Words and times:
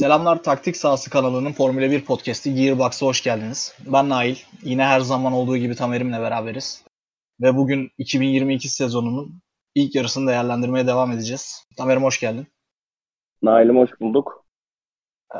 Selamlar 0.00 0.42
Taktik 0.42 0.76
Sahası 0.76 1.10
kanalının 1.10 1.52
Formula 1.52 1.90
1 1.90 2.04
podcast'i 2.04 2.54
Gearbox'a 2.54 3.06
hoş 3.06 3.22
geldiniz. 3.22 3.74
Ben 3.86 4.08
Nail. 4.08 4.36
Yine 4.62 4.84
her 4.84 5.00
zaman 5.00 5.32
olduğu 5.32 5.56
gibi 5.56 5.74
Tamer'imle 5.74 6.20
beraberiz. 6.20 6.84
Ve 7.40 7.56
bugün 7.56 7.90
2022 7.98 8.68
sezonunun 8.68 9.42
ilk 9.74 9.94
yarısını 9.94 10.30
değerlendirmeye 10.30 10.86
devam 10.86 11.12
edeceğiz. 11.12 11.66
Tamer'im 11.76 12.02
hoş 12.02 12.20
geldin. 12.20 12.46
Nail'im 13.42 13.76
hoş 13.76 13.90
bulduk. 14.00 14.44
Ee, 15.34 15.38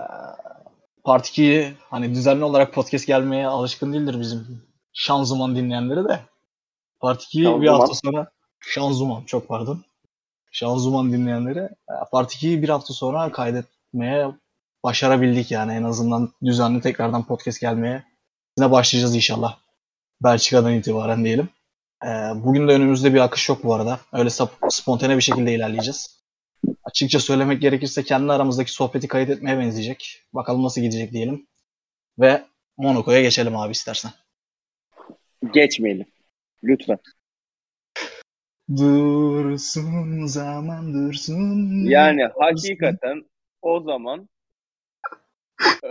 Part 1.04 1.26
2'yi 1.26 1.72
hani 1.90 2.14
düzenli 2.14 2.44
olarak 2.44 2.74
podcast 2.74 3.06
gelmeye 3.06 3.46
alışkın 3.46 3.92
değildir 3.92 4.20
bizim 4.20 4.62
şanzuman 4.92 5.56
dinleyenleri 5.56 6.08
de. 6.08 6.20
Part 7.00 7.22
2'yi 7.22 7.60
bir 7.60 7.68
hafta 7.68 7.94
sonra 7.94 8.30
şanzuman 8.60 9.24
çok 9.24 9.48
pardon. 9.48 9.84
Şanzuman 10.50 11.12
dinleyenleri 11.12 11.60
e, 11.60 11.94
Part 12.12 12.34
2'yi 12.34 12.62
bir 12.62 12.68
hafta 12.68 12.94
sonra 12.94 13.32
kaydetmeye 13.32 14.30
başarabildik 14.84 15.50
yani 15.50 15.72
en 15.72 15.82
azından 15.82 16.32
düzenli 16.44 16.80
tekrardan 16.80 17.26
podcast 17.26 17.60
gelmeye 17.60 18.04
yine 18.58 18.70
başlayacağız 18.70 19.14
inşallah. 19.14 19.58
Belçika'dan 20.22 20.74
itibaren 20.74 21.24
diyelim. 21.24 21.48
Ee, 22.04 22.08
bugün 22.34 22.68
de 22.68 22.72
önümüzde 22.72 23.14
bir 23.14 23.20
akış 23.20 23.48
yok 23.48 23.64
bu 23.64 23.74
arada. 23.74 24.00
Öyle 24.12 24.30
spontane 24.70 25.16
bir 25.16 25.22
şekilde 25.22 25.54
ilerleyeceğiz. 25.54 26.20
Açıkça 26.84 27.20
söylemek 27.20 27.62
gerekirse 27.62 28.02
kendi 28.02 28.32
aramızdaki 28.32 28.72
sohbeti 28.72 29.08
kayıt 29.08 29.30
etmeye 29.30 29.58
benzeyecek. 29.58 30.22
Bakalım 30.32 30.64
nasıl 30.64 30.80
gidecek 30.80 31.12
diyelim. 31.12 31.46
Ve 32.18 32.44
Monaco'ya 32.76 33.22
geçelim 33.22 33.56
abi 33.56 33.72
istersen. 33.72 34.10
Geçmeyelim. 35.52 36.06
Lütfen. 36.64 36.98
Dursun 38.76 40.26
zaman 40.26 40.94
dursun. 40.94 41.84
Yani 41.84 42.28
hakikaten 42.38 43.24
o 43.62 43.80
zaman 43.80 44.28
e, 45.84 45.88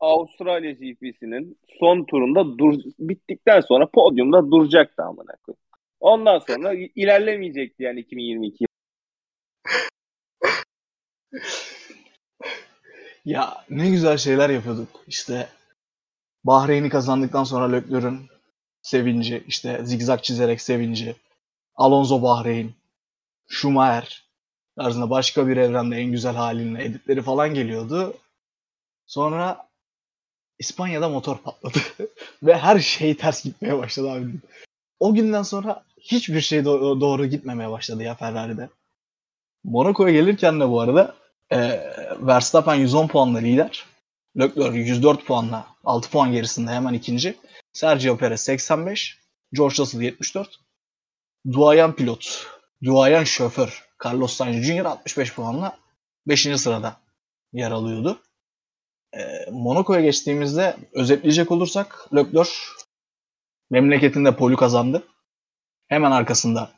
Avustralya 0.00 0.72
GP'sinin 0.72 1.58
son 1.80 2.04
turunda 2.04 2.58
dur, 2.58 2.74
bittikten 2.98 3.60
sonra 3.60 3.90
podyumda 3.90 4.50
duracaktı 4.50 5.02
amına 5.02 5.36
koyayım. 5.46 5.60
Ondan 6.00 6.38
sonra 6.38 6.74
ilerlemeyecekti 6.94 7.82
yani 7.82 8.00
2022. 8.00 8.66
ya 13.24 13.64
ne 13.70 13.90
güzel 13.90 14.16
şeyler 14.18 14.50
yapıyorduk. 14.50 14.88
İşte 15.06 15.48
Bahreyn'i 16.44 16.88
kazandıktan 16.88 17.44
sonra 17.44 17.72
Leclerc'ün 17.72 18.20
sevinci, 18.82 19.44
işte 19.46 19.80
zigzag 19.84 20.22
çizerek 20.22 20.60
sevinci, 20.60 21.16
Alonso 21.74 22.22
Bahreyn, 22.22 22.70
Schumacher 23.48 24.24
tarzında 24.78 25.10
başka 25.10 25.48
bir 25.48 25.56
evrende 25.56 25.96
en 25.96 26.12
güzel 26.12 26.34
halinle 26.34 26.84
editleri 26.84 27.22
falan 27.22 27.54
geliyordu. 27.54 28.14
Sonra 29.10 29.68
İspanya'da 30.58 31.08
motor 31.08 31.38
patladı 31.38 31.78
ve 32.42 32.58
her 32.58 32.78
şey 32.80 33.16
ters 33.16 33.44
gitmeye 33.44 33.78
başladı 33.78 34.10
abi. 34.10 34.32
O 35.00 35.14
günden 35.14 35.42
sonra 35.42 35.84
hiçbir 36.00 36.40
şey 36.40 36.58
do- 36.58 37.00
doğru 37.00 37.26
gitmemeye 37.26 37.70
başladı 37.70 38.02
ya 38.02 38.14
Ferrari'de. 38.14 38.68
Monaco'ya 39.64 40.12
gelirken 40.12 40.60
de 40.60 40.68
bu 40.68 40.80
arada 40.80 41.14
e, 41.52 41.58
Verstappen 42.20 42.74
110 42.74 43.08
puanla 43.08 43.38
lider. 43.38 43.84
Leclerc 44.38 44.78
104 44.78 45.26
puanla 45.26 45.66
6 45.84 46.10
puan 46.10 46.32
gerisinde 46.32 46.70
hemen 46.70 46.94
ikinci. 46.94 47.36
Sergio 47.72 48.16
Perez 48.16 48.40
85. 48.40 49.18
George 49.52 49.74
Russell 49.78 50.00
74. 50.00 50.60
Duayen 51.52 51.92
pilot, 51.92 52.46
duayen 52.84 53.24
şoför 53.24 53.88
Carlos 54.04 54.32
Sainz 54.32 54.64
Jr. 54.64 54.84
65 54.84 55.34
puanla 55.34 55.78
5. 56.26 56.60
sırada 56.60 56.96
yer 57.52 57.70
alıyordu. 57.70 58.20
E, 59.16 59.50
Monaco'ya 59.50 60.00
geçtiğimizde 60.00 60.76
özetleyecek 60.92 61.50
olursak 61.50 62.08
Leclerc 62.14 62.50
memleketinde 63.70 64.36
poli 64.36 64.56
kazandı. 64.56 65.02
Hemen 65.88 66.10
arkasında 66.10 66.70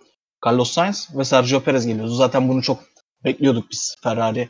Carlos 0.47 0.71
Sainz 0.71 1.09
ve 1.19 1.25
Sergio 1.25 1.61
Perez 1.61 1.87
geliyordu. 1.87 2.11
Zaten 2.15 2.49
bunu 2.49 2.63
çok 2.63 2.85
bekliyorduk 3.25 3.71
biz 3.71 3.97
Ferrari 4.03 4.49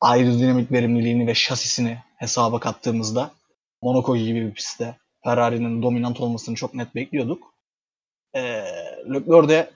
aerodinamik 0.00 0.72
verimliliğini 0.72 1.26
ve 1.26 1.34
şasisini 1.34 1.98
hesaba 2.16 2.60
kattığımızda 2.60 3.30
Monaco 3.82 4.16
gibi 4.16 4.46
bir 4.46 4.54
pistte 4.54 4.96
Ferrari'nin 5.24 5.82
dominant 5.82 6.20
olmasını 6.20 6.54
çok 6.54 6.74
net 6.74 6.94
bekliyorduk. 6.94 7.54
Ee, 8.34 8.40
Leclerc 9.14 9.48
de 9.48 9.70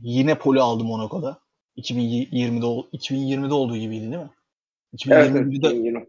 yine 0.00 0.38
poli 0.38 0.60
aldı 0.60 0.84
Monaco'da. 0.84 1.40
2020'de 1.76 2.96
2020'de 2.96 3.54
olduğu 3.54 3.76
gibiydi 3.76 4.02
değil 4.02 4.22
mi? 4.22 4.30
2021'de 4.96 5.68
evet, 5.68 5.84
20. 5.84 6.06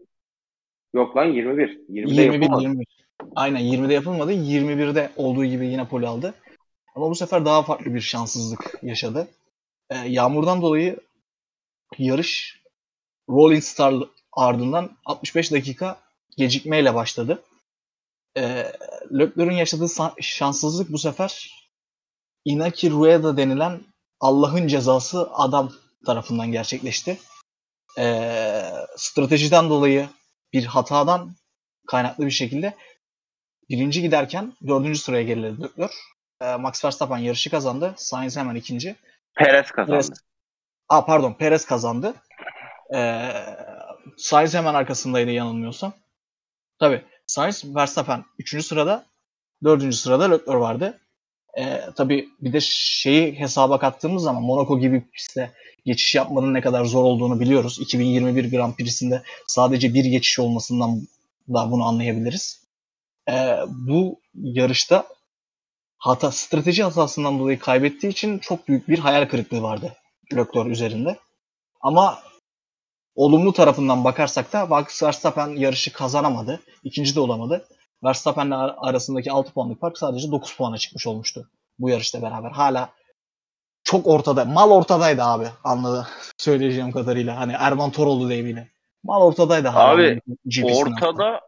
Yok 0.94 1.16
lan 1.16 1.24
21. 1.24 1.68
20'de 1.88 2.22
21, 2.22 2.60
21. 2.60 2.86
Aynen 3.36 3.60
20'de 3.60 3.94
yapılmadı. 3.94 4.32
21'de 4.32 5.10
olduğu 5.16 5.44
gibi 5.44 5.66
yine 5.66 5.88
poli 5.88 6.06
aldı. 6.06 6.34
Ama 6.94 7.10
bu 7.10 7.14
sefer 7.14 7.44
daha 7.44 7.62
farklı 7.62 7.94
bir 7.94 8.00
şanssızlık 8.00 8.74
yaşadı. 8.82 9.28
Ee, 9.90 9.96
yağmurdan 9.96 10.62
dolayı 10.62 11.00
yarış 11.98 12.62
Rolling 13.30 13.62
Star 13.62 13.94
ardından 14.32 14.90
65 15.04 15.52
dakika 15.52 16.00
gecikmeyle 16.36 16.94
başladı. 16.94 17.42
Ee, 18.36 18.72
Leclerc'in 19.12 19.56
yaşadığı 19.56 19.88
şanssızlık 20.20 20.92
bu 20.92 20.98
sefer 20.98 21.50
Inaki 22.44 22.90
Rueda 22.90 23.36
denilen 23.36 23.80
Allah'ın 24.20 24.66
cezası 24.66 25.28
adam 25.32 25.72
tarafından 26.06 26.52
gerçekleşti. 26.52 27.18
Ee, 27.98 28.62
stratejiden 28.96 29.70
dolayı 29.70 30.08
bir 30.52 30.64
hatadan 30.64 31.30
kaynaklı 31.86 32.26
bir 32.26 32.30
şekilde 32.30 32.74
birinci 33.70 34.02
giderken 34.02 34.52
dördüncü 34.66 34.98
sıraya 34.98 35.22
geriledi 35.22 35.62
Leclerc. 35.62 35.94
Ee, 36.40 36.56
Max 36.56 36.84
Verstappen 36.84 37.18
yarışı 37.18 37.50
kazandı. 37.50 37.94
Sainz 37.96 38.36
hemen 38.36 38.54
ikinci. 38.54 38.96
Perez 39.34 39.70
kazandı. 39.70 39.90
Perez, 39.90 40.10
Aa, 40.88 41.04
pardon 41.04 41.32
Perez 41.34 41.64
kazandı. 41.64 42.14
Ee, 42.94 43.32
Sainz 44.16 44.54
hemen 44.54 44.74
arkasındaydı 44.74 45.30
yanılmıyorsam. 45.30 45.92
Tabi 46.78 47.04
Sainz 47.26 47.74
Verstappen 47.74 48.24
3. 48.38 48.66
sırada 48.66 49.06
4. 49.64 49.94
sırada 49.94 50.24
Leclerc 50.24 50.58
vardı. 50.58 51.00
Ee, 51.58 51.80
tabii 51.96 52.28
bir 52.40 52.52
de 52.52 52.60
şeyi 52.60 53.40
hesaba 53.40 53.78
kattığımız 53.78 54.22
zaman 54.22 54.42
Monaco 54.42 54.78
gibi 54.78 54.94
bir 54.94 55.10
pistte 55.10 55.52
geçiş 55.86 56.14
yapmanın 56.14 56.54
ne 56.54 56.60
kadar 56.60 56.84
zor 56.84 57.04
olduğunu 57.04 57.40
biliyoruz. 57.40 57.78
2021 57.80 58.50
Grand 58.50 58.74
Prix'sinde 58.74 59.22
sadece 59.46 59.94
bir 59.94 60.04
geçiş 60.04 60.38
olmasından 60.38 61.02
da 61.48 61.70
bunu 61.70 61.84
anlayabiliriz. 61.84 62.62
Ee, 63.30 63.56
bu 63.68 64.20
yarışta 64.34 65.06
hata 65.98 66.30
strateji 66.30 66.82
hatasından 66.82 67.38
dolayı 67.38 67.58
kaybettiği 67.58 68.12
için 68.12 68.38
çok 68.38 68.68
büyük 68.68 68.88
bir 68.88 68.98
hayal 68.98 69.28
kırıklığı 69.28 69.62
vardı 69.62 69.96
Leclerc 70.32 70.70
üzerinde. 70.70 71.18
Ama 71.80 72.18
olumlu 73.14 73.52
tarafından 73.52 74.04
bakarsak 74.04 74.52
da 74.52 74.66
Max 74.66 75.02
Verstappen 75.02 75.48
yarışı 75.48 75.92
kazanamadı. 75.92 76.60
İkinci 76.84 77.14
de 77.14 77.20
olamadı. 77.20 77.68
Verstappen'le 78.04 78.50
arasındaki 78.78 79.32
6 79.32 79.52
puanlık 79.52 79.80
fark 79.80 79.98
sadece 79.98 80.30
9 80.30 80.56
puana 80.56 80.78
çıkmış 80.78 81.06
olmuştu 81.06 81.50
bu 81.78 81.90
yarışta 81.90 82.22
beraber. 82.22 82.50
Hala 82.50 82.92
çok 83.90 84.06
ortada. 84.06 84.44
Mal 84.44 84.70
ortadaydı 84.70 85.22
abi. 85.22 85.44
Anladı 85.64 86.06
söyleyeceğim 86.38 86.92
kadarıyla. 86.92 87.36
Hani 87.36 87.52
Erman 87.58 87.90
Toroğlu 87.90 88.28
deyimiyle. 88.28 88.68
Mal 89.02 89.22
ortadaydı. 89.22 89.70
Abi 89.70 90.20
ortada 90.62 91.06
hafta. 91.06 91.40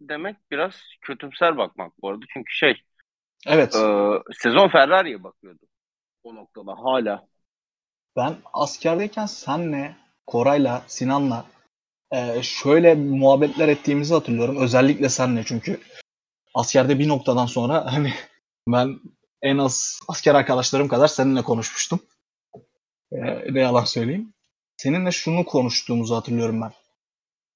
demek 0.00 0.36
biraz 0.50 0.72
kötümser 1.00 1.56
bakmak 1.56 1.92
bu 2.02 2.08
arada. 2.08 2.24
Çünkü 2.32 2.52
şey 2.52 2.82
Evet. 3.46 3.76
E, 3.76 3.80
sezon 4.42 4.68
Ferrari'ye 4.68 5.22
bakıyordu. 5.24 5.66
O 6.22 6.34
noktada 6.34 6.72
hala. 6.72 7.26
Ben 8.16 8.36
askerdeyken 8.52 9.26
senle, 9.26 9.96
Koray'la, 10.26 10.82
Sinan'la 10.86 11.44
e, 12.12 12.42
şöyle 12.42 12.94
muhabbetler 12.94 13.68
ettiğimizi 13.68 14.14
hatırlıyorum. 14.14 14.56
Özellikle 14.56 15.08
senle 15.08 15.44
çünkü 15.44 15.80
askerde 16.54 16.98
bir 16.98 17.08
noktadan 17.08 17.46
sonra 17.46 17.92
hani 17.92 18.12
ben 18.68 19.00
en 19.42 19.58
az 19.58 20.00
asker 20.08 20.34
arkadaşlarım 20.34 20.88
kadar 20.88 21.08
seninle 21.08 21.42
konuşmuştum. 21.42 22.00
E, 23.12 23.18
ne 23.54 23.60
yalan 23.60 23.84
söyleyeyim. 23.84 24.34
Seninle 24.76 25.12
şunu 25.12 25.44
konuştuğumuzu 25.44 26.16
hatırlıyorum 26.16 26.62
ben. 26.62 26.72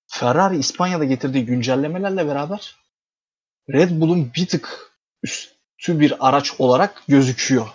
Ferrari 0.06 0.58
İspanya'da 0.58 1.04
getirdiği 1.04 1.46
güncellemelerle 1.46 2.26
beraber 2.26 2.76
Red 3.70 4.00
Bull'un 4.00 4.32
bir 4.36 4.46
tık 4.46 4.92
üstü 5.22 6.00
bir 6.00 6.28
araç 6.28 6.60
olarak 6.60 7.02
gözüküyor 7.08 7.68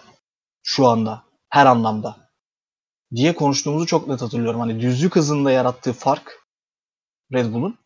şu 0.64 0.88
anda 0.88 1.24
her 1.50 1.66
anlamda 1.66 2.18
diye 3.16 3.36
konuştuğumuzu 3.36 3.86
çok 3.86 4.08
net 4.08 4.22
hatırlıyorum. 4.22 4.60
Hani 4.60 4.82
düzlük 4.82 5.16
hızında 5.16 5.52
yarattığı 5.52 5.94
fark 5.94 6.48
Red 7.34 7.54
Bull'un 7.54 7.78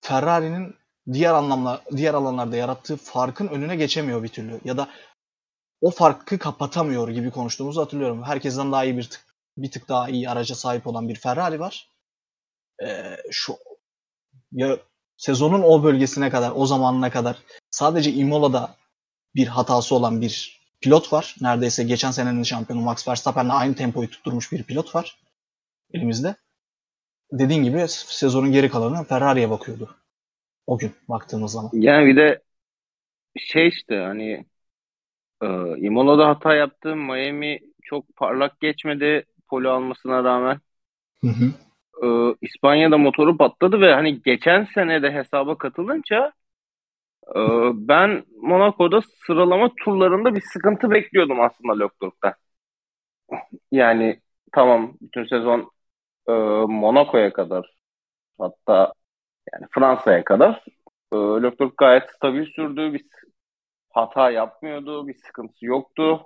Ferrari'nin 0.00 0.76
diğer 1.12 1.34
anlamlar 1.34 1.80
diğer 1.96 2.14
alanlarda 2.14 2.56
yarattığı 2.56 2.96
farkın 2.96 3.48
önüne 3.48 3.76
geçemiyor 3.76 4.22
bir 4.22 4.28
türlü 4.28 4.60
ya 4.64 4.76
da 4.76 4.88
o 5.80 5.90
farkı 5.90 6.38
kapatamıyor 6.38 7.08
gibi 7.08 7.30
konuştuğumuzu 7.30 7.80
hatırlıyorum. 7.80 8.22
Herkesten 8.22 8.72
daha 8.72 8.84
iyi 8.84 8.96
bir 8.96 9.10
tık 9.10 9.24
bir 9.56 9.70
tık 9.70 9.88
daha 9.88 10.08
iyi 10.08 10.30
araca 10.30 10.54
sahip 10.54 10.86
olan 10.86 11.08
bir 11.08 11.14
Ferrari 11.14 11.60
var. 11.60 11.90
e, 12.82 13.16
şu 13.30 13.56
ya 14.52 14.78
sezonun 15.16 15.62
o 15.62 15.84
bölgesine 15.84 16.30
kadar, 16.30 16.52
o 16.54 16.66
zamanına 16.66 17.10
kadar 17.10 17.38
sadece 17.70 18.12
Imola'da 18.12 18.76
bir 19.34 19.46
hatası 19.46 19.94
olan 19.94 20.20
bir 20.20 20.60
pilot 20.80 21.12
var. 21.12 21.36
Neredeyse 21.40 21.84
geçen 21.84 22.10
senenin 22.10 22.42
şampiyonu 22.42 22.82
Max 22.82 23.08
Verstappen'le 23.08 23.48
aynı 23.48 23.74
tempoyu 23.74 24.10
tutturmuş 24.10 24.52
bir 24.52 24.62
pilot 24.62 24.94
var 24.94 25.18
elimizde. 25.92 26.36
Dediğin 27.32 27.64
gibi 27.64 27.84
sezonun 27.88 28.52
geri 28.52 28.70
kalanı 28.70 29.04
Ferrari'ye 29.04 29.50
bakıyordu. 29.50 29.96
O 30.66 30.78
gün 30.78 30.92
baktığımız 31.08 31.52
zaman. 31.52 31.70
Yani 31.72 32.06
bir 32.06 32.16
de 32.16 32.42
şey 33.36 33.68
işte 33.68 33.96
hani 33.96 34.44
e, 35.42 35.46
Imola'da 35.78 36.28
hata 36.28 36.54
yaptı. 36.54 36.96
Miami 36.96 37.58
çok 37.82 38.16
parlak 38.16 38.60
geçmedi 38.60 39.24
polo 39.48 39.70
almasına 39.70 40.24
rağmen. 40.24 40.60
Hı 41.20 41.28
hı. 41.28 41.52
E, 42.06 42.36
İspanya'da 42.40 42.98
motoru 42.98 43.36
patladı 43.36 43.80
ve 43.80 43.94
hani 43.94 44.22
geçen 44.22 44.64
sene 44.64 45.02
de 45.02 45.12
hesaba 45.12 45.58
katılınca 45.58 46.32
e, 47.28 47.40
ben 47.74 48.24
Monaco'da 48.42 49.00
sıralama 49.26 49.70
turlarında 49.84 50.34
bir 50.34 50.42
sıkıntı 50.52 50.90
bekliyordum 50.90 51.40
aslında 51.40 51.72
Leclerc'ten. 51.72 52.34
Yani 53.72 54.20
tamam 54.52 54.92
bütün 55.00 55.24
sezon 55.24 55.70
e, 56.28 56.32
Monaco'ya 56.68 57.32
kadar 57.32 57.74
hatta 58.38 58.92
yani 59.52 59.66
Fransa'ya 59.70 60.24
kadar 60.24 60.64
e, 61.12 61.16
Leclerc 61.16 61.74
gayet 61.78 62.10
stabil 62.16 62.46
sürdü. 62.46 62.92
Bir 62.92 63.04
hata 63.90 64.30
yapmıyordu. 64.30 65.08
Bir 65.08 65.14
sıkıntısı 65.14 65.66
yoktu. 65.66 66.22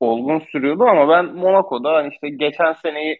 Olgun 0.00 0.38
sürüyordu 0.40 0.84
ama 0.84 1.08
ben 1.08 1.24
Monaco'da 1.34 1.94
hani 1.94 2.12
işte 2.14 2.28
geçen 2.30 2.72
seneyi 2.72 3.18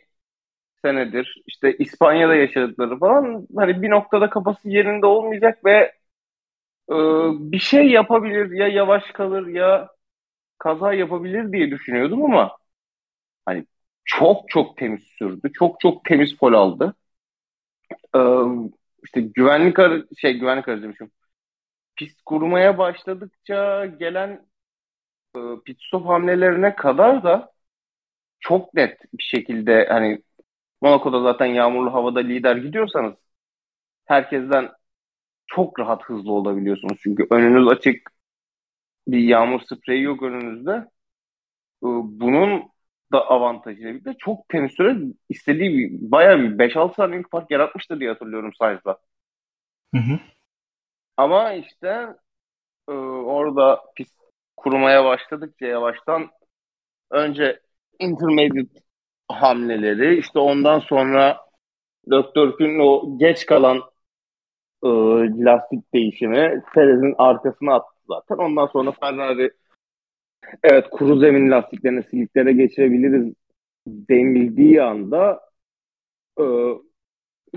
senedir 0.82 1.42
işte 1.46 1.76
İspanya'da 1.78 2.34
yaşadıkları 2.34 2.98
falan 2.98 3.48
hani 3.56 3.82
bir 3.82 3.90
noktada 3.90 4.30
kafası 4.30 4.70
yerinde 4.70 5.06
olmayacak 5.06 5.64
ve 5.64 5.92
e, 6.90 6.94
bir 7.52 7.58
şey 7.58 7.90
yapabilir 7.90 8.50
ya 8.58 8.68
yavaş 8.68 9.04
kalır 9.12 9.46
ya 9.46 9.88
kaza 10.58 10.94
yapabilir 10.94 11.52
diye 11.52 11.72
düşünüyordum 11.72 12.24
ama 12.24 12.58
hani 13.46 13.66
çok 14.04 14.50
çok 14.50 14.76
temiz 14.78 15.02
sürdü. 15.04 15.52
Çok 15.54 15.80
çok 15.80 16.04
temiz 16.04 16.36
pol 16.38 16.52
aldı. 16.54 16.94
Ee, 18.16 18.18
işte 19.04 19.20
güvenlik 19.20 19.78
ar 19.78 20.02
şey 20.18 20.38
güvenlik 20.38 20.68
aracı 20.68 20.82
demişim. 20.82 21.10
Pist 21.96 22.22
kurmaya 22.24 22.78
başladıkça 22.78 23.86
gelen 23.86 24.46
e, 25.36 25.40
pit 25.66 25.82
stop 25.82 26.06
hamlelerine 26.08 26.76
kadar 26.76 27.24
da 27.24 27.52
çok 28.40 28.74
net 28.74 28.98
bir 29.14 29.22
şekilde 29.22 29.86
hani 29.90 30.22
Monaco'da 30.82 31.22
zaten 31.22 31.46
yağmurlu 31.46 31.94
havada 31.94 32.20
lider 32.20 32.56
gidiyorsanız 32.56 33.14
herkesten 34.06 34.70
çok 35.46 35.80
rahat 35.80 36.04
hızlı 36.04 36.32
olabiliyorsunuz. 36.32 36.98
Çünkü 37.02 37.26
önünüz 37.30 37.68
açık 37.68 38.10
bir 39.08 39.18
yağmur 39.18 39.60
spreyi 39.60 40.02
yok 40.02 40.22
önünüzde. 40.22 40.72
Ee, 40.72 41.86
bunun 42.20 42.62
da 43.12 43.26
avantajıyla 43.30 43.90
birlikte 43.90 44.14
çok 44.18 44.48
temiz 44.48 44.72
süre 44.72 44.96
istediği 45.28 45.78
bir, 45.78 46.10
bayağı 46.10 46.38
bir 46.38 46.58
5-6 46.58 46.94
saniyelik 46.94 47.30
fark 47.30 47.50
yaratmıştı 47.50 48.00
diye 48.00 48.10
hatırlıyorum 48.10 48.52
Sainz'la. 48.58 48.98
Hı 49.94 49.98
hı. 49.98 50.20
Ama 51.16 51.52
işte 51.52 52.16
e, 52.88 52.92
orada 52.92 53.80
pist 53.96 54.14
kurmaya 54.56 55.04
başladıkça 55.04 55.66
yavaştan 55.66 56.30
önce 57.10 57.60
intermediate 57.98 58.80
hamleleri 59.28 60.18
işte 60.18 60.38
ondan 60.38 60.78
sonra 60.78 61.40
Döktürk'ün 62.10 62.78
o 62.78 63.18
geç 63.18 63.46
kalan 63.46 63.76
e, 64.82 64.88
lastik 65.44 65.94
değişimi 65.94 66.62
Perez'in 66.74 67.14
arkasına 67.18 67.74
attı 67.74 67.94
zaten. 68.08 68.36
Ondan 68.36 68.66
sonra 68.66 68.92
Ferrari 68.92 69.50
evet 70.62 70.90
kuru 70.90 71.18
zemin 71.18 71.50
lastiklerini 71.50 72.02
siliklere 72.02 72.52
geçirebiliriz 72.52 73.34
denildiği 73.86 74.82
anda 74.82 75.40
e, 76.40 76.44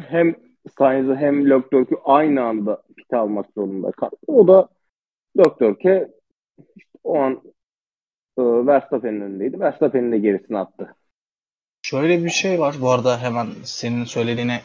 hem 0.01 0.35
Sainz'ı 0.77 1.15
hem 1.15 1.49
Leclerc'ü 1.49 1.95
aynı 2.05 2.43
anda 2.43 2.83
pit 2.97 3.13
almak 3.13 3.45
zorunda 3.55 3.91
kaldı. 3.91 4.15
O 4.27 4.47
da 4.47 4.69
Leclerc'e 5.37 6.11
işte 6.75 6.99
o 7.03 7.19
an 7.19 7.41
e, 8.37 8.41
Verstappen'in 8.41 9.21
önündeydi. 9.21 9.59
Verstappen'in 9.59 10.11
de 10.11 10.17
gerisine 10.17 10.57
attı. 10.57 10.95
Şöyle 11.81 12.23
bir 12.23 12.29
şey 12.29 12.59
var. 12.59 12.75
Bu 12.81 12.91
arada 12.91 13.21
hemen 13.21 13.47
senin 13.63 14.03
söylediğini 14.03 14.59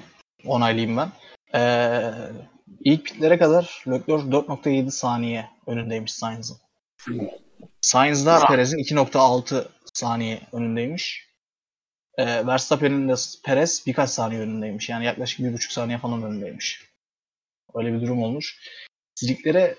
onaylayayım 0.47 0.97
ben. 0.97 1.09
Ee, 1.55 2.11
ilk 2.81 3.05
pitlere 3.05 3.39
kadar 3.39 3.85
Leclerc 3.89 4.25
4.7 4.25 4.91
saniye 4.91 5.45
önündeymiş 5.67 6.13
Sainz'ın. 6.13 6.57
Sainz'da 7.81 8.47
Perez'in 8.47 8.79
2.6 8.79 9.65
saniye 9.95 10.41
önündeymiş. 10.53 11.32
Ee, 12.19 12.47
Verstappen'in 12.47 13.09
de 13.09 13.15
Perez 13.45 13.85
birkaç 13.87 14.11
saniye 14.11 14.41
önündeymiş. 14.41 14.89
Yani 14.89 15.05
yaklaşık 15.05 15.41
1.5 15.41 15.73
saniye 15.73 15.99
falan 15.99 16.23
önündeymiş. 16.23 16.89
Öyle 17.75 17.93
bir 17.93 18.01
durum 18.01 18.23
olmuş. 18.23 18.59
Siliklere 19.15 19.77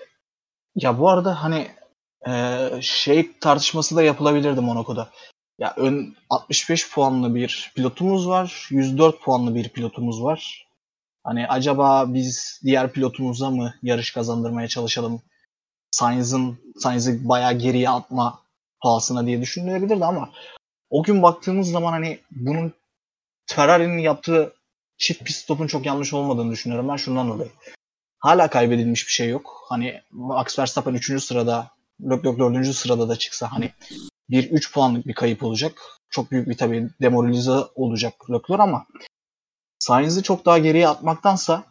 ya 0.76 0.98
bu 0.98 1.10
arada 1.10 1.42
hani 1.42 1.68
e, 2.28 2.58
şey 2.80 3.38
tartışması 3.38 3.96
da 3.96 4.02
yapılabilirdi 4.02 4.60
Monaco'da. 4.60 5.10
Ya 5.58 5.74
ön 5.76 6.16
65 6.30 6.90
puanlı 6.90 7.34
bir 7.34 7.72
pilotumuz 7.74 8.28
var. 8.28 8.68
104 8.70 9.22
puanlı 9.22 9.54
bir 9.54 9.68
pilotumuz 9.68 10.22
var. 10.22 10.66
Hani 11.24 11.48
acaba 11.48 12.14
biz 12.14 12.60
diğer 12.64 12.92
pilotumuza 12.92 13.50
mı 13.50 13.74
yarış 13.82 14.12
kazandırmaya 14.12 14.68
çalışalım? 14.68 15.22
Sainz'ın 15.90 16.58
Sainz'ı 16.78 17.28
bayağı 17.28 17.58
geriye 17.58 17.90
atma 17.90 18.40
pahasına 18.80 19.26
diye 19.26 19.40
düşünülebilirdi 19.40 20.04
ama 20.04 20.32
o 20.94 21.02
gün 21.02 21.22
baktığımız 21.22 21.70
zaman 21.70 21.92
hani 21.92 22.18
bunun 22.30 22.72
Ferrari'nin 23.46 23.98
yaptığı 23.98 24.54
çift 24.98 25.24
pit 25.24 25.36
stopun 25.36 25.66
çok 25.66 25.86
yanlış 25.86 26.14
olmadığını 26.14 26.52
düşünüyorum 26.52 26.88
ben 26.88 26.96
şundan 26.96 27.28
dolayı. 27.28 27.50
Hala 28.18 28.50
kaybedilmiş 28.50 29.06
bir 29.06 29.12
şey 29.12 29.28
yok. 29.28 29.66
Hani 29.68 30.00
Max 30.10 30.58
Verstappen 30.58 30.94
3. 30.94 31.22
sırada, 31.24 31.70
Leclerc 32.00 32.38
4. 32.38 32.74
sırada 32.74 33.08
da 33.08 33.16
çıksa 33.16 33.52
hani 33.52 33.72
bir 34.30 34.50
3 34.50 34.72
puanlık 34.72 35.06
bir 35.06 35.14
kayıp 35.14 35.42
olacak. 35.42 35.82
Çok 36.10 36.30
büyük 36.30 36.48
bir 36.48 36.56
tabii 36.56 36.88
demoralize 37.00 37.58
olacak 37.74 38.14
Leclerc 38.30 38.62
ama 38.62 38.86
Sainz'i 39.78 40.22
çok 40.22 40.46
daha 40.46 40.58
geriye 40.58 40.88
atmaktansa 40.88 41.64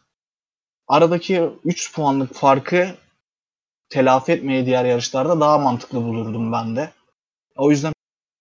aradaki 0.88 1.50
3 1.64 1.94
puanlık 1.94 2.34
farkı 2.34 2.96
telafi 3.90 4.32
etmeye 4.32 4.66
diğer 4.66 4.86
yarışlarda 4.86 5.40
daha 5.40 5.58
mantıklı 5.58 6.04
bulurdum 6.04 6.52
ben 6.52 6.76
de. 6.76 6.92
O 7.56 7.72
yüzden 7.72 7.93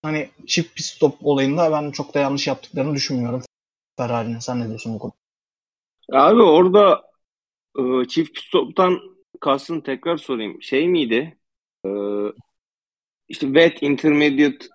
hani 0.02 0.30
çift 0.46 0.76
pit 0.76 0.86
stop 0.86 1.16
olayında 1.26 1.72
ben 1.72 1.90
çok 1.90 2.14
da 2.14 2.18
yanlış 2.18 2.46
yaptıklarını 2.46 2.94
düşünmüyorum 2.94 3.42
Ferrari'nin. 3.98 4.38
Sen 4.38 4.60
ne 4.60 4.68
diyorsun 4.68 4.94
bu 4.94 4.98
konuda? 4.98 5.16
Abi 6.12 6.42
orada 6.42 7.02
e, 7.78 8.08
çift 8.08 8.34
pit 8.34 8.44
stop'tan 8.44 8.98
kastın 9.40 9.80
tekrar 9.80 10.16
sorayım. 10.16 10.62
Şey 10.62 10.88
miydi? 10.88 11.38
E, 11.86 11.90
işte 13.28 13.46
wet, 13.46 13.82
intermediate, 13.82 14.66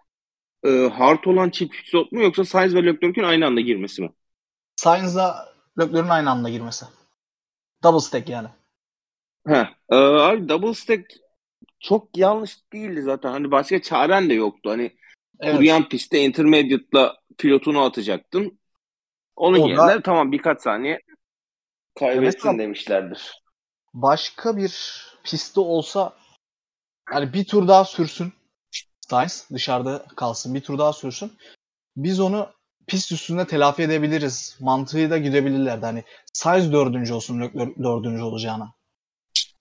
e, 0.65 0.69
hard 0.69 1.25
olan 1.25 1.50
çift 1.50 1.74
pit 1.74 1.88
stop 1.88 2.12
mu 2.12 2.24
yoksa 2.24 2.46
Sainz 2.46 2.75
ve 2.75 2.86
Leclerc'in 2.86 3.24
aynı 3.24 3.46
anda 3.46 3.62
girmesi 3.62 4.03
mi? 4.03 4.12
Sainz'la 4.75 5.53
Leclerc'in 5.79 6.10
aynı 6.10 6.31
anda 6.31 6.50
girmesi. 6.50 6.86
Double 7.84 8.00
stack 8.01 8.29
yani. 8.29 8.50
Heh, 9.48 9.67
e, 9.89 9.96
abi 9.96 10.50
double 10.50 10.74
stack 10.74 11.12
çok 11.79 12.17
yanlış 12.17 12.74
değildi 12.74 13.01
zaten. 13.03 13.31
Hani 13.31 13.51
başka 13.51 13.81
çaren 13.81 14.29
de 14.29 14.36
yoktu. 14.36 14.69
Hani 14.69 14.98
Evet. 15.39 15.56
kuruyan 15.56 15.89
pistte 15.89 16.20
intermediate'la 16.20 17.17
pilotunu 17.38 17.82
atacaktın. 17.84 18.60
Onun 19.36 19.60
O 19.60 19.63
da- 19.65 19.70
yerine 19.70 20.01
tamam 20.01 20.32
birkaç 20.32 20.62
saniye 20.62 21.00
kaybetsin 22.00 22.50
Evet. 22.50 22.60
demişlerdir. 22.60 23.44
Başka 23.94 24.58
bir 24.58 25.03
pistte 25.24 25.60
olsa 25.60 26.13
yani 27.13 27.34
bir 27.34 27.46
tur 27.46 27.67
daha 27.67 27.86
sürsün. 27.86 28.34
Sainz 29.10 29.48
dışarıda 29.53 30.06
kalsın. 30.15 30.56
Bir 30.56 30.62
tur 30.62 30.77
daha 30.77 30.94
sürsün. 30.94 31.32
Biz 31.96 32.20
onu 32.20 32.50
pist 32.88 33.12
üstünde 33.12 33.48
telafi 33.48 33.84
edebiliriz. 33.84 34.58
Mantığı 34.60 35.10
da 35.10 35.17
gidebilirlerdi. 35.17 35.86
Hani 35.86 36.03
Sainz 36.34 36.74
dördüncü 36.74 37.13
olsun 37.13 37.41
Leclerc 37.41 37.84
dördüncü 37.84 38.24
olacağına. 38.24 38.74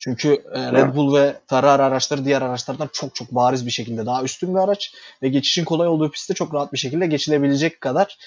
Çünkü 0.06 0.34
e, 0.52 0.72
Red 0.72 0.96
Bull 0.96 1.14
ve 1.14 1.36
Ferrari 1.46 1.82
araçları 1.82 2.24
diğer 2.24 2.42
araçlardan 2.42 2.88
çok 2.92 3.14
çok 3.14 3.30
bariz 3.30 3.66
bir 3.66 3.70
şekilde 3.70 4.06
daha 4.06 4.22
üstün 4.22 4.54
bir 4.54 4.60
araç 4.60 4.94
ve 5.22 5.28
geçişin 5.28 5.64
kolay 5.64 5.88
olduğu 5.88 6.10
pistte 6.10 6.34
çok 6.34 6.54
rahat 6.54 6.72
bir 6.72 6.78
şekilde 6.78 7.06
geçilebilecek 7.06 7.80
kadar 7.80 8.18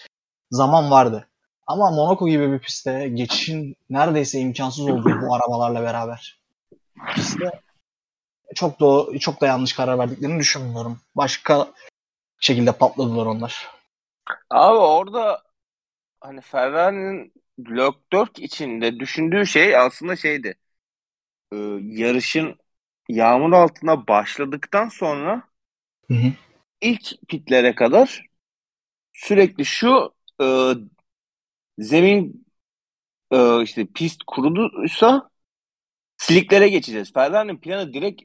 zaman 0.51 0.91
vardı. 0.91 1.27
Ama 1.67 1.91
Monaco 1.91 2.27
gibi 2.27 2.51
bir 2.51 2.59
pistte 2.59 3.09
geçişin 3.09 3.75
neredeyse 3.89 4.39
imkansız 4.39 4.89
olduğu 4.89 5.21
bu 5.21 5.35
arabalarla 5.35 5.81
beraber 5.81 6.39
pistte 7.15 7.51
çok 8.55 8.79
da 8.79 9.19
çok 9.19 9.41
da 9.41 9.47
yanlış 9.47 9.73
karar 9.73 9.99
verdiklerini 9.99 10.39
düşünmüyorum. 10.39 10.99
Başka 11.15 11.67
şekilde 12.39 12.71
patladılar 12.71 13.25
onlar. 13.25 13.67
Abi 14.49 14.77
orada 14.77 15.41
hani 16.21 16.41
Ferrari'nin 16.41 17.33
Leclerc 17.59 18.43
içinde 18.43 18.99
düşündüğü 18.99 19.45
şey 19.45 19.77
aslında 19.77 20.15
şeydi. 20.15 20.55
Ee, 21.53 21.57
yarışın 21.81 22.55
yağmur 23.09 23.53
altına 23.53 24.07
başladıktan 24.07 24.89
sonra 24.89 25.43
Hı 26.07 26.13
hı. 26.13 26.33
ilk 26.81 27.27
pitlere 27.27 27.75
kadar 27.75 28.25
sürekli 29.13 29.65
şu 29.65 30.13
e, 30.41 30.73
zemin 31.79 32.45
e, 33.31 33.63
işte 33.63 33.85
pist 33.85 34.23
kuruduysa 34.27 35.29
siliklere 36.17 36.69
geçeceğiz. 36.69 37.13
Ferrari'nin 37.13 37.57
planı 37.57 37.93
direkt 37.93 38.21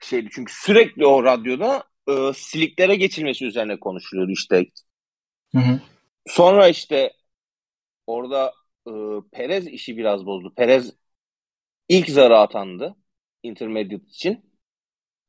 şeydi 0.00 0.28
çünkü 0.32 0.52
sürekli 0.56 1.06
o 1.06 1.24
radyoda 1.24 1.84
e, 2.08 2.32
siliklere 2.34 2.96
geçilmesi 2.96 3.46
üzerine 3.46 3.80
konuşuluyordu 3.80 4.32
işte. 4.32 4.66
Hı 5.52 5.58
hı. 5.58 5.80
Sonra 6.26 6.68
işte 6.68 7.12
orada 8.06 8.52
e, 8.86 8.92
Perez 9.32 9.66
işi 9.66 9.96
biraz 9.96 10.26
bozdu. 10.26 10.52
Perez 10.56 10.92
ilk 11.90 12.08
zara 12.10 12.40
atandı 12.40 12.96
intermediate 13.42 14.06
için. 14.06 14.50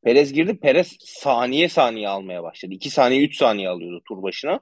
Perez 0.03 0.34
girdi. 0.34 0.60
Perez 0.60 0.98
saniye 1.00 1.70
saniye 1.70 2.10
almaya 2.10 2.44
başladı. 2.44 2.74
2 2.74 2.89
saniye 2.89 3.24
3 3.24 3.38
saniye 3.38 3.70
alıyordu 3.70 4.01
tur 4.08 4.24
başına. 4.24 4.60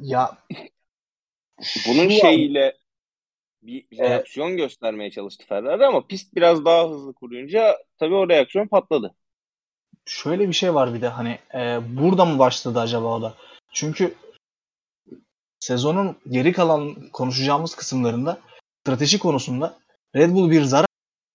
Ya 0.00 0.38
Bunun 1.88 2.08
şeyiyle 2.08 2.76
bir 3.62 3.86
reaksiyon 3.98 4.56
göstermeye 4.56 5.10
çalıştı 5.10 5.44
Ferrari 5.48 5.86
ama 5.86 6.06
pist 6.06 6.34
biraz 6.34 6.64
daha 6.64 6.88
hızlı 6.88 7.14
kuruyunca 7.14 7.76
tabii 7.98 8.14
o 8.14 8.28
reaksiyon 8.28 8.68
patladı. 8.68 9.14
şöyle 10.06 10.48
bir 10.48 10.52
şey 10.52 10.74
var 10.74 10.94
bir 10.94 11.00
de 11.00 11.08
hani 11.08 11.38
e, 11.54 11.78
burada 11.96 12.24
mı 12.24 12.38
başladı 12.38 12.80
acaba 12.80 13.16
o 13.16 13.22
da? 13.22 13.34
Çünkü 13.72 14.14
sezonun 15.60 16.16
geri 16.28 16.52
kalan 16.52 17.10
konuşacağımız 17.12 17.74
kısımlarında 17.74 18.40
strateji 18.82 19.18
konusunda 19.18 19.78
Red 20.16 20.30
Bull 20.30 20.50
bir 20.50 20.62
zar 20.62 20.85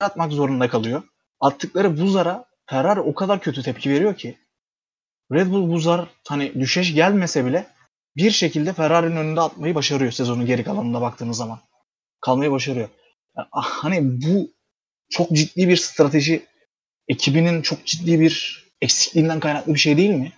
atmak 0.02 0.32
zorunda 0.32 0.70
kalıyor. 0.70 1.04
Attıkları 1.40 2.02
bu 2.02 2.08
zara 2.08 2.46
Ferrari 2.66 3.00
o 3.00 3.14
kadar 3.14 3.42
kötü 3.42 3.64
tepki 3.64 3.90
veriyor 3.90 4.16
ki 4.16 4.38
Red 5.32 5.52
Bull 5.52 5.72
bu 5.72 5.80
zar 5.80 6.08
hani 6.28 6.60
düşeş 6.60 6.94
gelmese 6.94 7.46
bile 7.46 7.68
bir 8.16 8.32
şekilde 8.32 8.74
Ferrari'nin 8.74 9.16
önünde 9.16 9.42
atmayı 9.42 9.76
başarıyor 9.76 10.12
sezonun 10.12 10.46
geri 10.46 10.64
kalanında 10.64 11.02
baktığınız 11.02 11.38
zaman. 11.38 11.60
Kalmayı 12.22 12.52
başarıyor. 12.52 12.90
Yani, 13.38 13.48
ah, 13.52 13.70
hani 13.70 14.22
bu 14.22 14.50
çok 15.10 15.32
ciddi 15.32 15.68
bir 15.68 15.78
strateji 15.78 16.46
ekibinin 17.08 17.62
çok 17.62 17.86
ciddi 17.86 18.20
bir 18.20 18.66
eksikliğinden 18.82 19.40
kaynaklı 19.40 19.74
bir 19.74 19.80
şey 19.80 19.98
değil 19.98 20.10
mi? 20.10 20.34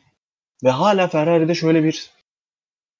Ve 0.63 0.69
hala 0.69 1.07
Ferrari'de 1.07 1.55
şöyle 1.55 1.83
bir 1.83 2.09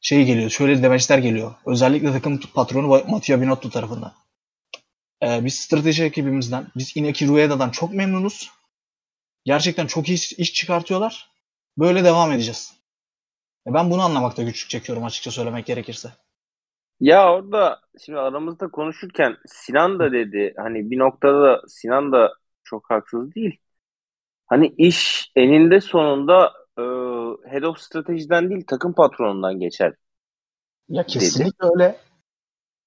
şey 0.02 0.26
geliyor. 0.26 0.50
Şöyle 0.50 0.84
demeçler 0.84 1.18
geliyor. 1.18 1.56
Özellikle 1.66 2.12
takım 2.12 2.40
patronu 2.54 3.04
Mattia 3.08 3.42
Binotto 3.42 3.70
tarafından. 3.70 4.14
Ee, 5.24 5.46
biz 5.46 5.56
strateji 5.60 6.04
ekibimizden, 6.04 6.68
biz 6.76 6.98
Inaki 6.98 7.28
Rueda'dan 7.28 7.70
çok 7.70 7.94
memnunuz. 7.94 8.52
Gerçekten 9.46 9.88
çok 9.88 10.10
iyi 10.10 10.18
iş 10.38 10.54
çıkartıyorlar. 10.54 11.30
Böyle 11.78 12.04
devam 12.04 12.32
edeceğiz. 12.32 12.74
E, 13.68 13.74
Ben 13.74 13.92
bunu 13.92 14.02
anlamakta 14.02 14.44
güçlük 14.44 14.70
çekiyorum 14.70 15.04
açıkça 15.04 15.32
söylemek 15.32 15.66
gerekirse. 15.66 16.12
Ya 17.00 17.34
orada 17.34 17.80
şimdi 18.06 18.20
aramızda 18.20 18.68
konuşurken 18.68 19.38
Sinan 19.48 20.00
da 20.00 20.12
dedi 20.12 20.54
hani 20.58 20.92
bir 20.92 21.00
noktada 21.00 21.42
da 21.44 21.62
Sinan 21.68 22.12
da 22.12 22.34
çok 22.64 22.90
haksız 22.90 23.36
değil. 23.36 23.60
Hani 24.48 24.68
iş 24.78 25.32
eninde 25.36 25.82
sonunda 25.82 26.54
e, 26.78 26.82
head 27.52 27.64
of 27.64 27.80
stratejiden 27.80 28.50
değil 28.50 28.64
takım 28.68 28.94
patronundan 28.94 29.60
geçer. 29.60 29.94
Ya 30.90 31.06
kesinlikle 31.06 31.68
öyle. 31.74 32.00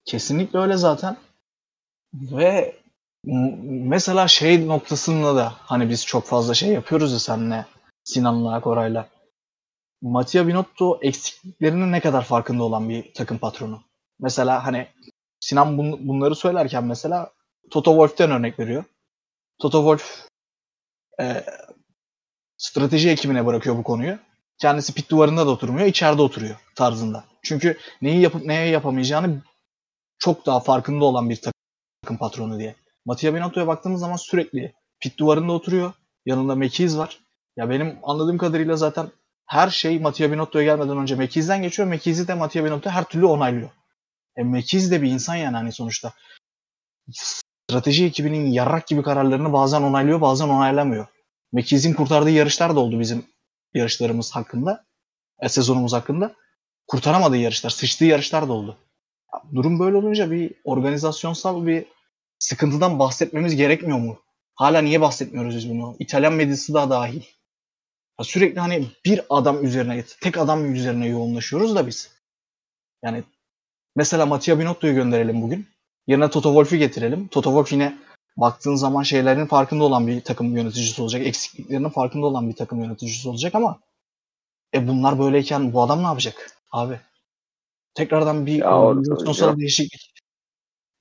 Kesinlikle 0.04 0.58
öyle 0.58 0.76
zaten. 0.76 1.16
Ve 2.20 2.76
mesela 3.62 4.28
şey 4.28 4.68
noktasında 4.68 5.36
da 5.36 5.54
hani 5.58 5.90
biz 5.90 6.06
çok 6.06 6.24
fazla 6.24 6.54
şey 6.54 6.68
yapıyoruz 6.68 7.12
ya 7.12 7.18
seninle 7.18 7.66
Sinan'la 8.04 8.60
Koray'la. 8.60 9.08
Mattia 10.02 10.46
Binotto 10.46 10.98
eksikliklerinin 11.02 11.92
ne 11.92 12.00
kadar 12.00 12.24
farkında 12.24 12.64
olan 12.64 12.88
bir 12.88 13.14
takım 13.14 13.38
patronu. 13.38 13.82
Mesela 14.20 14.66
hani 14.66 14.88
Sinan 15.40 15.78
bun- 15.78 16.08
bunları 16.08 16.34
söylerken 16.34 16.84
mesela 16.84 17.32
Toto 17.70 17.90
Wolff'ten 17.90 18.30
örnek 18.30 18.58
veriyor. 18.58 18.84
Toto 19.58 19.78
Wolff 19.78 20.28
e, 21.20 21.44
strateji 22.58 23.10
ekibine 23.10 23.46
bırakıyor 23.46 23.76
bu 23.76 23.82
konuyu. 23.82 24.18
Kendisi 24.58 24.94
pit 24.94 25.10
duvarında 25.10 25.46
da 25.46 25.50
oturmuyor, 25.50 25.86
içeride 25.86 26.22
oturuyor 26.22 26.56
tarzında. 26.74 27.24
Çünkü 27.42 27.78
neyi 28.02 28.20
yapıp 28.20 28.44
neye 28.44 28.68
yapamayacağını 28.68 29.42
çok 30.18 30.46
daha 30.46 30.60
farkında 30.60 31.04
olan 31.04 31.30
bir 31.30 31.36
takım 31.36 31.55
patronu 32.14 32.58
diye. 32.58 32.74
Mattia 33.04 33.34
Binotto'ya 33.34 33.66
baktığımız 33.66 34.00
zaman 34.00 34.16
sürekli 34.16 34.72
pit 35.00 35.18
duvarında 35.18 35.52
oturuyor. 35.52 35.92
Yanında 36.26 36.54
Mekiz 36.54 36.98
var. 36.98 37.20
Ya 37.56 37.70
benim 37.70 37.98
anladığım 38.02 38.38
kadarıyla 38.38 38.76
zaten 38.76 39.10
her 39.46 39.70
şey 39.70 39.98
Mattia 39.98 40.32
Binotto'ya 40.32 40.64
gelmeden 40.64 40.98
önce 40.98 41.14
Mekiz'den 41.14 41.62
geçiyor. 41.62 41.88
Mekiz'i 41.88 42.28
de 42.28 42.34
Mattia 42.34 42.64
Binotto 42.64 42.90
her 42.90 43.04
türlü 43.04 43.26
onaylıyor. 43.26 43.70
E 44.36 44.42
Mekiz 44.42 44.90
de 44.90 45.02
bir 45.02 45.10
insan 45.10 45.34
yani 45.34 45.56
hani 45.56 45.72
sonuçta. 45.72 46.12
Strateji 47.12 48.04
ekibinin 48.04 48.46
yarrak 48.46 48.86
gibi 48.86 49.02
kararlarını 49.02 49.52
bazen 49.52 49.82
onaylıyor 49.82 50.20
bazen 50.20 50.48
onaylamıyor. 50.48 51.06
Mekiz'in 51.52 51.94
kurtardığı 51.94 52.30
yarışlar 52.30 52.76
da 52.76 52.80
oldu 52.80 53.00
bizim 53.00 53.26
yarışlarımız 53.74 54.30
hakkında. 54.30 54.84
E, 55.40 55.48
sezonumuz 55.48 55.92
hakkında. 55.92 56.34
Kurtaramadığı 56.86 57.36
yarışlar, 57.36 57.70
sıçtığı 57.70 58.04
yarışlar 58.04 58.48
da 58.48 58.52
oldu. 58.52 58.76
Durum 59.54 59.78
böyle 59.78 59.96
olunca 59.96 60.30
bir 60.30 60.54
organizasyonsal 60.64 61.66
bir 61.66 61.86
sıkıntıdan 62.38 62.98
bahsetmemiz 62.98 63.56
gerekmiyor 63.56 63.98
mu? 63.98 64.18
Hala 64.54 64.80
niye 64.82 65.00
bahsetmiyoruz 65.00 65.56
biz 65.56 65.70
bunu? 65.70 65.96
İtalyan 65.98 66.32
medyası 66.32 66.74
da 66.74 66.90
dahil. 66.90 67.22
Ya 68.18 68.24
sürekli 68.24 68.60
hani 68.60 68.86
bir 69.04 69.20
adam 69.30 69.64
üzerine, 69.64 70.04
tek 70.20 70.38
adam 70.38 70.74
üzerine 70.74 71.08
yoğunlaşıyoruz 71.08 71.76
da 71.76 71.86
biz. 71.86 72.10
Yani 73.04 73.24
mesela 73.96 74.26
Mattia 74.26 74.58
Binotto'yu 74.58 74.94
gönderelim 74.94 75.42
bugün. 75.42 75.66
Yerine 76.06 76.30
Toto 76.30 76.48
Wolff'u 76.48 76.76
getirelim. 76.76 77.28
Toto 77.28 77.50
Wolff 77.50 77.72
yine 77.72 77.98
baktığın 78.36 78.74
zaman 78.74 79.02
şeylerin 79.02 79.46
farkında 79.46 79.84
olan 79.84 80.06
bir 80.06 80.20
takım 80.20 80.56
yöneticisi 80.56 81.02
olacak. 81.02 81.26
Eksikliklerinin 81.26 81.88
farkında 81.88 82.26
olan 82.26 82.48
bir 82.48 82.54
takım 82.54 82.82
yöneticisi 82.84 83.28
olacak 83.28 83.54
ama 83.54 83.80
e 84.74 84.88
bunlar 84.88 85.18
böyleyken 85.18 85.72
bu 85.72 85.82
adam 85.82 85.98
ne 85.98 86.06
yapacak 86.06 86.58
abi? 86.72 87.00
Tekrardan 87.94 88.46
bir 88.46 88.54
Ya 88.54 88.94
ya. 89.46 89.58
değişiklik 89.58 90.14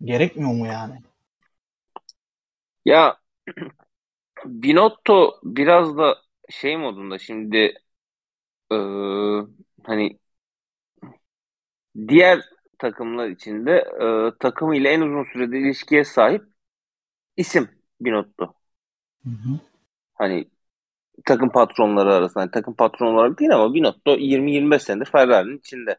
gerekmiyor 0.04 0.52
mu 0.52 0.68
yani? 0.68 1.02
Ya 2.86 3.18
Binotto 4.46 5.40
biraz 5.44 5.98
da 5.98 6.24
şey 6.50 6.78
modunda 6.78 7.20
şimdi 7.20 7.76
e, 8.72 8.76
hani 9.84 10.20
diğer 12.08 12.42
takımlar 12.80 13.30
içinde 13.30 13.72
e, 14.36 14.38
takımıyla 14.40 14.90
en 14.92 15.02
uzun 15.02 15.24
sürede 15.24 15.60
ilişkiye 15.60 16.04
sahip 16.06 16.44
isim 17.38 17.70
Binotto. 18.02 18.56
Hı 19.24 19.30
hı. 19.30 19.60
Hani 20.14 20.50
takım 21.26 21.50
patronları 21.52 22.14
arasında. 22.16 22.42
Hani 22.44 22.52
takım 22.52 22.76
patronları 22.76 23.38
değil 23.38 23.56
ama 23.56 23.74
Binotto 23.76 24.12
20-25 24.18 24.84
senedir 24.84 25.06
Ferrari'nin 25.12 25.58
içinde. 25.60 25.98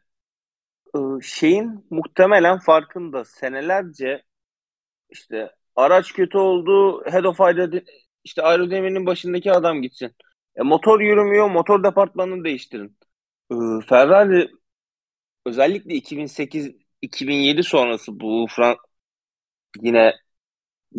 Ee, 0.96 0.98
şeyin 1.22 1.86
muhtemelen 1.90 2.58
farkında 2.58 3.24
senelerce 3.24 4.22
işte 5.10 5.50
araç 5.76 6.12
kötü 6.12 6.38
oldu. 6.38 7.02
Head 7.10 7.24
of 7.24 7.40
aero, 7.40 7.80
işte 8.24 8.42
aerodinaminin 8.42 9.06
başındaki 9.06 9.52
adam 9.52 9.82
gitsin. 9.82 10.12
E, 10.56 10.62
motor 10.62 11.00
yürümüyor. 11.00 11.50
Motor 11.50 11.84
departmanını 11.84 12.44
değiştirin. 12.44 12.96
Ee, 13.52 13.54
Ferrari 13.88 14.50
özellikle 15.46 15.94
2008-2007 15.94 17.62
sonrası 17.62 18.20
bu 18.20 18.46
Fran 18.50 18.76
yine 19.80 20.14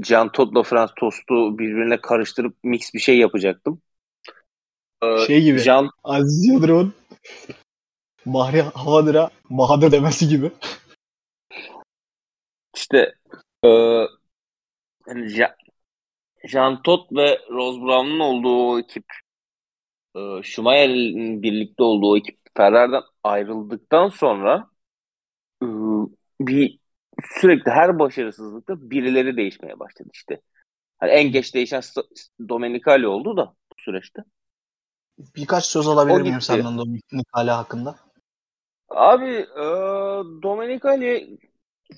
Jean 0.03 0.31
Todt'la 0.31 0.63
Frans 0.63 0.91
Tost'u 0.95 1.59
birbirine 1.59 2.01
karıştırıp 2.01 2.57
mix 2.63 2.93
bir 2.93 2.99
şey 2.99 3.17
yapacaktım. 3.17 3.81
Ee, 5.03 5.25
Şey 5.27 5.43
gibi. 5.43 5.59
Jean 5.59 5.89
Aziz 6.03 6.47
Yıldırım'ın 6.47 6.93
Bahri 8.25 8.61
Havadır'a 8.61 9.29
Bahadır 9.49 9.91
demesi 9.91 10.27
gibi. 10.27 10.51
İşte 12.75 13.13
e, 13.65 13.69
hani 15.07 15.25
Ja- 15.29 15.55
Jean 16.47 16.83
Todt 16.83 17.11
ve 17.13 17.39
Rose 17.51 17.81
Brown'un 17.81 18.19
olduğu 18.19 18.69
o 18.69 18.79
ekip 18.79 19.05
e, 20.15 20.43
Schumacher'in 20.43 21.43
birlikte 21.43 21.83
olduğu 21.83 22.11
o 22.11 22.17
ekip 22.17 22.39
Ferrari'den 22.57 23.01
ayrıldıktan 23.23 24.07
sonra 24.09 24.69
e, 25.63 25.67
bir 26.41 26.79
sürekli 27.41 27.71
her 27.71 27.99
başarısızlıkta 27.99 28.91
birileri 28.91 29.37
değişmeye 29.37 29.79
başladı 29.79 30.09
işte. 30.13 30.41
Hani 30.99 31.11
en 31.11 31.31
geç 31.31 31.55
değişen 31.55 31.81
Domenicali 32.49 33.07
oldu 33.07 33.37
da 33.37 33.45
bu 33.47 33.81
süreçte. 33.81 34.21
Birkaç 35.35 35.65
söz 35.65 35.87
alabilir 35.87 36.21
miyim 36.21 36.41
senden 36.41 36.77
Dominik 36.77 37.27
Hala 37.31 37.57
hakkında? 37.57 37.95
Abi 38.89 39.31
e, 39.57 39.63
Domenicali 40.43 41.37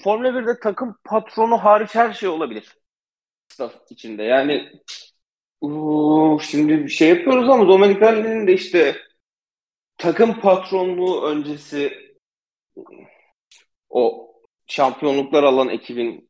Formula 0.04 0.36
1'de 0.36 0.60
takım 0.60 0.96
patronu 1.04 1.58
hariç 1.58 1.96
her 1.96 2.14
şey 2.14 2.30
olabilir. 2.30 2.78
Staff 3.50 3.76
içinde. 3.90 4.24
Yani 4.24 4.72
uu, 5.62 6.40
şimdi 6.42 6.84
bir 6.84 6.90
şey 6.90 7.10
yapıyoruz 7.10 7.50
ama 7.50 7.68
Domenicali'nin 7.68 8.48
de 8.48 8.54
işte 8.54 8.96
takım 9.98 10.40
patronluğu 10.40 11.24
öncesi 11.26 11.94
o 13.90 14.34
şampiyonluklar 14.68 15.44
alan 15.44 15.70
ekibin 15.70 16.30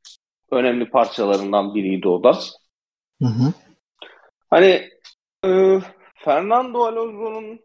önemli 0.52 0.90
parçalarından 0.90 1.76
biriydi 1.76 2.08
o 2.08 2.24
da. 2.24 2.32
Hı 3.22 3.28
hı. 3.28 3.54
Hani 4.50 4.90
e, 5.46 5.80
Fernando 6.16 6.86
Alonso'nun 6.86 7.60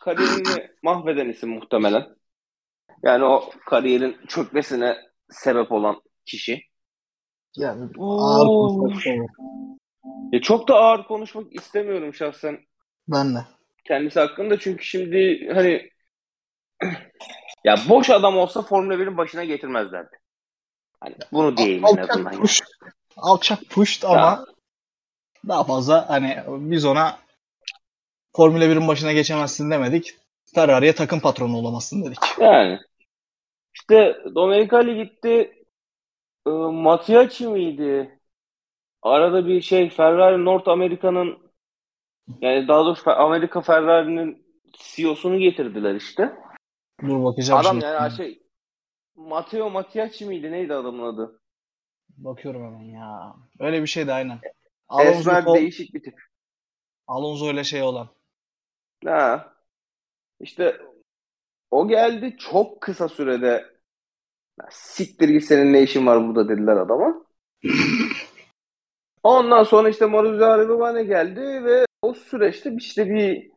kariyerini 0.00 0.70
mahveden 0.82 1.28
isim 1.28 1.50
muhtemelen. 1.50 2.16
Yani 3.02 3.24
o 3.24 3.50
kariyerin 3.66 4.16
çökmesine 4.28 4.96
sebep 5.30 5.72
olan 5.72 6.02
kişi. 6.26 6.62
Yani 7.56 7.90
ağır 7.98 8.46
konuşmak. 8.46 9.30
Ya 10.32 10.40
çok 10.40 10.68
da 10.68 10.74
ağır 10.74 11.04
konuşmak 11.04 11.54
istemiyorum 11.54 12.14
şahsen 12.14 12.58
Ben 13.08 13.34
de. 13.34 13.38
kendisi 13.84 14.20
hakkında 14.20 14.58
çünkü 14.58 14.84
şimdi 14.84 15.50
hani 15.54 15.90
ya 17.64 17.76
boş 17.88 18.10
adam 18.10 18.36
olsa 18.38 18.62
Formula 18.62 18.94
1'in 18.94 19.16
başına 19.16 19.44
getirmezlerdi. 19.44 20.16
Hani 21.00 21.14
bunu 21.32 21.56
diyeyim 21.56 21.84
en 21.86 21.96
azından. 21.96 22.24
Alçak 22.24 22.32
ya. 22.34 22.40
push. 22.40 22.60
Alçak 23.16 23.58
pushed 23.70 24.02
ama 24.02 24.46
daha 25.48 25.64
fazla 25.64 26.10
hani 26.10 26.42
biz 26.48 26.84
ona 26.84 27.18
Formula 28.36 28.64
1'in 28.64 28.88
başına 28.88 29.12
geçemezsin 29.12 29.70
demedik. 29.70 30.14
Ferrari'ye 30.54 30.94
takım 30.94 31.20
patronu 31.20 31.56
olamazsın 31.56 32.04
dedik. 32.04 32.18
Yani. 32.40 32.78
İşte 33.74 34.16
Domenicali 34.34 35.04
gitti. 35.04 35.55
E, 36.46 36.50
Matiachi 36.50 37.46
miydi? 37.48 38.20
Arada 39.02 39.46
bir 39.46 39.60
şey 39.60 39.90
Ferrari 39.90 40.44
North 40.44 40.68
Amerika'nın 40.68 41.38
yani 42.40 42.68
daha 42.68 42.84
doğrusu 42.84 43.10
Amerika 43.10 43.60
Ferrari'nin 43.60 44.46
CEO'sunu 44.72 45.38
getirdiler 45.38 45.94
işte. 45.94 46.36
Dur 47.02 47.24
bakacağım 47.24 47.60
Adam 47.60 47.72
şimdi. 47.72 47.84
yani 47.84 48.12
şey 48.12 48.42
Matteo 49.16 49.70
Matiachi 49.70 50.26
miydi? 50.26 50.52
Neydi 50.52 50.74
adamın 50.74 51.14
adı? 51.14 51.40
Bakıyorum 52.08 52.64
hemen 52.64 52.84
ya. 52.84 53.36
Öyle 53.60 53.82
bir 53.82 53.86
şeydi 53.86 54.12
aynen. 54.12 54.38
Esmer 55.00 55.34
Alonso, 55.34 55.54
değişik 55.54 55.94
bir 55.94 56.02
tip. 56.02 56.22
Alonso 57.06 57.50
ile 57.52 57.64
şey 57.64 57.82
olan. 57.82 58.08
Ha. 59.04 59.52
İşte 60.40 60.80
o 61.70 61.88
geldi 61.88 62.36
çok 62.38 62.80
kısa 62.80 63.08
sürede 63.08 63.75
"Ya 64.60 64.68
siktir 64.70 65.28
git 65.28 65.44
senin 65.44 65.72
ne 65.72 65.82
işin 65.82 66.06
var 66.06 66.28
burada 66.28 66.48
dediler 66.48 66.76
adama. 66.76 67.26
Ondan 69.22 69.62
sonra 69.62 69.88
işte 69.88 70.06
Maruzi 70.06 70.44
Arabivane 70.44 71.04
geldi 71.04 71.40
ve 71.40 71.86
o 72.02 72.14
süreçte 72.14 72.74
işte 72.78 73.06
bir 73.06 73.50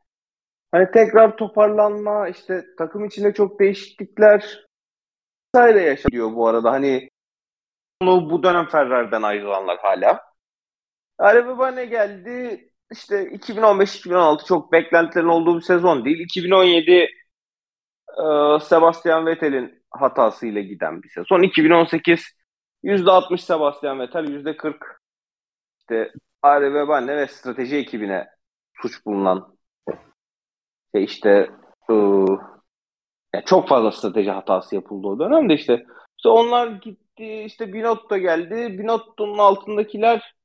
hani 0.72 0.92
tekrar 0.92 1.38
toparlanma 1.38 2.30
işte 2.30 2.66
takım 2.78 3.06
içinde 3.06 3.34
çok 3.34 3.60
değişiklikler 3.60 4.66
vesaire 5.56 5.82
yaşanıyor 5.82 6.36
bu 6.36 6.48
arada. 6.48 6.72
Hani 6.72 7.10
bu 8.02 8.44
dönem 8.44 8.66
Ferrari'den 8.68 9.22
ayrılanlar 9.22 9.78
hala. 9.78 10.22
Arabivane 11.18 11.86
geldi 11.86 12.70
işte 12.92 13.24
2015-2016 13.24 14.46
çok 14.46 14.72
beklentilerin 14.72 15.28
olduğu 15.28 15.58
bir 15.58 15.62
sezon 15.62 16.06
değil. 16.06 16.20
2017 16.20 16.92
e, 16.92 17.08
Sebastian 18.62 19.26
Vettel'in 19.26 19.79
hatasıyla 19.92 20.62
giden 20.62 21.04
bir 21.04 21.10
sezon. 21.10 21.42
2018 21.42 22.26
%60 22.84 23.42
Sebastian 23.42 24.00
Vettel, 24.00 24.26
%40 24.26 24.76
işte 25.80 26.12
Ari 26.42 26.66
Webanne 26.66 27.18
ve 27.18 27.28
strateji 27.28 27.78
ekibine 27.78 28.28
suç 28.82 29.06
bulunan 29.06 29.58
şey 30.96 31.04
işte 31.04 31.50
e, 31.90 31.94
yani 33.34 33.46
çok 33.46 33.68
fazla 33.70 33.92
strateji 33.92 34.32
hatası 34.32 34.76
yapıldı 34.76 35.08
o 35.08 35.20
dönemde 35.20 35.54
işte. 35.54 35.86
İşte 36.18 36.30
onlar 36.30 36.68
gitti, 36.68 37.44
işte 37.44 37.74
Binotto 37.74 38.18
geldi. 38.18 38.80
Binotto'nun 38.80 39.38
altındakiler 39.38 40.36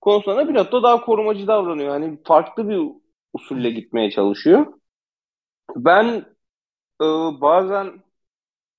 konusunda 0.00 0.48
Binotto 0.48 0.82
daha 0.82 1.04
korumacı 1.04 1.46
davranıyor. 1.46 1.90
Hani 1.90 2.18
farklı 2.24 2.68
bir 2.68 2.80
usulle 3.32 3.70
gitmeye 3.70 4.10
çalışıyor. 4.10 4.66
Ben 5.76 6.06
e, 7.02 7.06
bazen 7.40 8.02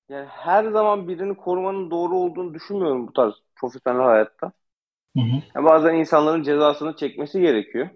yani 0.08 0.26
her 0.26 0.64
zaman 0.70 1.08
birini 1.08 1.36
korumanın 1.36 1.90
doğru 1.90 2.16
olduğunu 2.16 2.54
düşünmüyorum 2.54 3.08
bu 3.08 3.12
tarz 3.12 3.34
profesyonel 3.56 4.02
hayatta. 4.02 4.52
Hı 5.16 5.20
hı. 5.22 5.42
Yani 5.56 5.64
bazen 5.66 5.94
insanların 5.94 6.42
cezasını 6.42 6.96
çekmesi 6.96 7.40
gerekiyor. 7.40 7.88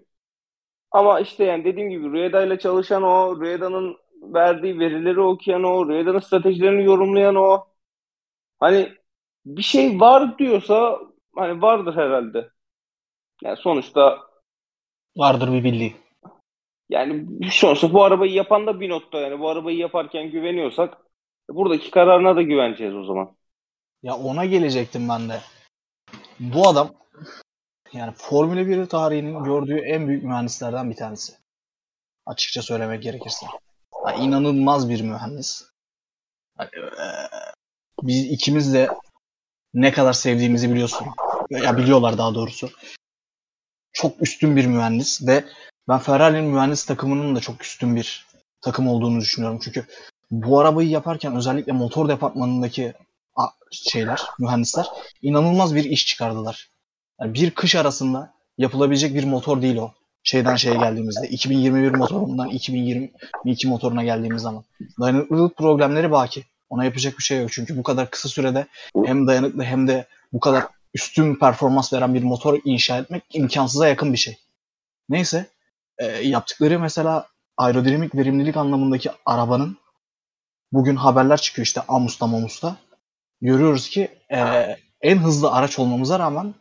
Ama 0.91 1.19
işte 1.19 1.43
yani 1.43 1.65
dediğim 1.65 1.89
gibi 1.89 2.11
Rueda 2.11 2.43
ile 2.45 2.59
çalışan 2.59 3.03
o, 3.03 3.35
Rueda'nın 3.41 3.97
verdiği 4.23 4.79
verileri 4.79 5.19
okuyan 5.21 5.63
o, 5.63 5.87
Rueda'nın 5.87 6.19
stratejilerini 6.19 6.83
yorumlayan 6.85 7.35
o. 7.35 7.67
Hani 8.59 8.93
bir 9.45 9.61
şey 9.63 9.99
var 9.99 10.37
diyorsa 10.39 10.99
hani 11.35 11.61
vardır 11.61 11.95
herhalde. 11.95 12.49
Yani 13.43 13.57
sonuçta 13.57 14.19
Vardır 15.17 15.53
bir 15.53 15.63
bildiği. 15.63 15.95
yani 16.89 17.27
sonuçta 17.51 17.93
bu 17.93 18.03
arabayı 18.03 18.31
yapan 18.33 18.67
da 18.67 18.79
Binotto 18.79 19.17
yani 19.19 19.39
bu 19.39 19.49
arabayı 19.49 19.77
yaparken 19.77 20.31
güveniyorsak 20.31 20.97
buradaki 21.49 21.91
kararına 21.91 22.35
da 22.35 22.41
güveneceğiz 22.41 22.95
o 22.95 23.03
zaman. 23.03 23.35
Ya 24.03 24.15
ona 24.15 24.45
gelecektim 24.45 25.09
ben 25.09 25.29
de. 25.29 25.41
Bu 26.39 26.67
adam 26.67 26.93
yani 27.93 28.13
Formula 28.17 28.67
1 28.67 28.85
tarihinin 28.85 29.43
gördüğü 29.43 29.77
en 29.77 30.07
büyük 30.07 30.23
mühendislerden 30.23 30.89
bir 30.89 30.95
tanesi. 30.95 31.33
Açıkça 32.25 32.61
söylemek 32.61 33.03
gerekirse. 33.03 33.45
Ya 34.07 34.13
inanılmaz 34.13 34.89
bir 34.89 35.01
mühendis. 35.01 35.65
Yani, 36.59 36.69
eee, 36.75 37.29
biz 38.03 38.25
ikimiz 38.25 38.73
de 38.73 38.89
ne 39.73 39.91
kadar 39.91 40.13
sevdiğimizi 40.13 40.71
biliyorsun. 40.71 41.07
Ya 41.49 41.77
biliyorlar 41.77 42.17
daha 42.17 42.35
doğrusu. 42.35 42.69
Çok 43.93 44.21
üstün 44.21 44.55
bir 44.55 44.65
mühendis 44.65 45.27
ve 45.27 45.43
ben 45.87 45.99
Ferrari'nin 45.99 46.43
mühendis 46.43 46.85
takımının 46.85 47.35
da 47.35 47.39
çok 47.39 47.63
üstün 47.63 47.95
bir 47.95 48.27
takım 48.61 48.87
olduğunu 48.87 49.21
düşünüyorum. 49.21 49.59
Çünkü 49.63 49.85
bu 50.31 50.59
arabayı 50.59 50.89
yaparken 50.89 51.35
özellikle 51.35 51.71
motor 51.71 52.09
departmanındaki 52.09 52.93
şeyler, 53.71 54.21
mühendisler 54.39 54.87
inanılmaz 55.21 55.75
bir 55.75 55.83
iş 55.83 56.07
çıkardılar. 56.07 56.69
Yani 57.21 57.33
bir 57.33 57.51
kış 57.51 57.75
arasında 57.75 58.33
yapılabilecek 58.57 59.13
bir 59.13 59.23
motor 59.23 59.61
değil 59.61 59.77
o. 59.77 59.91
Şeyden 60.23 60.55
şeye 60.55 60.75
geldiğimizde 60.75 61.27
2021 61.27 61.91
motorundan 61.91 62.49
2022 62.49 63.67
motoruna 63.67 64.03
geldiğimiz 64.03 64.41
zaman. 64.41 64.63
Dayanıklılık 64.99 65.57
problemleri 65.57 66.11
baki. 66.11 66.43
Ona 66.69 66.85
yapacak 66.85 67.17
bir 67.17 67.23
şey 67.23 67.41
yok. 67.41 67.51
Çünkü 67.51 67.77
bu 67.77 67.83
kadar 67.83 68.09
kısa 68.09 68.29
sürede 68.29 68.67
hem 69.05 69.27
dayanıklı 69.27 69.63
hem 69.63 69.87
de 69.87 70.07
bu 70.33 70.39
kadar 70.39 70.63
üstün 70.93 71.35
performans 71.35 71.93
veren 71.93 72.13
bir 72.13 72.23
motor 72.23 72.59
inşa 72.65 72.97
etmek 72.97 73.23
imkansıza 73.33 73.87
yakın 73.87 74.13
bir 74.13 74.17
şey. 74.17 74.37
Neyse 75.09 75.45
e, 75.97 76.05
yaptıkları 76.05 76.79
mesela 76.79 77.27
aerodinamik 77.57 78.15
verimlilik 78.15 78.57
anlamındaki 78.57 79.11
arabanın 79.25 79.77
bugün 80.73 80.95
haberler 80.95 81.37
çıkıyor 81.37 81.65
işte 81.65 81.81
Amus'ta 81.87 82.27
Mamus'ta. 82.27 82.75
Görüyoruz 83.41 83.89
ki 83.89 84.07
e, 84.31 84.39
en 85.01 85.17
hızlı 85.17 85.51
araç 85.51 85.79
olmamıza 85.79 86.19
rağmen 86.19 86.53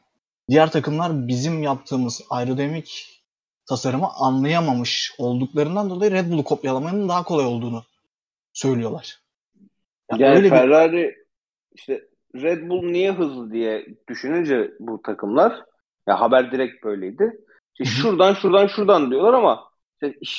diğer 0.51 0.70
takımlar 0.70 1.29
bizim 1.29 1.62
yaptığımız 1.62 2.22
aerodinamik 2.31 3.20
tasarımı 3.68 4.09
anlayamamış 4.20 5.12
olduklarından 5.18 5.90
dolayı 5.90 6.11
Red 6.11 6.31
Bull'u 6.31 6.44
kopyalamanın 6.44 7.09
daha 7.09 7.22
kolay 7.22 7.46
olduğunu 7.46 7.85
söylüyorlar. 8.53 9.20
Yani 10.11 10.22
Yani 10.22 10.37
öyle 10.37 10.44
bir 10.44 10.51
Ferrari 10.51 11.14
işte 11.75 12.03
Red 12.35 12.68
Bull 12.68 12.83
niye 12.83 13.12
hızlı 13.12 13.53
diye 13.53 13.87
düşününce 14.09 14.70
bu 14.81 15.03
takımlar 15.03 15.62
ya 16.09 16.20
haber 16.20 16.53
direkt 16.53 16.85
böyleydi. 16.85 17.40
İşte 17.79 17.85
şuradan 17.85 18.35
şuradan 18.35 18.66
şuradan 18.66 19.11
diyorlar 19.11 19.35
ama 19.35 19.71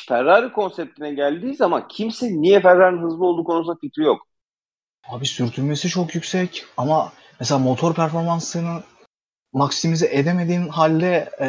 Ferrari 0.08 0.52
konseptine 0.52 1.14
geldiği 1.14 1.56
zaman 1.56 1.88
kimse 1.88 2.28
niye 2.28 2.62
Ferrari'nin 2.62 3.04
hızlı 3.04 3.26
olduğu 3.26 3.44
konusunda 3.44 3.78
fikri 3.82 4.04
yok. 4.04 4.28
Abi 5.10 5.26
sürtünmesi 5.26 5.90
çok 5.90 6.16
yüksek 6.16 6.66
ama 6.78 7.14
mesela 7.40 7.60
motor 7.60 7.94
performansını 7.94 8.84
maksimize 9.54 10.08
edemediğin 10.12 10.68
halde 10.68 11.30
e, 11.40 11.48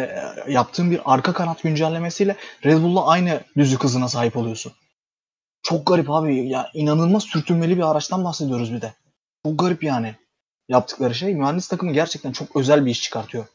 yaptığın 0.53 0.90
bir 0.90 1.00
arka 1.05 1.33
kanat 1.33 1.62
güncellemesiyle 1.62 2.37
Red 2.64 2.83
Bull'la 2.83 3.07
aynı 3.07 3.40
düzlük 3.57 3.85
hızına 3.85 4.09
sahip 4.09 4.37
oluyorsun. 4.37 4.72
Çok 5.62 5.87
garip 5.87 6.11
abi. 6.11 6.48
Ya 6.48 6.70
inanılmaz 6.74 7.22
sürtünmeli 7.22 7.77
bir 7.77 7.90
araçtan 7.90 8.24
bahsediyoruz 8.24 8.72
bir 8.72 8.81
de. 8.81 8.94
Çok 9.46 9.59
garip 9.59 9.85
yani. 9.85 10.14
Yaptıkları 10.68 11.14
şey 11.14 11.35
mühendis 11.35 11.68
takımı 11.68 11.92
gerçekten 11.92 12.33
çok 12.33 12.57
özel 12.57 12.87
bir 12.87 12.90
iş 12.90 13.03
çıkartıyor. 13.03 13.46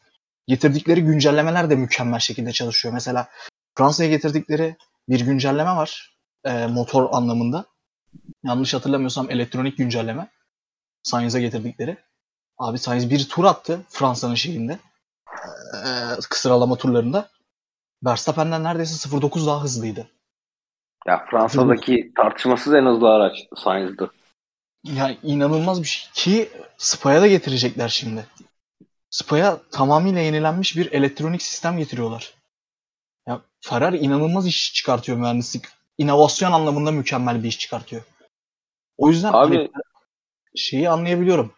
Getirdikleri 0.46 1.02
güncellemeler 1.02 1.70
de 1.70 1.76
mükemmel 1.76 2.18
şekilde 2.18 2.52
çalışıyor. 2.52 2.94
Mesela 2.94 3.28
Fransa'ya 3.80 4.10
getirdikleri 4.10 4.76
bir 5.08 5.20
güncelleme 5.20 5.70
var. 5.70 6.16
e, 6.44 6.66
motor 6.66 7.08
anlamında. 7.12 7.64
Yanlış 8.44 8.74
hatırlamıyorsam 8.74 9.30
elektronik 9.30 9.78
güncelleme. 9.78 10.28
Sainz'a 11.02 11.40
getirdikleri. 11.40 11.96
Abi 12.58 12.78
Sainz 12.78 13.10
bir 13.10 13.28
tur 13.28 13.44
attı 13.44 13.80
Fransa'nın 13.88 14.34
şeyinde. 14.34 14.78
Ee, 15.74 16.20
sıralama 16.30 16.76
turlarında. 16.76 17.28
Verstappen'den 18.04 18.64
neredeyse 18.64 19.08
0.9 19.08 19.46
daha 19.46 19.62
hızlıydı. 19.62 20.08
Ya 21.06 21.26
Fransa'daki 21.30 22.12
tartışmasız 22.16 22.74
en 22.74 22.86
hızlı 22.86 23.08
araç 23.10 23.38
Sainz'dı. 23.56 24.10
Yani 24.84 25.18
inanılmaz 25.22 25.82
bir 25.82 25.88
şey. 25.88 26.10
Ki 26.14 26.50
Spa'ya 26.76 27.20
da 27.20 27.26
getirecekler 27.26 27.88
şimdi. 27.88 28.26
Spa'ya 29.10 29.58
tamamıyla 29.70 30.20
yenilenmiş 30.20 30.76
bir 30.76 30.92
elektronik 30.92 31.42
sistem 31.42 31.78
getiriyorlar. 31.78 32.39
Ya 33.30 33.40
Ferrari 33.60 33.98
inanılmaz 33.98 34.46
iş 34.46 34.74
çıkartıyor 34.74 35.18
mühendislik. 35.18 35.64
İnovasyon 35.98 36.52
anlamında 36.52 36.90
mükemmel 36.90 37.42
bir 37.42 37.48
iş 37.48 37.58
çıkartıyor. 37.58 38.02
O 38.98 39.10
yüzden 39.10 39.32
Abi- 39.32 39.56
hani 39.56 39.68
şeyi 40.56 40.90
anlayabiliyorum. 40.90 41.54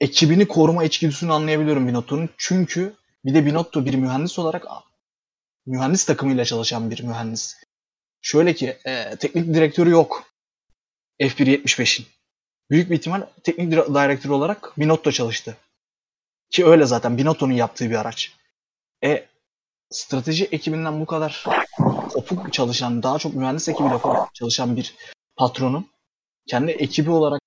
Ekibini 0.00 0.48
koruma 0.48 0.84
içgüdüsünü 0.84 1.32
anlayabiliyorum 1.32 1.88
Binotto'nun. 1.88 2.28
Çünkü 2.36 2.94
bir 3.24 3.34
de 3.34 3.46
Binotto 3.46 3.84
bir 3.84 3.94
mühendis 3.94 4.38
olarak 4.38 4.66
mühendis 5.66 6.04
takımıyla 6.04 6.44
çalışan 6.44 6.90
bir 6.90 7.02
mühendis. 7.02 7.56
Şöyle 8.22 8.54
ki 8.54 8.78
e, 8.86 9.16
teknik 9.16 9.54
direktörü 9.54 9.90
yok. 9.90 10.24
F1.75'in. 11.20 12.06
Büyük 12.70 12.90
bir 12.90 12.96
ihtimal 12.96 13.26
teknik 13.42 13.72
dire- 13.72 13.94
direktör 13.94 14.30
olarak 14.30 14.78
Binotto 14.78 15.12
çalıştı. 15.12 15.56
Ki 16.50 16.66
öyle 16.66 16.84
zaten 16.86 17.18
Binotto'nun 17.18 17.52
yaptığı 17.52 17.90
bir 17.90 17.94
araç. 17.94 18.32
E 19.04 19.26
strateji 19.90 20.44
ekibinden 20.44 21.00
bu 21.00 21.06
kadar 21.06 21.44
kopuk 22.12 22.52
çalışan, 22.52 23.02
daha 23.02 23.18
çok 23.18 23.34
mühendis 23.34 23.68
ekibiyle 23.68 23.98
çalışan 24.34 24.76
bir 24.76 24.94
patronun 25.36 25.86
kendi 26.46 26.72
ekibi 26.72 27.10
olarak 27.10 27.40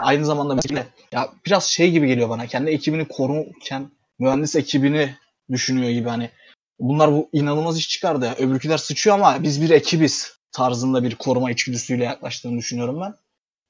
aynı 0.00 0.24
zamanda 0.24 0.54
mesela 0.54 0.86
ya 1.12 1.28
biraz 1.46 1.64
şey 1.64 1.90
gibi 1.90 2.06
geliyor 2.06 2.28
bana. 2.28 2.46
Kendi 2.46 2.70
ekibini 2.70 3.08
korurken 3.08 3.90
mühendis 4.18 4.56
ekibini 4.56 5.14
düşünüyor 5.50 5.90
gibi 5.90 6.08
hani 6.08 6.30
bunlar 6.78 7.12
bu 7.12 7.28
inanılmaz 7.32 7.78
iş 7.78 7.88
çıkardı. 7.88 8.24
ya. 8.26 8.34
Öbürküler 8.34 8.78
sıçıyor 8.78 9.16
ama 9.16 9.42
biz 9.42 9.62
bir 9.62 9.70
ekibiz 9.70 10.36
tarzında 10.52 11.02
bir 11.02 11.14
koruma 11.14 11.50
içgüdüsüyle 11.50 12.04
yaklaştığını 12.04 12.58
düşünüyorum 12.58 13.00
ben. 13.00 13.14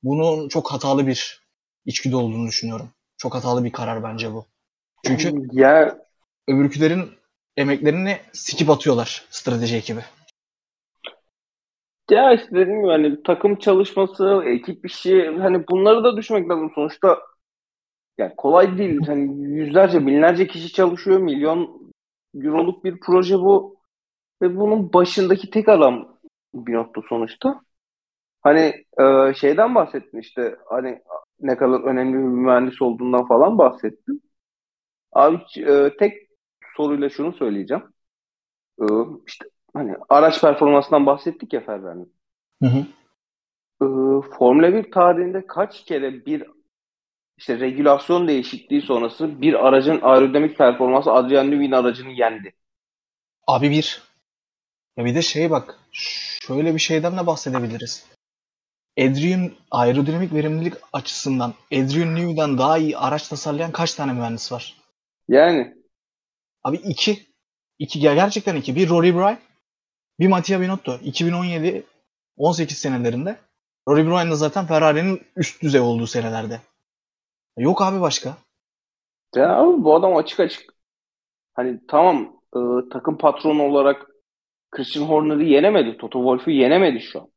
Bunun 0.02 0.48
çok 0.48 0.72
hatalı 0.72 1.06
bir 1.06 1.42
içgüdü 1.86 2.16
olduğunu 2.16 2.48
düşünüyorum. 2.48 2.90
Çok 3.16 3.34
hatalı 3.34 3.64
bir 3.64 3.72
karar 3.72 4.02
bence 4.02 4.32
bu. 4.32 4.46
Çünkü 5.06 5.32
ya 5.52 5.98
öbürkülerin 6.48 7.10
emeklerini 7.56 8.16
sikip 8.32 8.70
atıyorlar 8.70 9.24
strateji 9.30 9.76
ekibi. 9.76 10.00
Ya 12.10 12.32
işte 12.32 12.50
dediğim 12.50 12.80
gibi 12.80 12.90
hani 12.90 13.22
takım 13.22 13.56
çalışması, 13.56 14.42
ekip 14.46 14.86
işi 14.86 15.26
hani 15.26 15.68
bunları 15.68 16.04
da 16.04 16.16
düşünmek 16.16 16.50
lazım. 16.50 16.72
Sonuçta 16.74 17.18
yani 18.18 18.32
kolay 18.36 18.78
değil. 18.78 19.00
Hani 19.06 19.44
yüzlerce, 19.44 20.06
binlerce 20.06 20.46
kişi 20.46 20.72
çalışıyor. 20.72 21.18
Milyon 21.20 21.92
euroluk 22.34 22.84
bir 22.84 23.00
proje 23.00 23.38
bu. 23.38 23.76
Ve 24.42 24.56
bunun 24.56 24.92
başındaki 24.92 25.50
tek 25.50 25.68
adam 25.68 26.18
Binotto 26.54 27.02
sonuçta. 27.08 27.60
Hani 28.40 28.84
e, 29.00 29.34
şeyden 29.34 29.74
bahsettin 29.74 30.18
işte 30.18 30.56
hani 30.66 31.02
ne 31.40 31.56
kadar 31.56 31.80
önemli 31.80 32.12
bir 32.12 32.18
mühendis 32.18 32.82
olduğundan 32.82 33.26
falan 33.28 33.58
bahsettin. 33.58 34.22
Abi 35.12 35.42
e, 35.56 35.96
tek 35.98 36.31
soruyla 36.76 37.08
şunu 37.08 37.32
söyleyeceğim. 37.32 37.82
E, 38.80 38.84
işte 39.26 39.44
hani 39.74 39.96
araç 40.08 40.40
performansından 40.40 41.06
bahsettik 41.06 41.52
ya 41.52 41.60
Ferrari'nin. 41.60 42.14
Hı 42.62 42.68
hı. 42.68 42.86
Ee, 43.82 43.86
Formula 44.38 44.74
1 44.74 44.90
tarihinde 44.90 45.46
kaç 45.46 45.84
kere 45.84 46.26
bir 46.26 46.44
işte 47.36 47.60
regülasyon 47.60 48.28
değişikliği 48.28 48.82
sonrası 48.82 49.40
bir 49.40 49.66
aracın 49.66 50.00
aerodinamik 50.02 50.58
performansı 50.58 51.12
Adrian 51.12 51.50
Newey'in 51.50 51.72
aracını 51.72 52.10
yendi. 52.10 52.52
Abi 53.46 53.70
bir. 53.70 54.02
Ya 54.96 55.04
bir 55.04 55.14
de 55.14 55.22
şey 55.22 55.50
bak. 55.50 55.78
Şöyle 55.92 56.74
bir 56.74 56.78
şeyden 56.78 57.18
de 57.18 57.26
bahsedebiliriz. 57.26 58.06
Adrian 58.98 59.50
aerodinamik 59.70 60.34
verimlilik 60.34 60.74
açısından 60.92 61.54
Adrian 61.72 62.14
Newey'den 62.14 62.58
daha 62.58 62.78
iyi 62.78 62.98
araç 62.98 63.28
tasarlayan 63.28 63.72
kaç 63.72 63.94
tane 63.94 64.12
mühendis 64.12 64.52
var? 64.52 64.76
Yani 65.28 65.74
Abi 66.64 66.76
iki. 66.76 67.26
İki 67.78 68.00
gerçekten 68.00 68.56
iki. 68.56 68.76
Bir 68.76 68.88
Rory 68.88 69.14
Bryan, 69.14 69.38
bir 70.20 70.28
Mattia 70.28 70.60
Binotto. 70.60 70.98
2017 71.02 71.86
18 72.36 72.78
senelerinde. 72.78 73.36
Rory 73.88 74.06
Bryan 74.06 74.30
da 74.30 74.36
zaten 74.36 74.66
Ferrari'nin 74.66 75.22
üst 75.36 75.62
düzey 75.62 75.80
olduğu 75.80 76.06
senelerde. 76.06 76.60
Yok 77.58 77.82
abi 77.82 78.00
başka. 78.00 78.36
ya 79.36 79.56
abi 79.56 79.84
bu 79.84 79.94
adam 79.94 80.16
açık 80.16 80.40
açık 80.40 80.74
hani 81.54 81.80
tamam 81.88 82.40
e, 82.56 82.58
takım 82.92 83.18
patronu 83.18 83.62
olarak 83.62 84.06
Christian 84.70 85.04
Horner'ı 85.04 85.44
yenemedi. 85.44 85.96
Toto 85.98 86.18
Wolff'u 86.18 86.50
yenemedi 86.50 87.00
şu 87.00 87.20
an. 87.20 87.28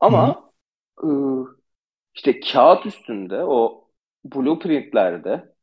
Ama 0.00 0.50
e, 1.04 1.08
işte 2.14 2.40
kağıt 2.40 2.86
üstünde 2.86 3.44
o 3.44 3.88
blueprintlerde 4.24 5.54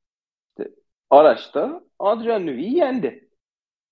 işte 0.57 0.71
araçta 1.09 1.83
Adrian 2.01 2.45
Newey'i 2.45 2.77
yendi. 2.77 3.29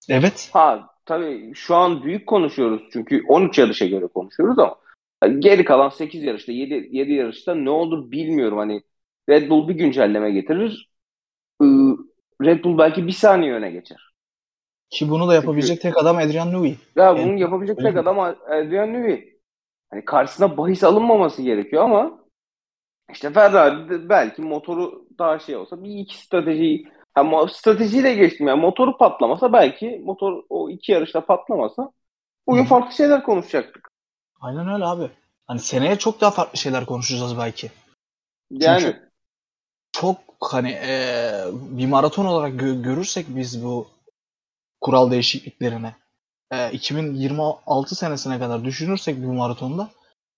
Evet. 0.09 0.49
Ha 0.53 0.89
tabii 1.05 1.51
şu 1.55 1.75
an 1.75 2.03
büyük 2.03 2.27
konuşuyoruz 2.27 2.81
çünkü 2.93 3.23
13 3.27 3.57
yarışa 3.57 3.85
göre 3.85 4.07
konuşuyoruz 4.07 4.59
ama 4.59 4.77
geri 5.39 5.65
kalan 5.65 5.89
8 5.89 6.23
yarışta 6.23 6.51
7, 6.51 6.89
7 6.91 7.13
yarışta 7.13 7.55
ne 7.55 7.69
olur 7.69 8.11
bilmiyorum. 8.11 8.57
Hani 8.57 8.81
Red 9.29 9.49
Bull 9.49 9.67
bir 9.67 9.73
güncelleme 9.73 10.31
getirir. 10.31 10.89
Red 12.41 12.63
Bull 12.63 12.77
belki 12.77 13.07
bir 13.07 13.11
saniye 13.11 13.53
öne 13.53 13.71
geçer. 13.71 14.09
Ki 14.89 15.09
bunu 15.09 15.27
da 15.27 15.33
yapabilecek 15.33 15.81
tek 15.81 15.97
adam 15.97 16.17
Adrian 16.17 16.53
Newey. 16.53 16.75
Ya 16.95 17.11
Evet, 17.11 17.25
bunu 17.25 17.39
yapabilecek 17.39 17.77
tek 17.77 17.97
adam 17.97 18.19
Adrian 18.19 18.93
Newey. 18.93 19.39
Hani 19.89 20.05
karşısına 20.05 20.57
bahis 20.57 20.83
alınmaması 20.83 21.41
gerekiyor 21.41 21.83
ama 21.83 22.19
işte 23.11 23.29
Ferrari 23.29 24.09
belki 24.09 24.41
motoru 24.41 25.05
daha 25.19 25.39
şey 25.39 25.55
olsa 25.55 25.83
bir 25.83 25.95
iki 25.95 26.17
strateji 26.17 26.83
ama 27.15 27.47
stratejiyle 27.47 28.13
geçtim 28.15 28.47
yani 28.47 28.61
motoru 28.61 28.97
patlamasa 28.97 29.53
belki 29.53 30.01
motor 30.05 30.43
o 30.49 30.69
iki 30.69 30.91
yarışta 30.91 31.25
patlamasa 31.25 31.91
bugün 32.47 32.63
Hı. 32.63 32.67
farklı 32.67 32.95
şeyler 32.95 33.23
konuşacaktık. 33.23 33.89
Aynen 34.41 34.73
öyle 34.73 34.85
abi. 34.85 35.09
Hani 35.47 35.59
seneye 35.59 35.95
çok 35.95 36.21
daha 36.21 36.31
farklı 36.31 36.57
şeyler 36.57 36.85
konuşacağız 36.85 37.37
belki. 37.37 37.71
Yani 38.51 38.95
Çok 39.91 40.17
hani 40.41 40.71
eee, 40.71 41.43
bir 41.53 41.87
maraton 41.87 42.25
olarak 42.25 42.53
gö- 42.53 42.81
görürsek 42.83 43.25
biz 43.29 43.63
bu 43.63 43.87
kural 44.81 45.11
değişikliklerini 45.11 45.91
eee, 46.53 46.69
2026 46.73 47.95
senesine 47.95 48.39
kadar 48.39 48.65
düşünürsek 48.65 49.23
bu 49.23 49.33
maratonda 49.33 49.89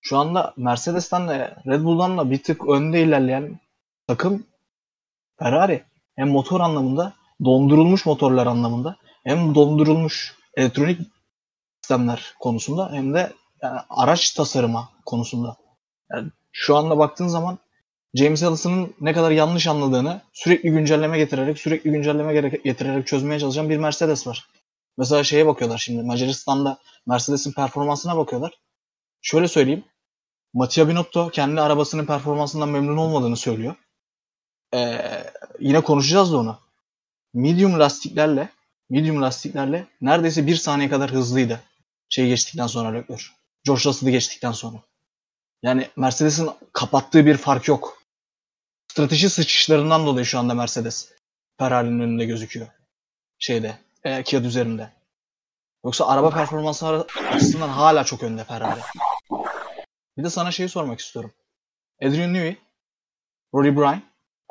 şu 0.01 0.17
anda 0.17 0.53
Mercedes'ten 0.57 1.27
de 1.29 1.55
Red 1.67 1.83
Bull'dan 1.83 2.17
da 2.17 2.31
bir 2.31 2.43
tık 2.43 2.69
önde 2.69 3.01
ilerleyen 3.01 3.59
takım 4.07 4.43
Ferrari. 5.39 5.83
Hem 6.15 6.29
motor 6.29 6.59
anlamında, 6.59 7.13
dondurulmuş 7.45 8.05
motorlar 8.05 8.47
anlamında, 8.47 8.95
hem 9.23 9.55
dondurulmuş 9.55 10.35
elektronik 10.55 11.01
sistemler 11.81 12.33
konusunda 12.39 12.89
hem 12.91 13.13
de 13.13 13.33
yani 13.61 13.79
araç 13.89 14.31
tasarıma 14.31 14.89
konusunda. 15.05 15.57
Yani 16.11 16.31
şu 16.51 16.75
anda 16.77 16.97
baktığın 16.97 17.27
zaman 17.27 17.59
James 18.13 18.43
Ellison'ın 18.43 18.93
ne 19.01 19.13
kadar 19.13 19.31
yanlış 19.31 19.67
anladığını 19.67 20.21
sürekli 20.33 20.71
güncelleme 20.71 21.17
getirerek, 21.17 21.59
sürekli 21.59 21.91
güncelleme 21.91 22.33
getirerek 22.63 23.07
çözmeye 23.07 23.39
çalışan 23.39 23.69
bir 23.69 23.77
Mercedes 23.77 24.27
var. 24.27 24.47
Mesela 24.97 25.23
şeye 25.23 25.47
bakıyorlar 25.47 25.77
şimdi. 25.77 26.03
Macaristan'da 26.03 26.77
Mercedes'in 27.05 27.51
performansına 27.51 28.17
bakıyorlar. 28.17 28.51
Şöyle 29.21 29.47
söyleyeyim. 29.47 29.83
Mattia 30.53 30.87
Binotto 30.87 31.29
kendi 31.29 31.61
arabasının 31.61 32.05
performansından 32.05 32.69
memnun 32.69 32.97
olmadığını 32.97 33.37
söylüyor. 33.37 33.75
Ee, 34.73 35.23
yine 35.59 35.81
konuşacağız 35.81 36.33
da 36.33 36.37
onu. 36.37 36.59
Medium 37.33 37.79
lastiklerle 37.79 38.49
medium 38.91 39.21
lastiklerle 39.21 39.87
neredeyse 40.01 40.47
bir 40.47 40.55
saniye 40.55 40.89
kadar 40.89 41.11
hızlıydı. 41.11 41.61
Şey 42.09 42.27
geçtikten 42.27 42.67
sonra 42.67 42.89
Leclerc. 42.89 43.23
George 43.63 43.83
Russell'ı 43.85 44.11
geçtikten 44.11 44.51
sonra. 44.51 44.77
Yani 45.63 45.89
Mercedes'in 45.95 46.49
kapattığı 46.73 47.25
bir 47.25 47.37
fark 47.37 47.67
yok. 47.67 48.01
Strateji 48.87 49.29
sıçışlarından 49.29 50.05
dolayı 50.05 50.25
şu 50.25 50.39
anda 50.39 50.53
Mercedes 50.53 51.11
Ferrari'nin 51.59 51.99
önünde 51.99 52.25
gözüküyor. 52.25 52.67
Şeyde, 53.39 53.77
e, 54.03 54.23
Kiat 54.23 54.43
üzerinde. 54.43 54.89
Yoksa 55.85 56.07
araba 56.07 56.29
performansı 56.29 57.05
açısından 57.31 57.69
hala 57.69 58.03
çok 58.03 58.23
önde 58.23 58.43
Ferrari. 58.43 58.79
Bir 60.17 60.23
de 60.23 60.29
sana 60.29 60.51
şeyi 60.51 60.69
sormak 60.69 60.99
istiyorum. 60.99 61.31
Adrian 62.01 62.33
Newey, 62.33 62.57
Rory 63.53 63.77
Bryan, 63.77 64.01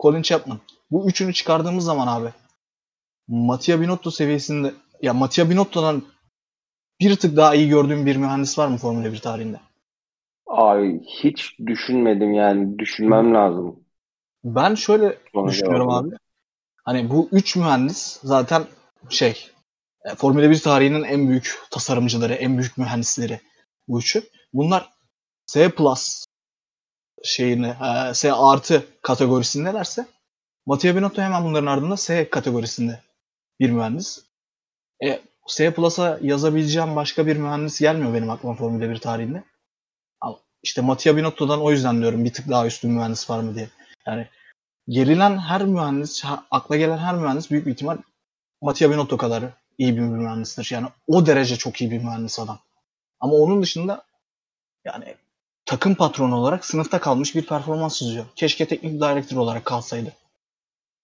Colin 0.02 0.22
Chapman. 0.22 0.58
Bu 0.90 1.08
üçünü 1.08 1.32
çıkardığımız 1.32 1.84
zaman 1.84 2.06
abi 2.06 2.28
Mattia 3.28 3.80
Binotto 3.80 4.10
seviyesinde 4.10 4.74
ya 5.02 5.14
Mattia 5.14 5.50
Binotto'dan 5.50 6.02
bir 7.00 7.16
tık 7.16 7.36
daha 7.36 7.54
iyi 7.54 7.68
gördüğüm 7.68 8.06
bir 8.06 8.16
mühendis 8.16 8.58
var 8.58 8.68
mı 8.68 8.76
Formula 8.76 9.12
1 9.12 9.18
tarihinde? 9.18 9.60
Ay 10.46 11.00
hiç 11.00 11.58
düşünmedim 11.66 12.34
yani. 12.34 12.78
Düşünmem 12.78 13.34
lazım. 13.34 13.84
Ben 14.44 14.74
şöyle 14.74 15.18
Sonra 15.32 15.48
düşünüyorum 15.48 15.90
abi. 15.90 16.16
Hani 16.84 17.10
bu 17.10 17.28
üç 17.32 17.56
mühendis 17.56 18.18
zaten 18.22 18.64
şey 19.08 19.50
e, 20.04 20.14
Formula 20.14 20.50
1 20.50 20.60
tarihinin 20.60 21.02
en 21.02 21.28
büyük 21.28 21.58
tasarımcıları, 21.70 22.34
en 22.34 22.58
büyük 22.58 22.78
mühendisleri 22.78 23.40
bu 23.88 23.98
üçü. 23.98 24.22
Bunlar 24.52 24.90
plus 25.76 26.24
şeyini, 27.24 27.66
e, 27.68 28.14
S 28.14 28.33
artı 28.33 28.87
kategorisindelerse 29.02 30.06
Mattia 30.66 30.96
Binotto 30.96 31.22
hemen 31.22 31.44
bunların 31.44 31.66
ardında 31.66 31.96
S 31.96 32.30
kategorisinde 32.30 33.00
bir 33.61 33.70
mühendis. 33.70 34.24
E, 35.04 35.20
S 35.46 35.74
Plus'a 35.74 36.18
yazabileceğim 36.22 36.96
başka 36.96 37.26
bir 37.26 37.37
mühendis 37.37 37.80
gelmiyor 37.80 38.14
benim 38.14 38.30
aklıma 38.30 38.54
Formula 38.54 38.90
1 38.90 38.98
tarihinde. 38.98 39.42
Ama 40.20 40.38
işte 40.62 40.80
Mattia 40.80 41.16
Binotto'dan 41.16 41.61
o 41.61 41.70
yüzden 41.70 42.00
diyorum 42.00 42.24
bir 42.24 42.33
tık 42.33 42.48
daha 42.48 42.66
üstün 42.66 42.90
mühendis 42.90 43.30
var 43.30 43.40
mı 43.40 43.54
diye. 43.54 43.68
Yani 44.06 44.28
gerilen 44.88 45.38
her 45.38 45.64
mühendis, 45.64 46.24
akla 46.50 46.76
gelen 46.76 46.98
her 46.98 47.14
mühendis 47.14 47.50
büyük 47.50 47.66
bir 47.66 47.72
ihtimal 47.72 47.98
Mattia 48.62 48.90
Binotto 48.90 49.16
kadar 49.16 49.44
iyi 49.78 49.96
bir 49.96 50.00
mühendistir. 50.00 50.68
Yani 50.72 50.88
o 51.06 51.26
derece 51.26 51.56
çok 51.56 51.80
iyi 51.80 51.90
bir 51.90 51.98
mühendis 51.98 52.38
adam. 52.38 52.59
Ama 53.20 53.35
onun 53.35 53.62
dışında 53.62 54.04
yani 54.85 55.14
takım 55.70 55.94
patronu 55.94 56.37
olarak 56.37 56.64
sınıfta 56.64 57.00
kalmış 57.00 57.35
bir 57.35 57.46
performans 57.46 57.98
çiziyor. 57.98 58.24
Keşke 58.37 58.68
teknik 58.68 59.00
direktör 59.00 59.37
olarak 59.37 59.64
kalsaydı. 59.64 60.12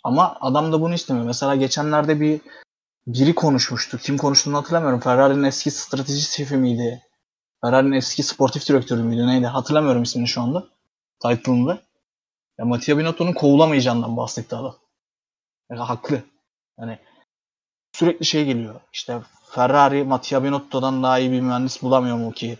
Ama 0.04 0.36
adam 0.40 0.72
da 0.72 0.80
bunu 0.80 0.94
istemiyor. 0.94 1.26
Mesela 1.26 1.56
geçenlerde 1.56 2.20
bir 2.20 2.40
biri 3.06 3.34
konuşmuştu. 3.34 3.98
Kim 3.98 4.18
konuştuğunu 4.18 4.56
hatırlamıyorum. 4.56 5.00
Ferrari'nin 5.00 5.42
eski 5.42 5.70
strateji 5.70 6.20
şefi 6.20 6.56
miydi? 6.56 7.02
Ferrari'nin 7.64 7.92
eski 7.92 8.22
sportif 8.22 8.68
direktörü 8.68 9.02
müydü? 9.02 9.26
Neydi? 9.26 9.46
Hatırlamıyorum 9.46 10.02
ismini 10.02 10.28
şu 10.28 10.40
anda. 10.40 10.66
Title'ında. 11.22 11.78
Ya 12.58 12.64
Mattia 12.64 12.98
Binotto'nun 12.98 13.32
kovulamayacağından 13.32 14.16
bahsetti 14.16 14.56
adam. 14.56 14.76
Yani 15.70 15.80
haklı. 15.80 16.22
Yani 16.78 16.98
sürekli 17.92 18.26
şey 18.26 18.44
geliyor. 18.44 18.80
İşte 18.92 19.20
Ferrari 19.50 20.04
Mattia 20.04 20.44
Binotto'dan 20.44 21.02
daha 21.02 21.18
iyi 21.18 21.32
bir 21.32 21.40
mühendis 21.40 21.82
bulamıyor 21.82 22.16
mu 22.16 22.32
ki 22.32 22.58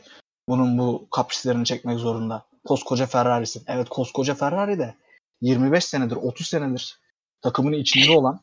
bunun 0.48 0.78
bu 0.78 1.06
kaprislerini 1.10 1.64
çekmek 1.64 1.98
zorunda. 1.98 2.46
Koskoca 2.64 3.06
Ferrari'sin. 3.06 3.64
Evet 3.66 3.88
koskoca 3.88 4.34
Ferrari 4.34 4.78
de 4.78 4.94
25 5.40 5.84
senedir, 5.84 6.16
30 6.16 6.46
senedir 6.46 6.98
takımın 7.42 7.72
içinde 7.72 8.18
olan 8.18 8.40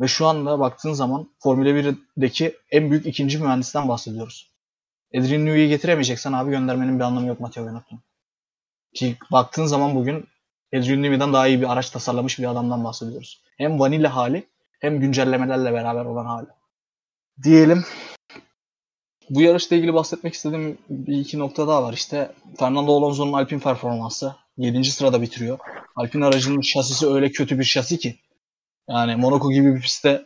ve 0.00 0.08
şu 0.08 0.26
anda 0.26 0.58
baktığın 0.58 0.92
zaman 0.92 1.30
Formula 1.38 1.68
1'deki 1.68 2.56
en 2.70 2.90
büyük 2.90 3.06
ikinci 3.06 3.38
mühendisten 3.38 3.88
bahsediyoruz. 3.88 4.50
Adrian 5.14 5.46
Newey'i 5.46 5.68
getiremeyeceksen 5.68 6.32
abi 6.32 6.50
göndermenin 6.50 6.98
bir 6.98 7.04
anlamı 7.04 7.26
yok 7.26 7.40
Matteo 7.40 7.66
Binotto'nun. 7.66 8.02
Ki 8.94 9.16
baktığın 9.32 9.66
zaman 9.66 9.94
bugün 9.94 10.28
Adrian 10.74 11.02
Newey'den 11.02 11.32
daha 11.32 11.46
iyi 11.46 11.60
bir 11.60 11.72
araç 11.72 11.90
tasarlamış 11.90 12.38
bir 12.38 12.50
adamdan 12.50 12.84
bahsediyoruz. 12.84 13.42
Hem 13.56 13.80
vanilla 13.80 14.16
hali 14.16 14.48
hem 14.80 15.00
güncellemelerle 15.00 15.72
beraber 15.72 16.04
olan 16.04 16.26
hali. 16.26 16.48
Diyelim 17.42 17.84
bu 19.30 19.42
yarışla 19.42 19.76
ilgili 19.76 19.94
bahsetmek 19.94 20.34
istediğim 20.34 20.78
bir 20.90 21.16
iki 21.16 21.38
nokta 21.38 21.68
daha 21.68 21.82
var. 21.82 21.92
İşte 21.92 22.32
Fernando 22.58 22.96
Alonso'nun 22.96 23.32
Alpine 23.32 23.60
performansı 23.60 24.34
7. 24.56 24.84
sırada 24.84 25.22
bitiriyor. 25.22 25.58
Alpine 25.96 26.24
aracının 26.24 26.60
şasisi 26.60 27.06
öyle 27.06 27.30
kötü 27.30 27.58
bir 27.58 27.64
şasi 27.64 27.98
ki 27.98 28.16
yani 28.88 29.16
Monaco 29.16 29.50
gibi 29.50 29.74
bir 29.74 29.80
pistte 29.80 30.24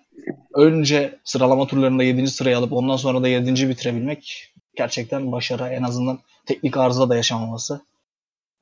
önce 0.54 1.18
sıralama 1.24 1.66
turlarında 1.66 2.02
7. 2.02 2.28
sırayı 2.28 2.58
alıp 2.58 2.72
ondan 2.72 2.96
sonra 2.96 3.22
da 3.22 3.28
7. 3.28 3.68
bitirebilmek 3.68 4.52
gerçekten 4.76 5.32
başarı. 5.32 5.64
En 5.64 5.82
azından 5.82 6.18
teknik 6.46 6.76
arıza 6.76 7.08
da 7.08 7.16
yaşamaması. 7.16 7.80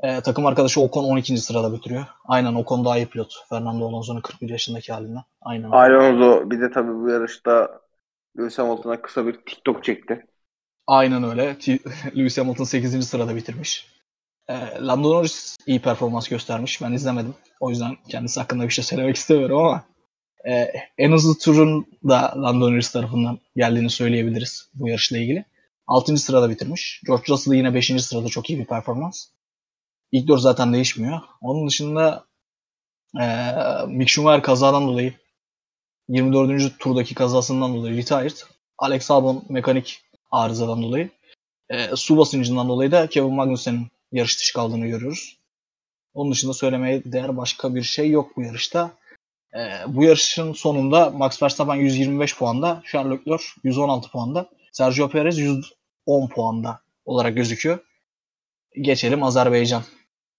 Ee, 0.03 0.21
takım 0.21 0.47
arkadaşı 0.47 0.81
Ocon 0.81 1.05
12. 1.05 1.39
sırada 1.39 1.73
bitiriyor. 1.73 2.05
Aynen 2.25 2.55
Ocon 2.55 2.85
daha 2.85 2.97
iyi 2.97 3.07
pilot. 3.07 3.35
Fernando 3.49 3.89
Alonso'nun 3.89 4.21
41 4.21 4.49
yaşındaki 4.49 4.93
halinden. 4.93 5.23
Aynen. 5.41 5.71
Alonso 5.71 6.51
bir 6.51 6.61
de 6.61 6.71
tabii 6.71 6.95
bu 6.95 7.09
yarışta 7.09 7.81
Lewis 8.39 8.59
Hamilton'a 8.59 9.03
kısa 9.03 9.27
bir 9.27 9.33
TikTok 9.33 9.85
çekti. 9.85 10.27
Aynen 10.91 11.23
öyle. 11.23 11.43
Lewis 12.17 12.39
Hamilton 12.39 12.65
8. 12.65 13.09
sırada 13.09 13.37
bitirmiş. 13.37 13.87
E, 14.49 14.55
Lando 14.81 15.11
Norris 15.11 15.57
iyi 15.67 15.81
performans 15.81 16.29
göstermiş. 16.29 16.83
Ben 16.83 16.93
izlemedim. 16.93 17.35
O 17.61 17.71
yüzden 17.71 17.97
kendisi 18.09 18.41
hakkında 18.41 18.65
bir 18.65 18.71
şey 18.71 18.85
söylemek 18.85 19.17
istemiyorum 19.17 19.59
ama 19.59 19.85
e, 20.49 20.73
en 20.99 21.13
hızlı 21.13 21.39
turun 21.39 21.87
da 22.09 22.35
Lando 22.37 22.71
Norris 22.71 22.93
tarafından 22.93 23.39
geldiğini 23.57 23.91
söyleyebiliriz 23.91 24.71
bu 24.75 24.89
yarışla 24.89 25.19
ilgili. 25.19 25.45
6. 25.87 26.17
sırada 26.17 26.51
bitirmiş. 26.51 27.03
George 27.07 27.25
Russell 27.29 27.55
yine 27.55 27.75
5. 27.75 28.03
sırada 28.03 28.29
çok 28.29 28.51
iyi 28.51 28.59
bir 28.59 28.67
performans. 28.67 29.27
İlk 30.13 30.29
dört 30.29 30.41
zaten 30.41 30.73
değişmiyor. 30.73 31.21
Onun 31.41 31.69
dışında 31.69 32.25
e, 33.21 33.25
Mick 33.89 34.11
Schumacher 34.11 34.43
kazadan 34.43 34.87
dolayı 34.87 35.15
24. 36.09 36.79
turdaki 36.79 37.15
kazasından 37.15 37.75
dolayı 37.75 37.97
retired. 37.97 38.37
Alex 38.79 39.11
Albon 39.11 39.45
mekanik 39.49 40.10
arızadan 40.31 40.83
dolayı. 40.83 41.11
E, 41.69 41.97
su 41.97 42.19
basıncından 42.19 42.69
dolayı 42.69 42.93
da 42.93 43.07
Kevin 43.07 43.35
Magnussen'in 43.35 43.87
yarış 44.13 44.39
dışı 44.39 44.55
kaldığını 44.55 44.87
görüyoruz. 44.87 45.39
Onun 46.15 46.33
dışında 46.33 46.53
söylemeye 46.53 47.03
değer 47.05 47.37
başka 47.37 47.75
bir 47.75 47.83
şey 47.83 48.11
yok 48.11 48.37
bu 48.37 48.43
yarışta. 48.43 48.91
E, 49.55 49.59
bu 49.87 50.05
yarışın 50.05 50.53
sonunda 50.53 51.11
Max 51.11 51.43
Verstappen 51.43 51.75
125 51.75 52.39
puanda, 52.39 52.83
Charles 52.93 53.21
Leclerc 53.21 53.45
116 53.65 54.11
puanda, 54.11 54.51
Sergio 54.73 55.09
Perez 55.09 55.39
110 55.39 56.29
puanda 56.29 56.81
olarak 57.05 57.37
gözüküyor. 57.37 57.79
Geçelim 58.81 59.23
Azerbaycan 59.23 59.83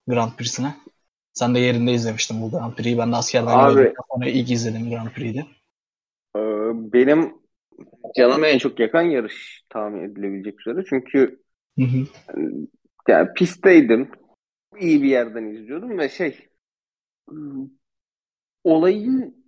Grand 0.08 0.32
Prix'sine. 0.32 0.76
Sen 1.34 1.56
de 1.56 1.60
yerinde 1.60 1.94
izlemiştin 1.94 2.42
bu 2.42 2.52
Grand 2.52 2.74
Prix'yi. 2.74 2.98
Ben 2.98 3.12
de 3.12 3.16
askerden 3.16 3.60
Abi, 3.60 3.94
sonra 4.12 4.30
ilk 4.30 4.52
izledim 4.52 4.90
Grand 4.90 5.10
Prix'di. 5.10 5.46
E, 6.36 6.40
benim 6.94 7.41
canıma 8.18 8.48
en 8.48 8.58
çok 8.58 8.80
yakan 8.80 9.02
yarış 9.02 9.64
tahmin 9.70 10.04
edilebilecek 10.04 10.62
üzere. 10.62 10.84
Çünkü 10.90 11.42
hı 11.80 11.86
hı. 11.86 12.08
yani 13.08 13.34
pistteydim. 13.34 14.12
İyi 14.80 15.04
bir 15.04 15.10
yerden 15.10 15.46
izliyordum 15.46 15.98
ve 15.98 16.10
şey 16.10 16.50
olayın 18.64 19.46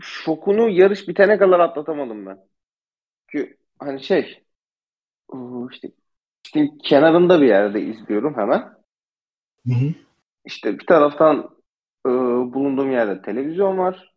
şokunu 0.00 0.68
yarış 0.68 1.08
bitene 1.08 1.38
kadar 1.38 1.60
atlatamadım 1.60 2.26
ben. 2.26 2.38
Çünkü 3.28 3.56
hani 3.78 4.02
şey 4.02 4.44
işte, 5.72 5.90
işte 6.44 6.70
kenarında 6.82 7.40
bir 7.40 7.46
yerde 7.46 7.80
izliyorum 7.82 8.36
hemen. 8.36 8.60
Hı 9.66 9.74
hı. 9.74 9.94
İşte 10.44 10.78
bir 10.78 10.86
taraftan 10.86 11.56
e, 12.06 12.10
bulunduğum 12.54 12.92
yerde 12.92 13.22
televizyon 13.22 13.78
var. 13.78 14.14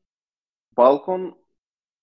Balkon 0.77 1.38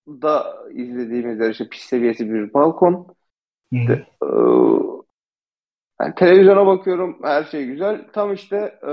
da 0.07 0.63
izlediğimiz 0.71 1.39
yer 1.39 1.49
işte 1.49 1.69
pist 1.69 1.89
seviyesi 1.89 2.33
bir 2.33 2.53
balkon. 2.53 3.15
İşte, 3.71 4.07
e, 4.23 4.27
yani 6.01 6.15
televizyona 6.15 6.65
bakıyorum 6.67 7.19
her 7.23 7.43
şey 7.43 7.65
güzel. 7.65 8.07
Tam 8.13 8.33
işte 8.33 8.79
e, 8.87 8.91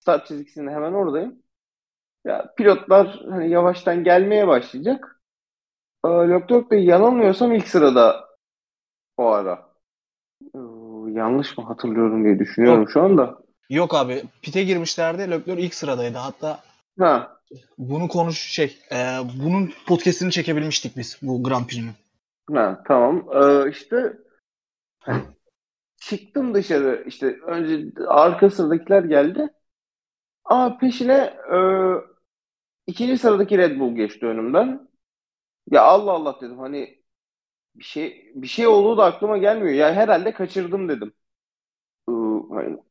start 0.00 0.26
çizgisinde 0.26 0.70
hemen 0.70 0.92
oradayım. 0.92 1.42
Ya 2.24 2.54
pilotlar 2.56 3.20
hani 3.30 3.50
yavaştan 3.50 4.04
gelmeye 4.04 4.48
başlayacak. 4.48 5.20
E, 6.04 6.08
Leclerc 6.08 6.70
de 6.70 6.76
yanılmıyorsam 6.76 7.54
ilk 7.54 7.68
sırada 7.68 8.24
o 9.16 9.26
ara. 9.26 9.66
E, 10.54 10.58
yanlış 11.10 11.58
mı 11.58 11.64
hatırlıyorum 11.64 12.24
diye 12.24 12.38
düşünüyorum 12.38 12.80
Yok. 12.80 12.90
şu 12.90 13.02
anda. 13.02 13.38
Yok 13.70 13.94
abi 13.94 14.22
pite 14.42 14.62
girmişlerdi. 14.62 15.30
Leclerc 15.30 15.62
ilk 15.62 15.74
sıradaydı. 15.74 16.18
Hatta 16.18 16.60
ha. 16.98 17.35
Bunu 17.78 18.08
konuş 18.08 18.38
şey, 18.38 18.78
e, 18.92 18.96
bunun 19.42 19.72
podcast'ini 19.86 20.32
çekebilmiştik 20.32 20.96
biz 20.96 21.18
bu 21.22 21.42
Grand 21.42 21.66
Prix'nin. 21.66 21.92
Ha, 22.52 22.82
tamam. 22.88 23.28
Ee, 23.34 23.70
işte 23.70 24.18
hani, 25.00 25.22
çıktım 25.96 26.54
dışarı 26.54 27.04
işte 27.06 27.26
önce 27.46 28.02
arka 28.08 28.50
sıradakiler 28.50 29.04
geldi. 29.04 29.48
Ama 30.44 30.78
peşine 30.78 31.14
e, 31.54 31.58
ikinci 32.86 33.18
sıradaki 33.18 33.58
Red 33.58 33.80
Bull 33.80 33.94
geçti 33.94 34.26
önümden. 34.26 34.88
Ya 35.70 35.82
Allah 35.82 36.12
Allah 36.12 36.38
dedim 36.40 36.58
hani 36.58 37.04
bir 37.76 37.84
şey 37.84 38.32
bir 38.34 38.46
şey 38.46 38.66
olduğu 38.66 38.98
da 38.98 39.04
aklıma 39.04 39.38
gelmiyor. 39.38 39.74
Ya 39.74 39.94
herhalde 39.94 40.34
kaçırdım 40.34 40.88
dedim. 40.88 41.14
Ee, 42.10 42.12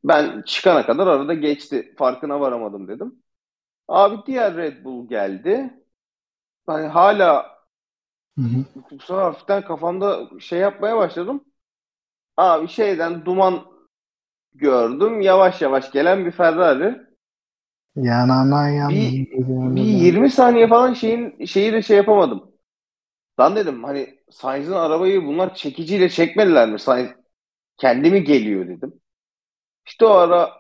ben 0.03 0.41
çıkana 0.41 0.85
kadar 0.85 1.07
arada 1.07 1.33
geçti. 1.33 1.95
Farkına 1.97 2.39
varamadım 2.39 2.87
dedim. 2.87 3.23
Abi 3.87 4.25
diğer 4.27 4.57
Red 4.57 4.83
Bull 4.83 5.09
geldi. 5.09 5.73
Hani 6.67 6.87
hala 6.87 7.57
hı 8.37 8.41
hı. 8.41 8.65
hafiften 9.07 9.61
kafamda 9.65 10.29
şey 10.39 10.59
yapmaya 10.59 10.97
başladım. 10.97 11.45
Abi 12.37 12.67
şeyden 12.67 13.25
duman 13.25 13.65
gördüm. 14.55 15.21
Yavaş 15.21 15.61
yavaş 15.61 15.91
gelen 15.91 16.25
bir 16.25 16.31
Ferrari. 16.31 17.01
Yanana 17.95 18.69
yan. 18.69 18.91
Bir, 18.91 19.27
bir 19.75 19.81
20 19.83 20.29
saniye 20.29 20.67
falan 20.67 20.93
şeyin 20.93 21.45
şeyi 21.45 21.73
de 21.73 21.81
şey 21.81 21.97
yapamadım. 21.97 22.51
Lan 23.39 23.55
dedim 23.55 23.83
hani 23.83 24.19
Sainz'ın 24.31 24.73
arabayı 24.73 25.25
bunlar 25.25 25.55
çekiciyle 25.55 26.09
çekmediler 26.09 26.69
mi? 26.69 26.79
Sainz 26.79 27.09
kendi 27.77 28.11
mi 28.11 28.23
geliyor 28.23 28.67
dedim. 28.67 29.01
İşte 29.87 30.05
o 30.05 30.09
ara 30.11 30.51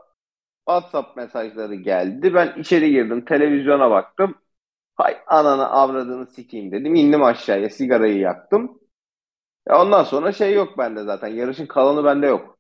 WhatsApp 0.65 1.17
mesajları 1.17 1.75
geldi. 1.75 2.33
Ben 2.33 2.53
içeri 2.59 2.91
girdim, 2.91 3.25
televizyona 3.25 3.91
baktım. 3.91 4.35
Hay 4.95 5.17
ananı 5.27 5.69
avradını 5.69 6.27
sikeyim 6.27 6.71
dedim. 6.71 6.95
İndim 6.95 7.23
aşağıya, 7.23 7.69
sigarayı 7.69 8.17
yaktım. 8.17 8.79
Ya 9.69 9.81
ondan 9.81 10.03
sonra 10.03 10.31
şey 10.31 10.53
yok 10.53 10.77
bende 10.77 11.03
zaten. 11.03 11.27
Yarışın 11.27 11.65
kalanı 11.65 12.03
bende 12.03 12.27
yok. 12.27 12.57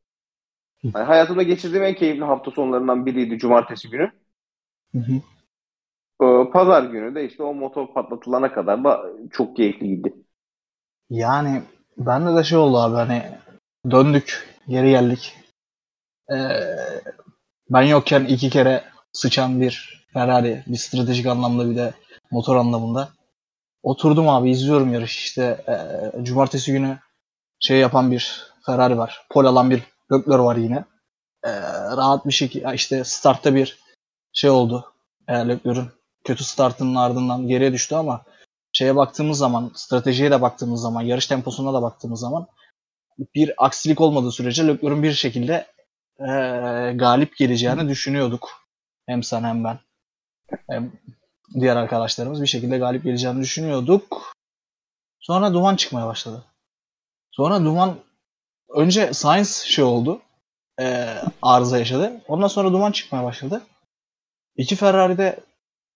Yani 0.83 1.05
hayatımda 1.05 1.43
geçirdiğim 1.43 1.83
en 1.83 1.95
keyifli 1.95 2.23
hafta 2.23 2.51
sonlarından 2.51 3.05
biriydi 3.05 3.37
cumartesi 3.37 3.89
günü. 3.89 4.11
Hı 4.91 4.99
hı. 4.99 5.13
Ee, 6.21 6.51
Pazar 6.51 6.83
günü 6.83 7.15
de 7.15 7.25
işte 7.25 7.43
o 7.43 7.53
motor 7.53 7.93
patlatılana 7.93 8.53
kadar 8.53 8.83
da 8.83 9.05
çok 9.31 9.55
keyifliydi. 9.55 10.13
Yani 11.09 11.63
bende 11.97 12.35
de 12.35 12.43
şey 12.43 12.57
oldu 12.57 12.77
abi 12.77 12.95
hani 12.95 13.23
döndük, 13.91 14.49
geri 14.67 14.89
geldik. 14.89 15.35
Ee, 16.31 16.35
ben 17.69 17.81
yokken 17.81 18.25
iki 18.25 18.49
kere 18.49 18.83
sıçan 19.13 19.61
bir 19.61 20.05
Ferrari, 20.13 20.63
bir 20.67 20.77
stratejik 20.77 21.25
anlamda 21.25 21.69
bir 21.69 21.75
de 21.75 21.93
motor 22.31 22.55
anlamında. 22.55 23.09
Oturdum 23.83 24.29
abi 24.29 24.51
izliyorum 24.51 24.93
yarış 24.93 25.17
işte 25.17 25.63
e, 25.67 26.23
cumartesi 26.23 26.71
günü 26.71 26.99
şey 27.59 27.79
yapan 27.79 28.11
bir 28.11 28.43
Ferrari 28.65 28.97
var. 28.97 29.25
Pol 29.29 29.45
alan 29.45 29.69
bir 29.71 29.83
Leclerc 30.11 30.43
var 30.43 30.55
yine. 30.55 30.85
E, 31.43 31.51
rahat 31.97 32.25
bir 32.25 32.31
şekilde 32.31 32.73
işte 32.73 33.03
startta 33.03 33.55
bir 33.55 33.79
şey 34.33 34.49
oldu. 34.49 34.93
E, 35.29 35.59
kötü 36.23 36.43
startının 36.43 36.95
ardından 36.95 37.47
geriye 37.47 37.73
düştü 37.73 37.95
ama 37.95 38.23
şeye 38.71 38.95
baktığımız 38.95 39.37
zaman, 39.37 39.71
stratejiye 39.75 40.31
de 40.31 40.41
baktığımız 40.41 40.81
zaman, 40.81 41.01
yarış 41.01 41.27
temposuna 41.27 41.73
da 41.73 41.81
baktığımız 41.81 42.19
zaman 42.19 42.47
bir 43.35 43.53
aksilik 43.57 44.01
olmadığı 44.01 44.31
sürece 44.31 44.67
Leclerc'ün 44.67 45.03
bir 45.03 45.13
şekilde 45.13 45.67
e, 46.19 46.25
galip 46.95 47.37
geleceğini 47.37 47.89
düşünüyorduk. 47.89 48.49
Hem 49.05 49.23
sen 49.23 49.43
hem 49.43 49.63
ben. 49.63 49.79
Hem 50.69 50.91
diğer 51.53 51.75
arkadaşlarımız 51.75 52.41
bir 52.41 52.47
şekilde 52.47 52.77
galip 52.77 53.03
geleceğini 53.03 53.41
düşünüyorduk. 53.41 54.33
Sonra 55.19 55.53
duman 55.53 55.75
çıkmaya 55.75 56.07
başladı. 56.07 56.45
Sonra 57.31 57.59
duman 57.59 57.99
önce 58.69 59.13
Science 59.13 59.49
şey 59.49 59.83
oldu. 59.83 60.21
E, 60.79 61.15
arıza 61.41 61.77
yaşadı. 61.77 62.21
Ondan 62.27 62.47
sonra 62.47 62.71
duman 62.71 62.91
çıkmaya 62.91 63.23
başladı. 63.23 63.61
İki 64.55 64.75
Ferrari'de 64.75 65.39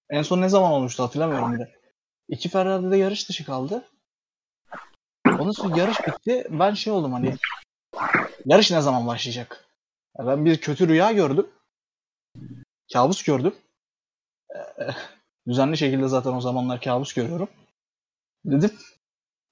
en 0.09 0.21
son 0.21 0.41
ne 0.41 0.49
zaman 0.49 0.71
olmuştu 0.71 1.03
hatırlamıyorum 1.03 1.53
bir 1.53 1.59
de. 1.59 1.71
İki 2.27 2.49
Ferrari'de 2.49 2.97
yarış 2.97 3.29
dışı 3.29 3.45
kaldı. 3.45 3.83
Ondan 5.27 5.51
sonra 5.51 5.77
yarış 5.77 5.97
bitti. 6.07 6.47
Ben 6.49 6.73
şey 6.73 6.93
oldum 6.93 7.13
hani 7.13 7.35
yarış 8.45 8.71
ne 8.71 8.81
zaman 8.81 9.07
başlayacak? 9.07 9.68
Ya 10.17 10.27
ben 10.27 10.45
bir 10.45 10.57
kötü 10.57 10.87
rüya 10.87 11.11
gördüm. 11.11 11.47
Kabus 12.93 13.23
gördüm. 13.23 13.55
Ee, 14.55 14.87
düzenli 15.47 15.77
şekilde 15.77 16.07
zaten 16.07 16.33
o 16.33 16.41
zamanlar 16.41 16.81
kabus 16.81 17.13
görüyorum. 17.13 17.49
Dedim. 18.45 18.71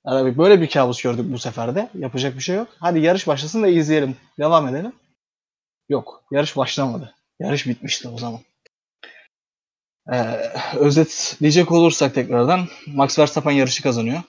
Yani 0.06 0.38
böyle 0.38 0.62
bir 0.62 0.70
kabus 0.70 1.02
gördük 1.02 1.26
bu 1.34 1.40
sefer 1.40 1.76
de. 1.76 1.90
Yapacak 1.94 2.36
bir 2.36 2.42
şey 2.42 2.56
yok. 2.56 2.68
Hadi 2.80 3.00
yarış 3.00 3.28
başlasın 3.28 3.64
da 3.64 3.68
izleyelim. 3.68 4.18
Devam 4.40 4.68
edelim. 4.68 4.94
Yok. 5.90 6.24
Yarış 6.32 6.58
başlamadı. 6.58 7.16
Yarış 7.40 7.68
bitmişti 7.68 8.08
o 8.08 8.18
zaman. 8.18 8.40
Ee, 10.14 10.52
özetleyecek 10.78 11.72
olursak 11.72 12.16
tekrardan 12.16 12.68
Max 12.88 13.20
Verstappen 13.20 13.52
yarışı 13.52 13.84
kazanıyor. 13.84 14.22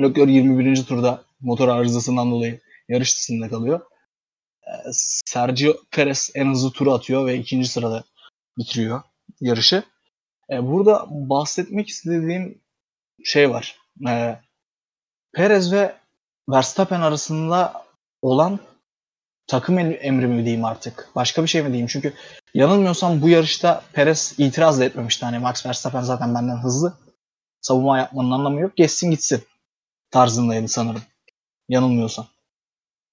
Leclerc 0.00 0.32
21. 0.32 0.84
turda 0.84 1.24
motor 1.40 1.68
arızasından 1.68 2.30
dolayı 2.30 2.60
yarış 2.88 3.18
dışında 3.18 3.48
kalıyor. 3.48 3.80
Sergio 5.26 5.76
Perez 5.90 6.30
en 6.34 6.50
hızlı 6.50 6.70
turu 6.70 6.92
atıyor 6.92 7.26
ve 7.26 7.38
ikinci 7.38 7.68
sırada 7.68 8.04
bitiriyor 8.58 9.02
yarışı. 9.40 9.82
Ee, 10.50 10.66
burada 10.66 11.06
bahsetmek 11.10 11.88
istediğim 11.88 12.60
şey 13.24 13.50
var. 13.50 13.78
Ee, 14.08 14.40
Perez 15.32 15.72
ve 15.72 15.94
Verstappen 16.48 17.00
arasında 17.00 17.84
olan 18.22 18.58
takım 19.46 19.78
emri 19.78 20.26
mi 20.26 20.44
diyeyim 20.44 20.64
artık? 20.64 21.08
Başka 21.14 21.42
bir 21.42 21.48
şey 21.48 21.62
mi 21.62 21.68
diyeyim? 21.68 21.86
Çünkü 21.86 22.14
yanılmıyorsam 22.54 23.22
bu 23.22 23.28
yarışta 23.28 23.82
Perez 23.92 24.34
itiraz 24.38 24.80
da 24.80 24.84
etmemişti. 24.84 25.24
Hani 25.24 25.38
Max 25.38 25.66
Verstappen 25.66 26.02
zaten 26.02 26.34
benden 26.34 26.62
hızlı. 26.62 26.94
Savunma 27.60 27.98
yapmanın 27.98 28.30
anlamı 28.30 28.60
yok. 28.60 28.76
Geçsin 28.76 29.10
gitsin 29.10 29.42
tarzındaydı 30.10 30.68
sanırım. 30.68 31.02
Yanılmıyorsam. 31.68 32.26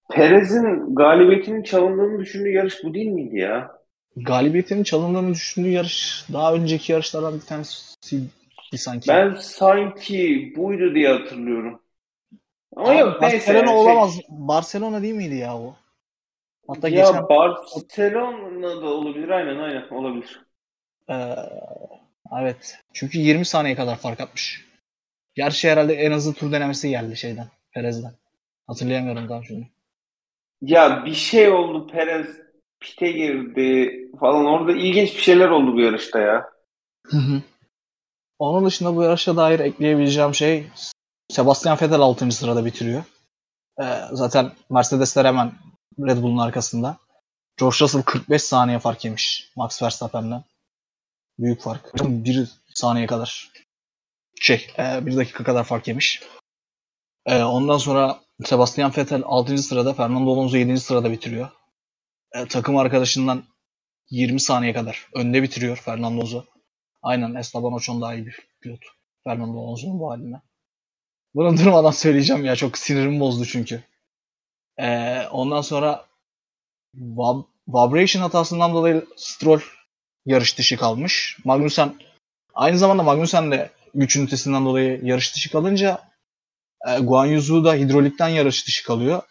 Perez'in 0.09 0.95
galibiyetinin 0.95 1.63
çalındığını 1.63 2.19
düşündüğü 2.19 2.51
yarış 2.51 2.83
bu 2.83 2.93
değil 2.93 3.07
miydi 3.07 3.37
ya? 3.37 3.71
Galibiyetinin 4.15 4.83
çalındığını 4.83 5.33
düşündüğü 5.33 5.69
yarış 5.69 6.25
daha 6.33 6.53
önceki 6.53 6.91
yarışlardan 6.91 7.35
bir 7.35 7.45
tanesi 7.45 7.97
sanki. 8.77 9.07
Ben 9.07 9.33
sanki 9.33 10.53
buydu 10.57 10.95
diye 10.95 11.09
hatırlıyorum. 11.09 11.81
Ama 12.75 12.89
Abi, 12.89 12.97
yok 12.97 13.21
neyse. 13.21 13.37
Barcelona 13.37 13.71
yani 13.71 13.79
olamaz. 13.79 14.13
Şey, 14.13 14.25
Barcelona 14.29 15.01
değil 15.01 15.13
miydi 15.13 15.35
ya 15.35 15.57
o? 15.57 15.75
Hatta 16.67 16.89
ya 16.89 17.05
geçen 17.05 17.29
Barcelona 17.29 18.81
da 18.81 18.85
olabilir 18.85 19.29
aynen 19.29 19.59
aynen 19.59 19.89
olabilir. 19.89 20.41
Ee, 21.09 21.35
evet. 22.41 22.77
Çünkü 22.93 23.17
20 23.17 23.45
saniye 23.45 23.75
kadar 23.75 23.95
fark 23.95 24.21
atmış. 24.21 24.65
Gerçi 25.35 25.69
herhalde 25.69 25.93
en 25.93 26.11
hızlı 26.11 26.33
tur 26.33 26.51
denemesi 26.51 26.89
geldi 26.89 27.17
şeyden. 27.17 27.47
Perez'den. 27.71 28.13
Hatırlayamıyorum 28.67 29.29
daha 29.29 29.43
şimdi. 29.43 29.67
Ya 30.61 31.05
bir 31.05 31.13
şey 31.13 31.49
oldu 31.49 31.87
Perez 31.87 32.27
pite 32.79 33.11
girdi 33.11 33.91
falan 34.19 34.45
orada 34.45 34.71
ilginç 34.71 35.15
bir 35.15 35.21
şeyler 35.21 35.49
oldu 35.49 35.73
bu 35.73 35.81
yarışta 35.81 36.19
ya. 36.19 36.49
Onun 38.39 38.65
dışında 38.65 38.95
bu 38.95 39.03
yarışa 39.03 39.37
dair 39.37 39.59
ekleyebileceğim 39.59 40.35
şey 40.35 40.67
Sebastian 41.29 41.77
Vettel 41.81 41.99
6. 41.99 42.31
sırada 42.31 42.65
bitiriyor. 42.65 43.03
Ee, 43.81 44.01
zaten 44.11 44.51
Mercedesler 44.69 45.25
hemen 45.25 45.51
Red 45.99 46.21
Bull'un 46.21 46.37
arkasında. 46.37 46.97
George 47.57 47.77
Russell 47.81 48.01
45 48.01 48.43
saniye 48.43 48.79
fark 48.79 49.05
yemiş 49.05 49.51
Max 49.55 49.83
Verstappen'den. 49.83 50.43
Büyük 51.39 51.61
fark. 51.61 51.93
Bir 52.03 52.49
saniye 52.73 53.07
kadar. 53.07 53.51
Şey, 54.39 54.67
e, 54.79 55.05
bir 55.05 55.17
dakika 55.17 55.43
kadar 55.43 55.63
fark 55.63 55.87
yemiş. 55.87 56.23
E, 57.25 57.43
ondan 57.43 57.77
sonra 57.77 58.19
Sebastian 58.45 58.91
Vettel 58.97 59.23
6. 59.26 59.58
sırada, 59.58 59.93
Fernando 59.93 60.34
Alonso 60.34 60.58
7. 60.58 60.80
sırada 60.80 61.12
bitiriyor. 61.12 61.50
E, 62.32 62.47
takım 62.47 62.78
arkadaşından 62.78 63.43
20 64.10 64.39
saniye 64.39 64.73
kadar 64.73 65.08
önde 65.15 65.43
bitiriyor 65.43 65.78
Fernando 65.78 66.17
Alonso. 66.17 66.45
Aynen 67.02 67.36
Esteban 67.36 67.73
Ocon 67.73 68.02
daha 68.02 68.15
iyi 68.15 68.26
bir 68.26 68.39
pilot. 68.62 68.80
Fernando 69.23 69.60
Alonso'nun 69.60 70.00
bu 70.00 70.12
haline. 70.12 70.41
Bunu 71.36 71.58
durmadan 71.58 71.91
söyleyeceğim 71.91 72.45
ya. 72.45 72.56
Çok 72.56 72.78
sinirimi 72.78 73.19
bozdu 73.19 73.45
çünkü. 73.45 73.84
Ee, 74.78 75.21
ondan 75.32 75.62
sonra 75.62 76.06
Vab 76.95 77.43
Vibration 77.67 78.21
hatasından 78.21 78.73
dolayı 78.73 79.06
Stroll 79.15 79.60
yarış 80.26 80.58
dışı 80.58 80.78
kalmış. 80.78 81.38
Magnussen 81.45 81.95
aynı 82.54 82.78
zamanda 82.78 83.04
Magnussen 83.04 83.52
de 83.52 83.71
güç 83.95 84.15
ünitesinden 84.15 84.65
dolayı 84.65 85.00
yarış 85.04 85.36
dışı 85.36 85.52
kalınca 85.52 86.08
e, 86.88 87.00
Guan 87.00 87.26
Yuzu 87.26 87.63
da 87.63 87.73
hidrolikten 87.73 88.28
yarış 88.28 88.67
dışı 88.67 88.86
kalıyor. 88.86 89.21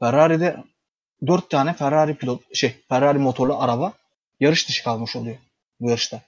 Ferrari'de 0.00 0.56
4 1.26 1.50
tane 1.50 1.72
Ferrari 1.72 2.14
pilot 2.14 2.54
şey 2.54 2.74
Ferrari 2.88 3.18
motorlu 3.18 3.62
araba 3.62 3.92
yarış 4.40 4.68
dışı 4.68 4.84
kalmış 4.84 5.16
oluyor 5.16 5.36
bu 5.80 5.90
yarışta. 5.90 6.20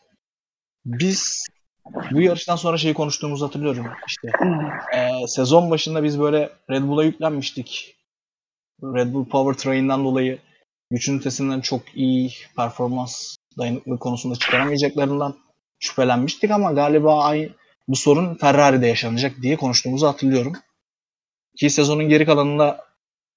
Biz 0.85 1.47
bu 2.11 2.21
yarıştan 2.21 2.57
sonra 2.57 2.79
şeyi 2.79 2.95
konuştuğumuzu 2.95 3.47
hatırlıyorum. 3.47 3.87
İşte 4.09 4.29
e, 4.95 5.27
sezon 5.27 5.71
başında 5.71 6.05
biz 6.05 6.21
böyle 6.21 6.53
Red 6.71 6.83
Bull'a 6.83 7.05
yüklenmiştik. 7.05 7.97
Red 8.83 9.13
Bull 9.13 9.25
Powertrain'den 9.25 10.05
dolayı 10.05 10.39
güç 10.91 11.09
ünitesinden 11.09 11.61
çok 11.61 11.83
iyi 11.95 12.33
performans 12.57 13.37
dayanıklı 13.59 13.99
konusunda 13.99 14.37
çıkaramayacaklarından 14.37 15.35
şüphelenmiştik 15.79 16.51
ama 16.51 16.73
galiba 16.73 17.25
ay, 17.25 17.53
bu 17.89 17.97
sorun 17.97 18.35
Ferrari'de 18.35 18.87
yaşanacak 18.87 19.33
diye 19.43 19.57
konuştuğumuzu 19.57 20.07
hatırlıyorum. 20.07 20.53
Ki 21.57 21.71
sezonun 21.71 22.09
geri 22.09 22.27
kalanında 22.27 22.85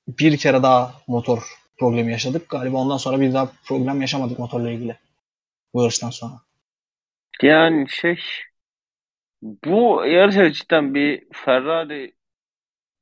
bir 0.08 0.38
kere 0.38 0.64
daha 0.64 0.94
motor 1.08 1.56
problemi 1.80 2.12
yaşadık. 2.12 2.50
Galiba 2.50 2.78
ondan 2.78 2.98
sonra 2.98 3.22
bir 3.22 3.34
daha 3.34 3.52
problem 3.66 4.02
yaşamadık 4.02 4.40
motorla 4.40 4.70
ilgili. 4.72 4.98
Bu 5.74 5.82
yarıştan 5.82 6.10
sonra. 6.10 6.34
Yani 7.42 7.90
şey 7.90 8.20
bu 9.42 10.06
yarış 10.06 10.60
cidden 10.60 10.96
bir 10.96 11.24
Ferrari 11.34 12.16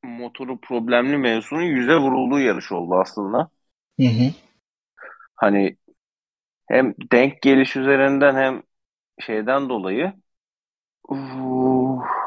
motoru 0.03 0.61
problemli 0.61 1.17
mevzunun 1.17 1.61
yüze 1.61 1.95
vurulduğu 1.95 2.39
yarış 2.39 2.71
oldu 2.71 2.95
aslında. 2.95 3.49
Hı 3.99 4.07
hı. 4.07 4.33
Hani 5.35 5.77
hem 6.67 6.93
denk 7.11 7.41
geliş 7.41 7.75
üzerinden 7.75 8.35
hem 8.35 8.63
şeyden 9.19 9.69
dolayı. 9.69 10.13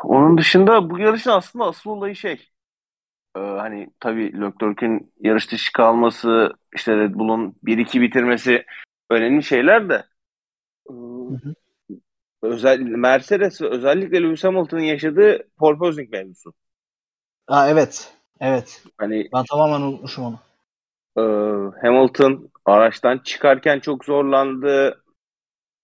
Onun 0.04 0.38
dışında 0.38 0.90
bu 0.90 0.98
yarışın 0.98 1.30
aslında 1.30 1.64
asıl 1.64 1.90
olayı 1.90 2.16
şey. 2.16 2.48
Ee, 3.36 3.40
hani 3.40 3.90
tabii 4.00 4.40
Leclerc'in 4.40 5.12
yarış 5.20 5.52
dışı 5.52 5.72
kalması, 5.72 6.52
işte 6.74 6.96
Red 6.96 7.14
Bull'un 7.14 7.56
1-2 7.62 8.00
bitirmesi 8.00 8.64
önemli 9.10 9.42
şeyler 9.42 9.88
de 9.88 10.04
ee, 10.90 10.92
özel 12.42 12.80
Mercedes 12.80 13.62
ve 13.62 13.68
özellikle 13.68 14.22
Lewis 14.22 14.44
Hamilton'ın 14.44 14.80
yaşadığı 14.82 15.48
porpoising 15.58 16.10
mevzusu. 16.10 16.52
Ha 17.46 17.68
evet. 17.68 18.14
Evet. 18.40 18.82
Hani 18.98 19.28
Ben 19.34 19.44
tamamen 19.50 19.80
unutmuşum 19.80 20.24
onu. 20.24 20.38
e, 21.16 21.22
Hamilton 21.82 22.50
araçtan 22.64 23.18
çıkarken 23.18 23.80
çok 23.80 24.04
zorlandı. 24.04 25.02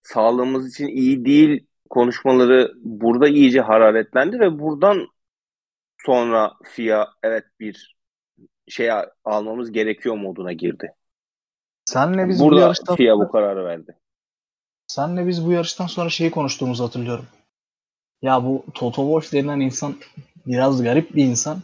Sağlığımız 0.02 0.70
için 0.74 0.86
iyi 0.88 1.24
değil 1.24 1.67
konuşmaları 1.90 2.72
burada 2.82 3.28
iyice 3.28 3.60
hararetlendi 3.60 4.40
ve 4.40 4.58
buradan 4.58 5.08
sonra 6.06 6.52
FIA 6.64 7.08
evet 7.22 7.44
bir 7.60 7.96
şey 8.68 8.88
almamız 9.24 9.72
gerekiyor 9.72 10.16
moduna 10.16 10.52
girdi. 10.52 10.92
Senle 11.84 12.28
biz 12.28 12.40
Burada 12.40 12.56
bu 12.56 12.60
yarıştan 12.60 12.96
FIA 12.96 13.18
bu 13.18 13.30
kararı 13.30 13.64
verdi. 13.64 13.96
senle 14.86 15.26
biz 15.26 15.46
bu 15.46 15.52
yarıştan 15.52 15.86
sonra 15.86 16.10
şeyi 16.10 16.30
konuştuğumuzu 16.30 16.84
hatırlıyorum. 16.84 17.26
Ya 18.22 18.44
bu 18.44 18.64
Toto 18.74 19.02
Wolff 19.02 19.32
denilen 19.32 19.60
insan 19.60 19.96
biraz 20.46 20.82
garip 20.82 21.14
bir 21.14 21.24
insan. 21.24 21.58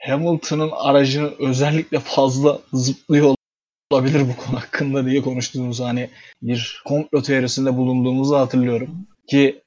Hamilton'ın 0.00 0.70
aracını 0.72 1.30
özellikle 1.38 1.98
fazla 1.98 2.60
zıplıyor 2.72 3.34
olabilir 3.90 4.20
bu 4.20 4.44
konu 4.44 4.60
hakkında 4.60 5.06
diye 5.06 5.22
konuştuğumuz 5.22 5.80
hani 5.80 6.10
bir 6.42 6.82
komplo 6.86 7.22
teorisinde 7.22 7.76
bulunduğumuzu 7.76 8.36
hatırlıyorum. 8.36 9.06
Ki 9.30 9.62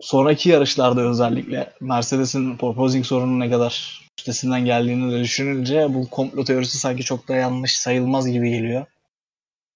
sonraki 0.00 0.48
yarışlarda 0.48 1.00
özellikle 1.00 1.72
Mercedes'in 1.80 2.56
proposing 2.56 3.06
sorunu 3.06 3.40
ne 3.40 3.50
kadar 3.50 4.02
üstesinden 4.18 4.64
geldiğini 4.64 5.12
de 5.12 5.20
düşününce 5.20 5.94
bu 5.94 6.10
komplo 6.10 6.44
teorisi 6.44 6.78
sanki 6.78 7.04
çok 7.04 7.28
da 7.28 7.36
yanlış 7.36 7.78
sayılmaz 7.78 8.28
gibi 8.28 8.50
geliyor. 8.50 8.86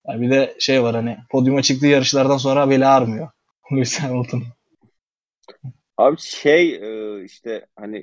Yani 0.08 0.20
bir 0.20 0.30
de 0.30 0.56
şey 0.58 0.82
var 0.82 0.94
hani 0.94 1.18
podyuma 1.30 1.62
çıktığı 1.62 1.86
yarışlardan 1.86 2.36
sonra 2.36 2.70
beli 2.70 2.86
ağrmıyor. 2.86 3.28
Lewis 3.72 3.98
Hamilton. 4.00 4.42
Abi 5.96 6.16
şey 6.20 6.74
e, 6.74 7.24
işte 7.24 7.66
hani 7.76 7.98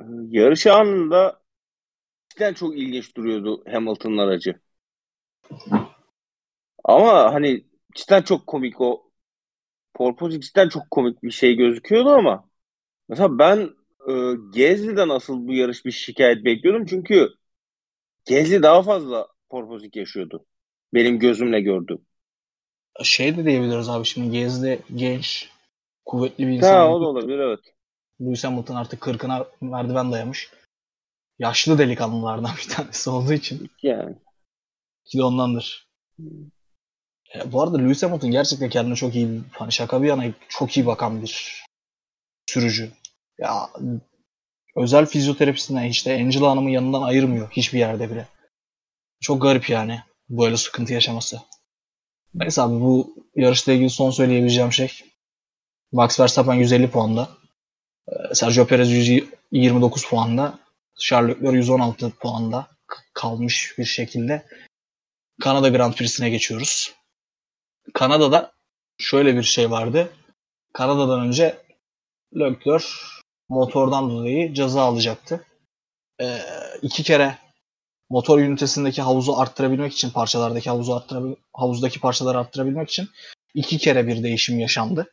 e, 0.00 0.02
yarış 0.28 0.66
anında 0.66 1.40
cidden 2.28 2.54
çok 2.54 2.78
ilginç 2.78 3.16
duruyordu 3.16 3.64
Hamilton'ın 3.72 4.18
aracı. 4.18 4.60
Ama 6.84 7.34
hani 7.34 7.64
cidden 7.94 8.22
çok 8.22 8.46
komik 8.46 8.80
o 8.80 9.05
Porpoise 9.96 10.40
cidden 10.40 10.68
çok 10.68 10.90
komik 10.90 11.22
bir 11.22 11.30
şey 11.30 11.54
gözüküyordu 11.54 12.08
ama 12.08 12.48
mesela 13.08 13.38
ben 13.38 13.70
e, 14.08 14.12
Gezli'den 14.52 15.08
asıl 15.08 15.48
bu 15.48 15.52
yarış 15.52 15.84
bir 15.84 15.90
şikayet 15.90 16.44
bekliyordum 16.44 16.86
çünkü 16.86 17.28
Gezli 18.24 18.62
daha 18.62 18.82
fazla 18.82 19.28
Porpoise 19.48 19.88
yaşıyordu. 19.94 20.46
Benim 20.94 21.18
gözümle 21.18 21.60
gördüm. 21.60 21.98
Şey 23.02 23.36
de 23.36 23.44
diyebiliriz 23.44 23.88
abi 23.88 24.04
şimdi 24.04 24.30
Gezli 24.30 24.80
genç, 24.94 25.50
kuvvetli 26.04 26.46
bir 26.46 26.52
insan. 26.52 26.74
Ha 26.74 26.94
o 26.94 27.00
da 27.00 27.04
olabilir 27.04 27.38
evet. 27.38 27.60
Lewis 28.20 28.44
Hamilton 28.44 28.74
artık 28.74 29.02
40'ına 29.02 29.46
merdiven 29.60 30.12
dayamış. 30.12 30.50
Yaşlı 31.38 31.78
delikanlılardan 31.78 32.50
bir 32.56 32.74
tanesi 32.74 33.10
olduğu 33.10 33.32
için. 33.32 33.70
Yani. 33.82 34.16
Ki 35.04 35.18
de 35.18 35.22
ondandır. 35.22 35.88
E, 37.34 37.52
bu 37.52 37.62
arada 37.62 37.78
Lewis 37.78 38.02
Hamilton 38.02 38.30
gerçekten 38.30 38.70
kendine 38.70 38.94
çok 38.96 39.14
iyi, 39.14 39.40
hani 39.52 39.72
şaka 39.72 40.02
bir 40.02 40.08
yana 40.08 40.24
çok 40.48 40.76
iyi 40.76 40.86
bakan 40.86 41.22
bir 41.22 41.62
sürücü. 42.46 42.92
Ya 43.38 43.70
özel 44.76 45.06
fizyoterapisine 45.06 45.88
işte 45.88 46.14
Angela 46.14 46.50
Hanım'ın 46.50 46.70
yanından 46.70 47.02
ayırmıyor 47.02 47.50
hiçbir 47.50 47.78
yerde 47.78 48.10
bile. 48.10 48.26
Çok 49.20 49.42
garip 49.42 49.70
yani 49.70 50.00
böyle 50.28 50.56
sıkıntı 50.56 50.92
yaşaması. 50.92 51.40
Neyse 52.34 52.62
abi 52.62 52.80
bu 52.80 53.14
yarışla 53.34 53.72
ilgili 53.72 53.90
son 53.90 54.10
söyleyebileceğim 54.10 54.72
şey. 54.72 54.92
Max 55.92 56.20
Verstappen 56.20 56.54
150 56.54 56.90
puanda. 56.90 57.28
E, 58.08 58.34
Sergio 58.34 58.66
Perez 58.66 58.90
129 59.52 60.08
puanda. 60.08 60.58
Charles 60.98 61.36
Leclerc 61.36 61.56
116 61.56 62.10
puanda 62.10 62.66
kalmış 63.14 63.74
bir 63.78 63.84
şekilde. 63.84 64.46
Kanada 65.40 65.68
Grand 65.68 65.94
Prix'sine 65.94 66.30
geçiyoruz. 66.30 66.95
Kanada'da 67.94 68.52
şöyle 68.98 69.36
bir 69.36 69.42
şey 69.42 69.70
vardı. 69.70 70.12
Kanada'dan 70.72 71.20
önce 71.20 71.62
Leclerc 72.34 72.86
motordan 73.48 74.10
dolayı 74.10 74.54
ceza 74.54 74.82
alacaktı. 74.82 75.44
Ee, 76.20 76.38
iki 76.82 77.02
kere 77.02 77.38
motor 78.10 78.38
ünitesindeki 78.38 79.02
havuzu 79.02 79.32
arttırabilmek 79.32 79.92
için 79.92 80.10
parçalardaki 80.10 80.70
havuzu 80.70 80.92
arttırabil 80.92 81.34
havuzdaki 81.52 82.00
parçaları 82.00 82.38
arttırabilmek 82.38 82.90
için 82.90 83.08
iki 83.54 83.78
kere 83.78 84.06
bir 84.06 84.22
değişim 84.22 84.58
yaşandı. 84.58 85.10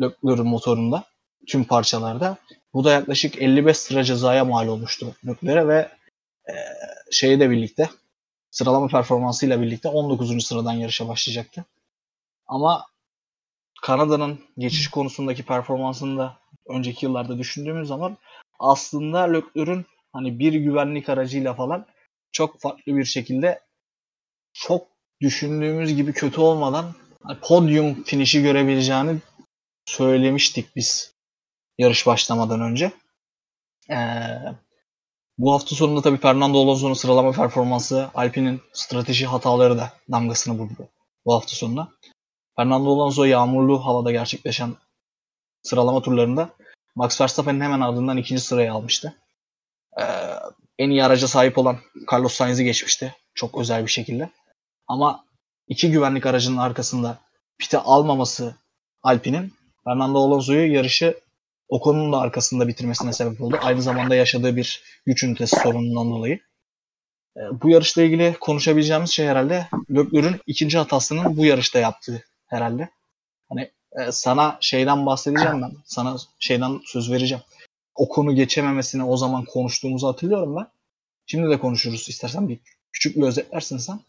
Leclerc'in 0.00 0.46
motorunda 0.46 1.04
tüm 1.48 1.64
parçalarda. 1.64 2.36
Bu 2.74 2.84
da 2.84 2.92
yaklaşık 2.92 3.42
55 3.42 3.76
sıra 3.76 4.04
cezaya 4.04 4.44
mal 4.44 4.68
olmuştu 4.68 5.14
Leclerc'e 5.26 5.68
ve 5.68 5.88
e, 6.48 6.54
şeyle 7.10 7.50
birlikte 7.50 7.90
sıralama 8.52 8.88
performansıyla 8.88 9.62
birlikte 9.62 9.88
19. 9.88 10.46
sıradan 10.46 10.72
yarışa 10.72 11.08
başlayacaktı. 11.08 11.64
Ama 12.46 12.86
Kanada'nın 13.82 14.40
geçiş 14.58 14.88
konusundaki 14.88 15.42
performansını 15.42 16.18
da 16.18 16.38
önceki 16.68 17.06
yıllarda 17.06 17.38
düşündüğümüz 17.38 17.88
zaman 17.88 18.16
aslında 18.58 19.20
Leclerc'ün 19.20 19.86
hani 20.12 20.38
bir 20.38 20.52
güvenlik 20.52 21.08
aracıyla 21.08 21.54
falan 21.54 21.86
çok 22.32 22.60
farklı 22.60 22.96
bir 22.96 23.04
şekilde 23.04 23.60
çok 24.52 24.86
düşündüğümüz 25.20 25.94
gibi 25.96 26.12
kötü 26.12 26.40
olmadan 26.40 26.94
hani 27.22 27.38
podyum 27.40 28.02
finişi 28.02 28.42
görebileceğini 28.42 29.18
söylemiştik 29.86 30.76
biz 30.76 31.14
yarış 31.78 32.06
başlamadan 32.06 32.60
önce. 32.60 32.92
Ee, 33.90 33.96
bu 35.38 35.52
hafta 35.52 35.76
sonunda 35.76 36.02
tabii 36.02 36.20
Fernando 36.20 36.62
Alonso'nun 36.62 36.94
sıralama 36.94 37.32
performansı 37.32 38.10
Alpine'in 38.14 38.60
strateji 38.72 39.26
hataları 39.26 39.78
da 39.78 39.92
damgasını 40.10 40.58
vurdu 40.58 40.88
bu 41.26 41.34
hafta 41.34 41.56
sonunda. 41.56 41.88
Fernando 42.56 42.92
Alonso 42.92 43.24
yağmurlu 43.24 43.86
havada 43.86 44.12
gerçekleşen 44.12 44.76
sıralama 45.62 46.02
turlarında 46.02 46.50
Max 46.94 47.20
Verstappen'in 47.20 47.60
hemen 47.60 47.80
ardından 47.80 48.16
ikinci 48.16 48.42
sırayı 48.42 48.72
almıştı. 48.72 49.14
Ee, 50.00 50.04
en 50.78 50.90
iyi 50.90 51.04
araca 51.04 51.28
sahip 51.28 51.58
olan 51.58 51.78
Carlos 52.12 52.34
Sainz'i 52.34 52.64
geçmişti. 52.64 53.14
Çok 53.34 53.58
özel 53.58 53.82
bir 53.86 53.90
şekilde. 53.90 54.30
Ama 54.88 55.24
iki 55.68 55.90
güvenlik 55.90 56.26
aracının 56.26 56.56
arkasında 56.56 57.18
pite 57.58 57.78
almaması 57.78 58.56
Alpine'in 59.02 59.52
Fernando 59.84 60.18
Alonso'yu 60.18 60.72
yarışı 60.72 61.20
Ocon'un 61.68 62.12
da 62.12 62.18
arkasında 62.18 62.68
bitirmesine 62.68 63.12
sebep 63.12 63.40
oldu. 63.40 63.58
Aynı 63.62 63.82
zamanda 63.82 64.14
yaşadığı 64.14 64.56
bir 64.56 64.82
güç 65.06 65.24
ünitesi 65.24 65.56
sorunundan 65.56 66.10
dolayı. 66.10 66.40
Ee, 67.36 67.40
bu 67.62 67.70
yarışla 67.70 68.02
ilgili 68.02 68.36
konuşabileceğimiz 68.40 69.10
şey 69.10 69.26
herhalde 69.26 69.68
Leclerc'ün 69.90 70.40
ikinci 70.46 70.78
hatasının 70.78 71.36
bu 71.36 71.46
yarışta 71.46 71.78
yaptığı 71.78 72.24
herhalde. 72.46 72.88
Hani 73.48 73.70
e, 73.92 74.12
sana 74.12 74.58
şeyden 74.60 75.06
bahsedeceğim 75.06 75.62
ben. 75.62 75.72
Sana 75.84 76.16
şeyden 76.38 76.80
söz 76.84 77.12
vereceğim. 77.12 77.44
O 77.94 78.08
konu 78.08 78.34
geçememesini 78.34 79.04
o 79.04 79.16
zaman 79.16 79.44
konuştuğumuzu 79.44 80.08
hatırlıyorum 80.08 80.56
ben. 80.56 80.66
Şimdi 81.26 81.50
de 81.50 81.58
konuşuruz. 81.58 82.08
İstersen 82.08 82.48
bir 82.48 82.60
küçük 82.92 83.16
bir 83.16 83.22
özetlersin 83.22 83.78
sen. 83.78 84.00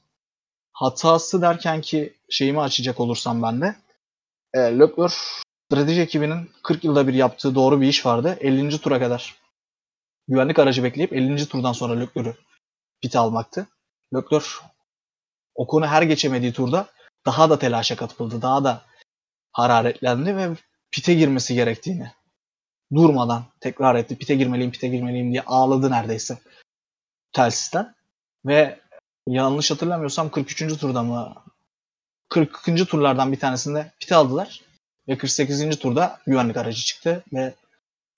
Hatası 0.72 1.42
derken 1.42 1.82
ki 1.82 2.14
şeyimi 2.30 2.62
açacak 2.62 3.00
olursam 3.00 3.44
ben 3.44 3.62
de. 3.62 3.76
E, 4.54 4.60
Leclerc 4.60 5.16
strateji 5.66 6.02
ekibinin 6.02 6.52
40 6.64 6.84
yılda 6.84 7.08
bir 7.08 7.14
yaptığı 7.14 7.56
doğru 7.56 7.82
bir 7.82 7.88
iş 7.88 8.06
vardı. 8.06 8.38
50. 8.42 8.82
tura 8.82 9.00
kadar 9.00 9.36
güvenlik 10.28 10.60
aracı 10.60 10.84
bekleyip 10.84 11.14
50. 11.14 11.48
turdan 11.48 11.74
sonra 11.74 12.00
Leclerc'ü 12.00 12.36
pit 13.02 13.16
almaktı. 13.16 13.68
Leclerc 14.16 14.46
o 15.56 15.68
konu 15.68 15.88
her 15.88 16.02
geçemediği 16.02 16.54
turda 16.54 16.88
daha 17.26 17.50
da 17.50 17.60
telaşa 17.60 17.96
kapıldı. 17.96 18.42
Daha 18.42 18.64
da 18.64 18.82
hararetlendi 19.52 20.38
ve 20.38 20.50
pite 20.92 21.14
girmesi 21.14 21.56
gerektiğini 21.56 22.12
durmadan 22.94 23.44
tekrar 23.60 23.96
etti. 23.96 24.18
Pite 24.18 24.36
girmeliyim, 24.36 24.72
pite 24.72 24.88
girmeliyim 24.88 25.32
diye 25.32 25.42
ağladı 25.42 25.92
neredeyse 25.92 26.38
telsizden. 27.32 27.96
Ve 28.46 28.80
yanlış 29.28 29.72
hatırlamıyorsam 29.72 30.30
43. 30.30 30.80
turda 30.80 31.04
mı 31.04 31.36
40. 32.30 32.90
turlardan 32.90 33.32
bir 33.32 33.40
tanesinde 33.40 33.92
pite 34.00 34.16
aldılar. 34.16 34.62
Ve 35.08 35.18
48. 35.18 35.80
turda 35.80 36.20
güvenlik 36.28 36.58
aracı 36.58 36.84
çıktı 36.84 37.24
ve 37.34 37.54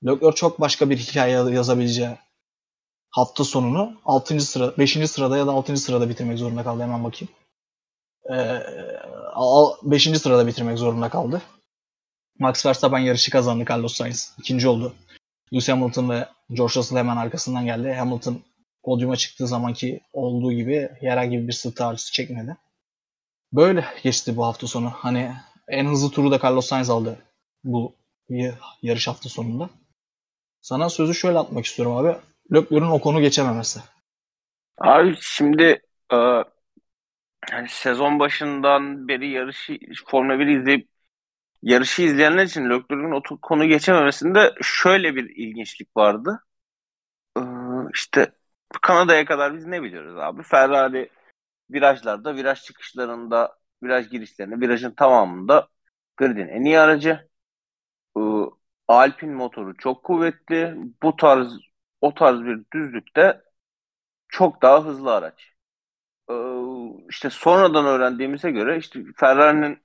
Leclerc 0.06 0.36
çok 0.36 0.62
başka 0.62 0.90
bir 0.90 0.98
hikaye 0.98 1.34
yazabileceği 1.34 2.18
hafta 3.10 3.44
sonunu 3.44 3.98
6. 4.06 4.40
sıra 4.42 4.78
5. 4.78 5.10
sırada 5.10 5.38
ya 5.38 5.48
da 5.48 5.52
6. 5.52 5.78
sırada 5.78 6.10
bitirmek 6.10 6.38
zorunda 6.38 6.64
kaldı 6.64 6.84
hemen 6.84 7.04
bakayım. 7.04 7.34
5. 9.84 10.08
Ee, 10.08 10.16
sırada 10.16 10.48
bitirmek 10.48 10.78
zorunda 10.78 11.10
kaldı. 11.10 11.42
Max 12.40 12.66
Verstappen 12.66 13.00
yarışı 13.00 13.32
kazandı. 13.32 13.66
Carlos 13.70 13.94
Sainz 13.94 14.34
ikinci 14.40 14.68
oldu. 14.68 14.94
Lewis 15.54 15.70
Hamilton 15.70 16.10
ve 16.10 16.28
George 16.50 16.74
Russell 16.76 16.98
hemen 16.98 17.18
arkasından 17.18 17.66
geldi. 17.66 17.94
Hamilton 17.94 18.42
podyuma 18.84 19.16
çıktığı 19.16 19.48
zamanki 19.48 20.02
olduğu 20.14 20.54
gibi 20.54 20.90
herhangi 21.00 21.48
bir 21.48 21.54
sırt 21.54 21.82
ağrısı 21.82 22.14
çekmedi. 22.14 22.58
Böyle 23.54 23.86
geçti 24.04 24.38
bu 24.38 24.46
hafta 24.46 24.68
sonu. 24.68 24.90
Hani 24.90 25.34
en 25.68 25.86
hızlı 25.86 26.12
turu 26.12 26.32
da 26.32 26.40
Carlos 26.44 26.68
Sainz 26.68 26.90
aldı 26.90 27.18
bu 27.64 27.96
yarış 28.82 29.08
hafta 29.08 29.30
sonunda. 29.30 29.70
Sana 30.62 30.90
sözü 30.90 31.14
şöyle 31.14 31.38
atmak 31.38 31.66
istiyorum 31.66 31.98
abi. 31.98 32.18
Leclerc'in 32.54 32.92
o 32.92 33.02
konu 33.02 33.22
geçememesi. 33.22 33.80
Abi 34.78 35.16
şimdi 35.22 35.82
e, 36.14 36.16
yani 37.52 37.70
sezon 37.70 38.20
başından 38.20 39.08
beri 39.08 39.30
yarışı 39.30 39.78
Formula 40.06 40.40
1 40.40 40.48
izleyip 40.48 40.90
yarışı 41.62 42.02
izleyenler 42.02 42.44
için 42.46 42.70
Leclerc'in 42.70 43.12
o 43.12 43.22
konu 43.42 43.66
geçememesinde 43.66 44.54
şöyle 44.62 45.16
bir 45.16 45.30
ilginçlik 45.30 45.98
vardı. 45.98 46.44
Ee, 47.38 47.42
işte 47.94 48.32
Kanada'ya 48.82 49.26
kadar 49.26 49.56
biz 49.56 49.66
ne 49.66 49.84
biliyoruz 49.84 50.18
abi? 50.18 50.44
Ferrari 50.44 51.10
virajlarda, 51.72 52.36
viraj 52.36 52.64
çıkışlarında, 52.64 53.58
viraj 53.84 54.10
girişlerinde, 54.10 54.62
virajın 54.62 54.92
tamamında 54.92 55.68
gridin 56.18 56.48
en 56.48 56.64
iyi 56.66 56.80
aracı. 56.80 57.30
Ee, 58.18 58.22
Alpin 58.88 59.34
motoru 59.34 59.78
çok 59.78 60.04
kuvvetli. 60.04 60.76
Bu 61.04 61.16
tarz 61.16 61.60
o 62.02 62.14
tarz 62.14 62.42
bir 62.44 62.60
düzlükte 62.74 63.42
çok 64.30 64.62
daha 64.62 64.86
hızlı 64.86 65.14
araç. 65.14 65.54
Ee, 66.32 66.34
işte 67.10 67.30
sonradan 67.30 67.86
öğrendiğimize 67.86 68.52
göre 68.52 68.78
işte 68.78 69.00
Ferrari'nin 69.18 69.80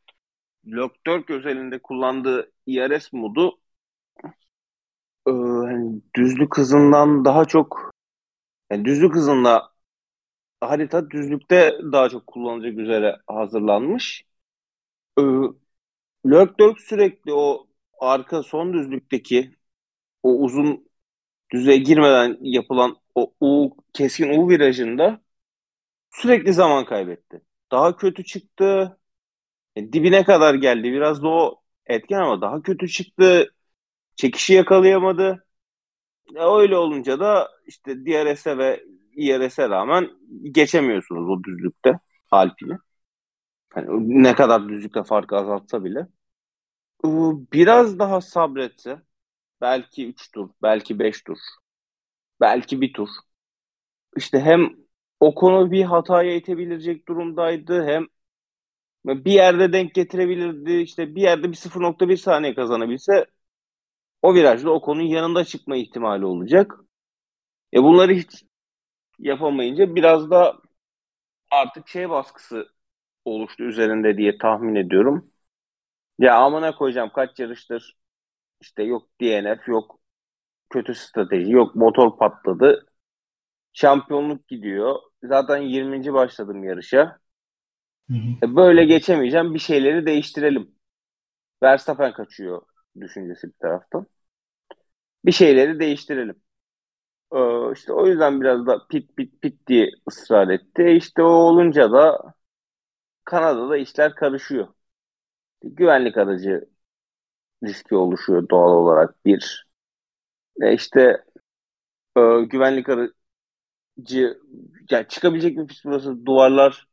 Leclerc 0.67 1.35
özelinde 1.35 1.79
kullandığı 1.83 2.53
IRS 2.67 3.13
modu 3.13 3.61
e, 5.29 5.33
düzlük 6.17 6.59
hızından 6.59 7.25
daha 7.25 7.45
çok 7.45 7.93
yani 8.71 8.85
düzlük 8.85 9.15
hızında 9.15 9.70
harita 10.61 11.11
düzlükte 11.11 11.79
daha 11.93 12.09
çok 12.09 12.27
kullanılacak 12.27 12.79
üzere 12.79 13.17
hazırlanmış. 13.27 14.25
Ee, 15.19 15.23
Leclerc 16.27 16.81
sürekli 16.81 17.33
o 17.35 17.67
arka 18.01 18.43
son 18.43 18.73
düzlükteki 18.75 19.57
o 20.25 20.31
uzun 20.45 20.89
düzeye 21.55 21.79
girmeden 21.79 22.39
yapılan 22.43 22.97
o 23.17 23.35
U, 23.41 23.77
keskin 23.95 24.31
U 24.31 24.51
virajında 24.51 25.23
sürekli 26.11 26.53
zaman 26.53 26.85
kaybetti. 26.85 27.43
Daha 27.73 27.97
kötü 27.97 28.25
çıktı. 28.25 28.99
E, 29.77 29.95
dibine 29.95 30.25
kadar 30.25 30.55
geldi. 30.55 30.93
Biraz 30.93 31.23
da 31.23 31.29
o 31.29 31.63
etken 31.87 32.21
ama 32.21 32.41
daha 32.41 32.63
kötü 32.63 32.89
çıktı. 32.89 33.55
Çekişi 34.17 34.55
yakalayamadı. 34.55 35.47
E, 36.37 36.41
öyle 36.45 36.77
olunca 36.77 37.21
da 37.21 37.51
işte 37.67 38.07
DRS'e 38.07 38.59
ve 38.59 38.85
IRS'e 39.17 39.69
rağmen 39.69 40.11
geçemiyorsunuz 40.43 41.29
o 41.31 41.45
düzlükte 41.45 42.01
Alpini. 42.31 42.79
Yani 43.77 43.87
ne 44.25 44.35
kadar 44.35 44.69
düzlükte 44.69 45.05
farkı 45.05 45.37
azaltsa 45.37 45.85
bile. 45.85 46.07
Biraz 47.53 47.99
daha 47.99 48.21
sabretse 48.21 49.03
belki 49.61 50.09
3 50.09 50.33
tur, 50.33 50.51
belki 50.63 50.99
5 50.99 51.23
tur, 51.23 51.39
belki 52.41 52.81
bir 52.81 52.93
tur. 52.93 53.09
İşte 54.17 54.41
hem 54.41 54.77
o 55.21 55.35
konu 55.35 55.71
bir 55.71 55.85
hataya 55.85 56.35
itebilecek 56.35 57.09
durumdaydı 57.09 57.87
hem 57.87 58.07
bir 59.07 59.33
yerde 59.33 59.73
denk 59.73 59.95
getirebilirdi. 59.95 60.73
İşte 60.73 61.15
bir 61.15 61.23
yerde 61.23 61.53
bir 61.53 61.57
0.1 61.57 62.17
saniye 62.17 62.55
kazanabilse 62.55 63.27
o 64.23 64.35
virajda 64.35 64.71
o 64.71 64.81
konunun 64.81 65.07
yanında 65.07 65.45
çıkma 65.45 65.77
ihtimali 65.77 66.25
olacak. 66.25 66.75
E 67.75 67.83
bunları 67.83 68.13
hiç 68.13 68.45
yapamayınca 69.21 69.95
biraz 69.95 70.31
da 70.31 70.57
artık 71.51 71.89
şey 71.89 72.11
baskısı 72.11 72.69
oluştu 73.25 73.65
üzerinde 73.65 74.19
diye 74.19 74.39
tahmin 74.39 74.75
ediyorum. 74.75 75.33
Ya 76.19 76.37
amına 76.39 76.77
koyacağım 76.77 77.11
kaç 77.15 77.41
yarıştır 77.41 77.97
işte 78.61 78.83
yok 78.85 79.09
DNF 79.23 79.73
yok 79.73 80.01
kötü 80.71 80.95
strateji 80.95 81.53
yok 81.53 81.77
motor 81.77 82.19
patladı. 82.19 82.87
Şampiyonluk 83.73 84.49
gidiyor. 84.49 84.97
Zaten 85.25 85.59
20. 85.59 86.15
başladım 86.15 86.65
yarışa. 86.65 87.21
Hı 88.09 88.15
hı. 88.15 88.37
E, 88.43 88.57
böyle 88.57 88.85
geçemeyeceğim 88.85 89.55
bir 89.55 89.59
şeyleri 89.59 90.07
değiştirelim. 90.07 90.75
Verstappen 91.63 92.13
kaçıyor 92.13 92.63
düşüncesi 93.01 93.49
bir 93.49 93.55
taraftan. 93.63 94.07
Bir 95.25 95.33
şeyleri 95.33 95.81
değiştirelim. 95.81 96.43
Ee, 97.35 97.73
işte 97.73 97.93
o 97.93 98.07
yüzden 98.07 98.41
biraz 98.41 98.67
da 98.67 98.87
pit 98.87 99.17
pit 99.17 99.43
pit 99.43 99.67
diye 99.67 99.91
ısrar 100.09 100.49
etti. 100.49 100.83
İşte 100.91 101.23
o 101.23 101.27
olunca 101.29 101.93
da 101.93 102.35
Kanada'da 103.25 103.77
işler 103.77 104.15
karışıyor. 104.15 104.69
Güvenlik 105.65 106.17
aracı 106.19 106.71
riski 107.65 107.97
oluşuyor 107.97 108.49
doğal 108.51 108.73
olarak 108.73 109.27
bir. 109.27 109.67
E 110.63 110.75
işte 110.75 111.25
e, 112.17 112.21
güvenlik 112.51 112.89
aracı 112.89 113.13
yani 114.91 115.09
çıkabilecek 115.09 115.59
bir 115.59 115.67
pist 115.67 115.85
burası. 115.85 116.27
Duvarlar 116.27 116.89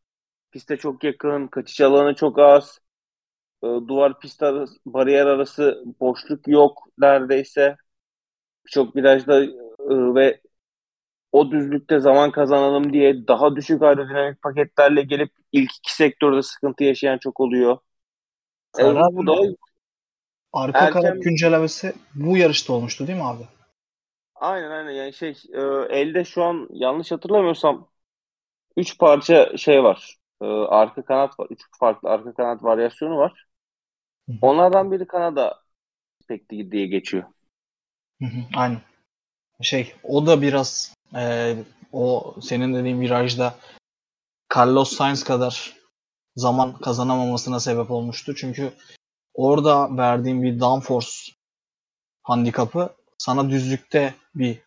piste 0.51 0.77
çok 0.77 1.05
yakın, 1.05 1.47
kaçış 1.47 1.81
alanı 1.81 2.15
çok 2.15 2.39
az. 2.39 2.79
E, 3.63 3.67
duvar 3.67 4.19
pist 4.19 4.43
arası, 4.43 4.75
bariyer 4.85 5.25
arası 5.27 5.83
boşluk 6.01 6.49
yok 6.49 6.83
neredeyse. 6.99 7.77
Çok 8.67 8.95
virajda 8.95 9.45
e, 9.45 9.49
ve 9.87 10.41
o 11.31 11.51
düzlükte 11.51 11.99
zaman 11.99 12.31
kazanalım 12.31 12.93
diye 12.93 13.27
daha 13.27 13.55
düşük 13.55 13.81
aerodinamik 13.83 14.41
paketlerle 14.41 15.01
gelip 15.03 15.31
ilk 15.51 15.71
iki 15.79 15.95
sektörde 15.95 16.41
sıkıntı 16.43 16.83
yaşayan 16.83 17.17
çok 17.17 17.39
oluyor. 17.39 17.77
E, 18.79 18.83
bu 18.83 19.27
da 19.27 19.33
arka 20.53 20.79
erken... 20.79 20.89
kanat 20.89 21.21
güncellemesi 21.23 21.93
bu 22.15 22.37
yarışta 22.37 22.73
olmuştu 22.73 23.07
değil 23.07 23.17
mi 23.17 23.23
abi? 23.25 23.43
Aynen 24.35 24.71
aynen 24.71 24.91
yani 24.91 25.13
şey 25.13 25.29
e, 25.53 25.61
elde 25.99 26.23
şu 26.25 26.43
an 26.43 26.67
yanlış 26.71 27.11
hatırlamıyorsam 27.11 27.89
3 28.77 28.99
parça 28.99 29.57
şey 29.57 29.83
var. 29.83 30.17
E, 30.41 30.45
arka 30.47 31.05
kanat 31.05 31.39
var. 31.39 31.47
3 31.51 31.61
farklı 31.79 32.09
arka 32.09 32.33
kanat 32.33 32.63
varyasyonu 32.63 33.17
var. 33.17 33.47
Onlardan 34.41 34.91
biri 34.91 35.07
Kanada 35.07 35.63
spekti 36.23 36.71
diye 36.71 36.87
geçiyor. 36.87 37.25
Hı 38.21 38.25
hı, 38.25 38.45
aynen. 38.55 38.81
Şey 39.61 39.93
o 40.03 40.27
da 40.27 40.41
biraz 40.41 40.93
e, 41.15 41.55
o 41.93 42.35
senin 42.41 42.73
dediğin 42.73 43.01
virajda 43.01 43.55
Carlos 44.55 44.95
Sainz 44.95 45.23
kadar 45.23 45.73
zaman 46.35 46.77
kazanamamasına 46.77 47.59
sebep 47.59 47.91
olmuştu. 47.91 48.35
Çünkü 48.35 48.73
orada 49.33 49.97
verdiğim 49.97 50.43
bir 50.43 50.59
downforce 50.59 51.11
handikapı 52.23 52.95
sana 53.17 53.49
düzlükte 53.49 54.13
bir 54.35 54.59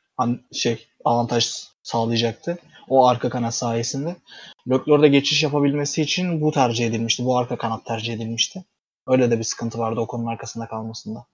şey 0.52 0.86
avantaj 1.04 1.70
sağlayacaktı. 1.82 2.58
O 2.88 3.06
arka 3.06 3.30
kanat 3.30 3.54
sayesinde. 3.54 4.16
Leclerc'de 4.70 5.08
geçiş 5.08 5.42
yapabilmesi 5.42 6.02
için 6.02 6.40
bu 6.40 6.52
tercih 6.52 6.86
edilmişti. 6.86 7.24
Bu 7.24 7.38
arka 7.38 7.58
kanat 7.58 7.86
tercih 7.86 8.14
edilmişti. 8.14 8.64
Öyle 9.06 9.30
de 9.30 9.38
bir 9.38 9.44
sıkıntı 9.44 9.78
vardı 9.78 10.00
o 10.00 10.06
konunun 10.06 10.30
arkasında 10.30 10.68
kalmasında. 10.68 11.26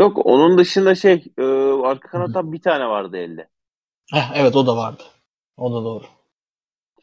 Yok 0.00 0.26
onun 0.26 0.58
dışında 0.58 0.94
şey 0.94 1.24
e, 1.38 1.42
arka 1.84 2.08
kanattan 2.08 2.52
bir 2.52 2.62
tane 2.62 2.86
vardı 2.86 3.16
elde. 3.16 3.48
Heh, 4.12 4.32
evet 4.34 4.56
o 4.56 4.66
da 4.66 4.76
vardı. 4.76 5.02
O 5.56 5.72
da 5.72 5.84
doğru. 5.84 6.04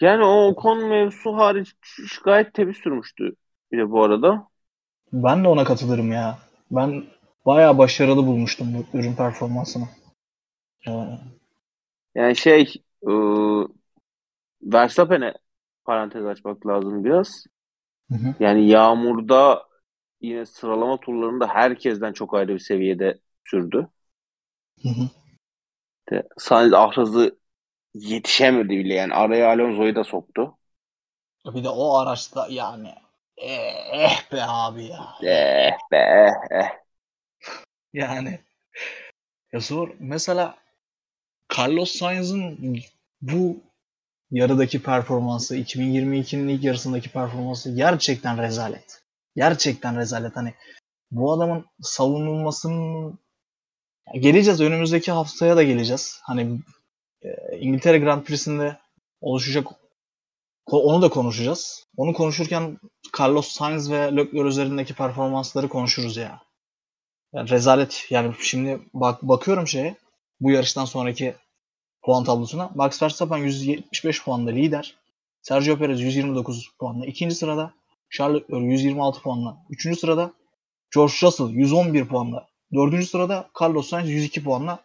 Yani 0.01 0.25
o 0.25 0.55
konu 0.55 0.87
mevzusu 0.87 1.37
hariç 1.37 1.75
gayet 2.23 2.53
temiz 2.53 2.77
sürmüştü 2.77 3.35
bir 3.71 3.77
de 3.77 3.91
bu 3.91 4.03
arada. 4.03 4.47
Ben 5.13 5.43
de 5.43 5.47
ona 5.47 5.63
katılırım 5.63 6.11
ya. 6.11 6.37
Ben 6.71 7.03
bayağı 7.45 7.77
başarılı 7.77 8.27
bulmuştum 8.27 8.67
bu 8.73 8.97
ürün 8.97 9.15
performansını. 9.15 9.85
Ee... 10.87 10.91
Yani 12.15 12.35
şey 12.35 12.73
e, 13.03 13.11
Verstappen'e 14.61 15.33
parantez 15.85 16.25
açmak 16.25 16.67
lazım 16.67 17.03
biraz. 17.03 17.45
Hı 18.11 18.15
hı. 18.15 18.35
Yani 18.39 18.67
Yağmur'da 18.67 19.66
yine 20.22 20.45
sıralama 20.45 20.99
turlarında 20.99 21.47
herkesten 21.47 22.13
çok 22.13 22.34
ayrı 22.34 22.53
bir 22.53 22.59
seviyede 22.59 23.20
sürdü. 23.45 23.88
Hı 24.84 24.89
hı. 24.89 25.09
İşte 25.99 26.28
Sainz 26.38 26.74
Ahraz'ı 26.74 27.38
yetişemedi 27.93 28.70
bile 28.70 28.93
yani 28.93 29.13
araya 29.13 29.49
Alonso'yu 29.49 29.95
da 29.95 30.03
soktu. 30.03 30.57
Bir 31.45 31.63
de 31.63 31.70
o 31.70 31.97
araçta 31.97 32.47
yani 32.49 32.93
eh, 33.38 33.93
eh 33.93 34.32
be 34.32 34.43
abi 34.43 34.86
ya. 34.86 35.15
Eh 35.24 35.78
be 35.91 35.97
eh. 35.97 36.59
eh. 36.59 36.70
Yani 37.93 38.39
ya 39.53 39.59
zor. 39.59 39.89
Mesela 39.99 40.57
Carlos 41.57 41.91
Sainz'ın 41.91 42.80
bu 43.22 43.57
yarıdaki 44.32 44.84
performansı, 44.84 45.57
2022'nin 45.57 46.47
ilk 46.47 46.63
yarısındaki 46.63 47.09
performansı 47.09 47.76
gerçekten 47.76 48.41
rezalet. 48.41 49.07
Gerçekten 49.38 49.97
rezalet. 49.97 50.35
Hani 50.35 50.53
bu 51.11 51.33
adamın 51.33 51.65
savunulmasının 51.81 53.19
Geleceğiz. 54.13 54.61
Önümüzdeki 54.61 55.11
haftaya 55.11 55.57
da 55.57 55.63
geleceğiz. 55.63 56.19
Hani 56.23 56.59
e, 57.21 57.57
İngiltere 57.59 57.99
Grand 57.99 58.23
Prix'sinde 58.23 58.77
oluşacak 59.21 59.67
onu 60.65 61.01
da 61.01 61.09
konuşacağız. 61.09 61.88
Onu 61.97 62.13
konuşurken 62.13 62.77
Carlos 63.19 63.47
Sainz 63.47 63.91
ve 63.91 64.15
Leclerc 64.15 64.47
üzerindeki 64.47 64.93
performansları 64.93 65.69
konuşuruz 65.69 66.17
ya. 66.17 66.41
Yani 67.33 67.49
rezalet. 67.49 68.05
Yani 68.09 68.33
şimdi 68.39 68.79
bak 68.93 69.23
bakıyorum 69.23 69.67
şeye 69.67 69.95
bu 70.39 70.51
yarıştan 70.51 70.85
sonraki 70.85 71.35
puan 72.01 72.23
tablosuna. 72.23 72.69
Max 72.75 73.03
Verstappen 73.03 73.38
175 73.38 74.23
puanla 74.23 74.51
lider. 74.51 74.95
Sergio 75.41 75.77
Perez 75.77 76.01
129 76.01 76.71
puanla 76.79 77.05
ikinci 77.05 77.35
sırada. 77.35 77.73
Charles 78.10 78.41
Leclerc 78.41 78.66
126 78.66 79.22
puanla 79.22 79.58
üçüncü 79.70 79.99
sırada. 79.99 80.34
George 80.95 81.14
Russell 81.24 81.49
111 81.49 82.08
puanla 82.08 82.47
dördüncü 82.74 83.05
sırada. 83.05 83.49
Carlos 83.62 83.89
Sainz 83.89 84.10
102 84.10 84.43
puanla 84.43 84.80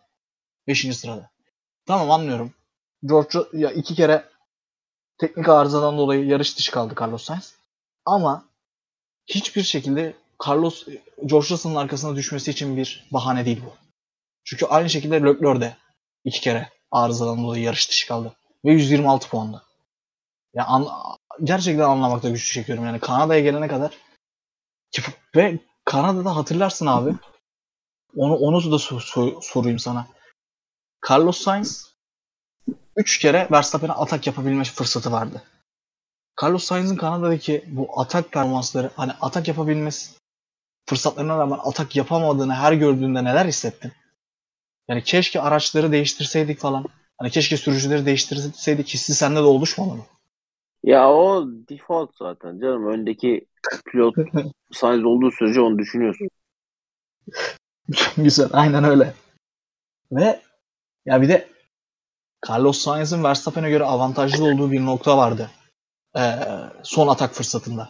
beşinci 0.66 0.96
sırada. 0.96 1.30
Tamam 1.86 2.10
anlıyorum. 2.10 2.52
George 3.04 3.38
ya 3.52 3.70
iki 3.70 3.94
kere 3.94 4.24
teknik 5.18 5.48
arızadan 5.48 5.98
dolayı 5.98 6.26
yarış 6.26 6.58
dışı 6.58 6.72
kaldı 6.72 6.94
Carlos 7.00 7.24
Sainz. 7.24 7.54
Ama 8.04 8.44
hiçbir 9.26 9.62
şekilde 9.62 10.14
Carlos 10.48 10.86
George 11.26 11.48
Russell'ın 11.50 11.76
arkasına 11.76 12.16
düşmesi 12.16 12.50
için 12.50 12.76
bir 12.76 13.08
bahane 13.10 13.44
değil 13.44 13.60
bu. 13.66 13.72
Çünkü 14.44 14.66
aynı 14.66 14.90
şekilde 14.90 15.22
Leclerc 15.22 15.60
de 15.60 15.76
iki 16.24 16.40
kere 16.40 16.68
arızadan 16.90 17.38
dolayı 17.44 17.62
yarış 17.62 17.90
dışı 17.90 18.08
kaldı. 18.08 18.36
Ve 18.64 18.72
126 18.72 19.28
puanda. 19.28 19.62
Ya 20.54 20.64
an, 20.66 20.88
gerçekten 21.42 21.84
anlamakta 21.84 22.30
güçlük 22.30 22.52
çekiyorum. 22.52 22.84
Yani 22.84 23.00
Kanada'ya 23.00 23.40
gelene 23.40 23.68
kadar 23.68 23.98
ve 25.36 25.58
Kanada'da 25.84 26.36
hatırlarsın 26.36 26.86
abi. 26.86 27.14
Onu 28.16 28.36
onu 28.36 28.72
da 28.72 28.78
sor, 28.78 29.00
sor, 29.00 29.42
sorayım 29.42 29.78
sana. 29.78 30.06
Carlos 31.10 31.38
Sainz 31.38 31.92
3 32.96 33.18
kere 33.18 33.48
Verstappen'e 33.50 33.92
atak 33.92 34.26
yapabilme 34.26 34.64
fırsatı 34.64 35.12
vardı. 35.12 35.42
Carlos 36.42 36.64
Sainz'in 36.64 36.96
Kanada'daki 36.96 37.64
bu 37.66 38.00
atak 38.00 38.32
performansları 38.32 38.90
hani 38.96 39.12
atak 39.20 39.48
yapabilmesi 39.48 40.10
fırsatlarına 40.88 41.38
rağmen 41.38 41.58
atak 41.64 41.96
yapamadığını 41.96 42.54
her 42.54 42.72
gördüğünde 42.72 43.24
neler 43.24 43.46
hissettin? 43.46 43.92
Yani 44.88 45.04
keşke 45.04 45.40
araçları 45.40 45.92
değiştirseydik 45.92 46.58
falan. 46.58 46.84
Hani 47.18 47.30
keşke 47.30 47.56
sürücüleri 47.56 48.06
değiştirseydik 48.06 48.88
hissi 48.88 49.14
sende 49.14 49.38
de 49.38 49.44
oluşmadı 49.44 49.94
mı? 49.94 50.04
Ya 50.82 51.10
o 51.10 51.46
default 51.46 52.10
zaten 52.18 52.60
canım. 52.60 52.86
Öndeki 52.86 53.46
pilot 53.86 54.14
Sainz 54.72 55.04
olduğu 55.04 55.30
sürece 55.30 55.60
onu 55.60 55.78
düşünüyorsun. 55.78 56.28
Güzel. 58.16 58.48
Aynen 58.52 58.84
öyle. 58.84 59.14
Ve 60.12 60.40
ya 61.06 61.22
bir 61.22 61.28
de 61.28 61.48
Carlos 62.48 62.78
Sainz'in 62.78 63.24
Verstappen'e 63.24 63.70
göre 63.70 63.84
avantajlı 63.84 64.44
olduğu 64.44 64.72
bir 64.72 64.84
nokta 64.84 65.16
vardı. 65.16 65.50
Ee, 66.16 66.20
son 66.82 67.08
atak 67.08 67.34
fırsatında. 67.34 67.88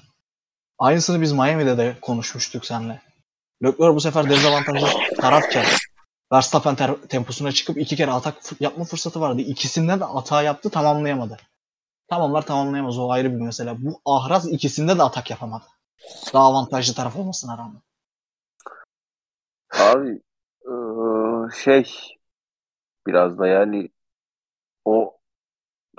Aynısını 0.79 1.21
biz 1.21 1.33
Miami'de 1.33 1.79
de 1.79 1.97
konuşmuştuk 2.01 2.67
seninle. 2.67 3.03
Leclerc 3.63 3.95
bu 3.95 4.01
sefer 4.01 4.31
dezavantajlı 4.31 4.89
tarafken 5.21 5.65
Verstappen 6.33 6.77
temposuna 7.09 7.53
çıkıp 7.53 7.79
iki 7.79 7.97
kere 7.97 8.11
atak 8.11 8.37
yapma 8.61 8.85
fırsatı 8.85 9.21
vardı. 9.21 9.41
İkisinde 9.41 10.01
de 10.01 10.05
hata 10.05 10.43
yaptı 10.43 10.71
tamamlayamadı. 10.71 11.37
Tamamlar 12.13 12.47
tamamlayamaz 12.47 12.99
o 12.99 13.11
ayrı 13.11 13.33
bir 13.33 13.41
mesele. 13.41 13.75
Bu 13.79 14.01
Ahraz 14.05 14.53
ikisinde 14.53 14.99
de 14.99 15.03
atak 15.03 15.31
yapamadı. 15.31 15.65
Daha 16.35 16.45
avantajlı 16.45 16.95
taraf 16.95 17.17
olmasına 17.17 17.59
rağmen. 17.59 17.83
Abi 19.71 20.23
şey 21.65 21.95
biraz 23.07 23.39
da 23.39 23.47
yani 23.47 23.89
o 24.85 25.19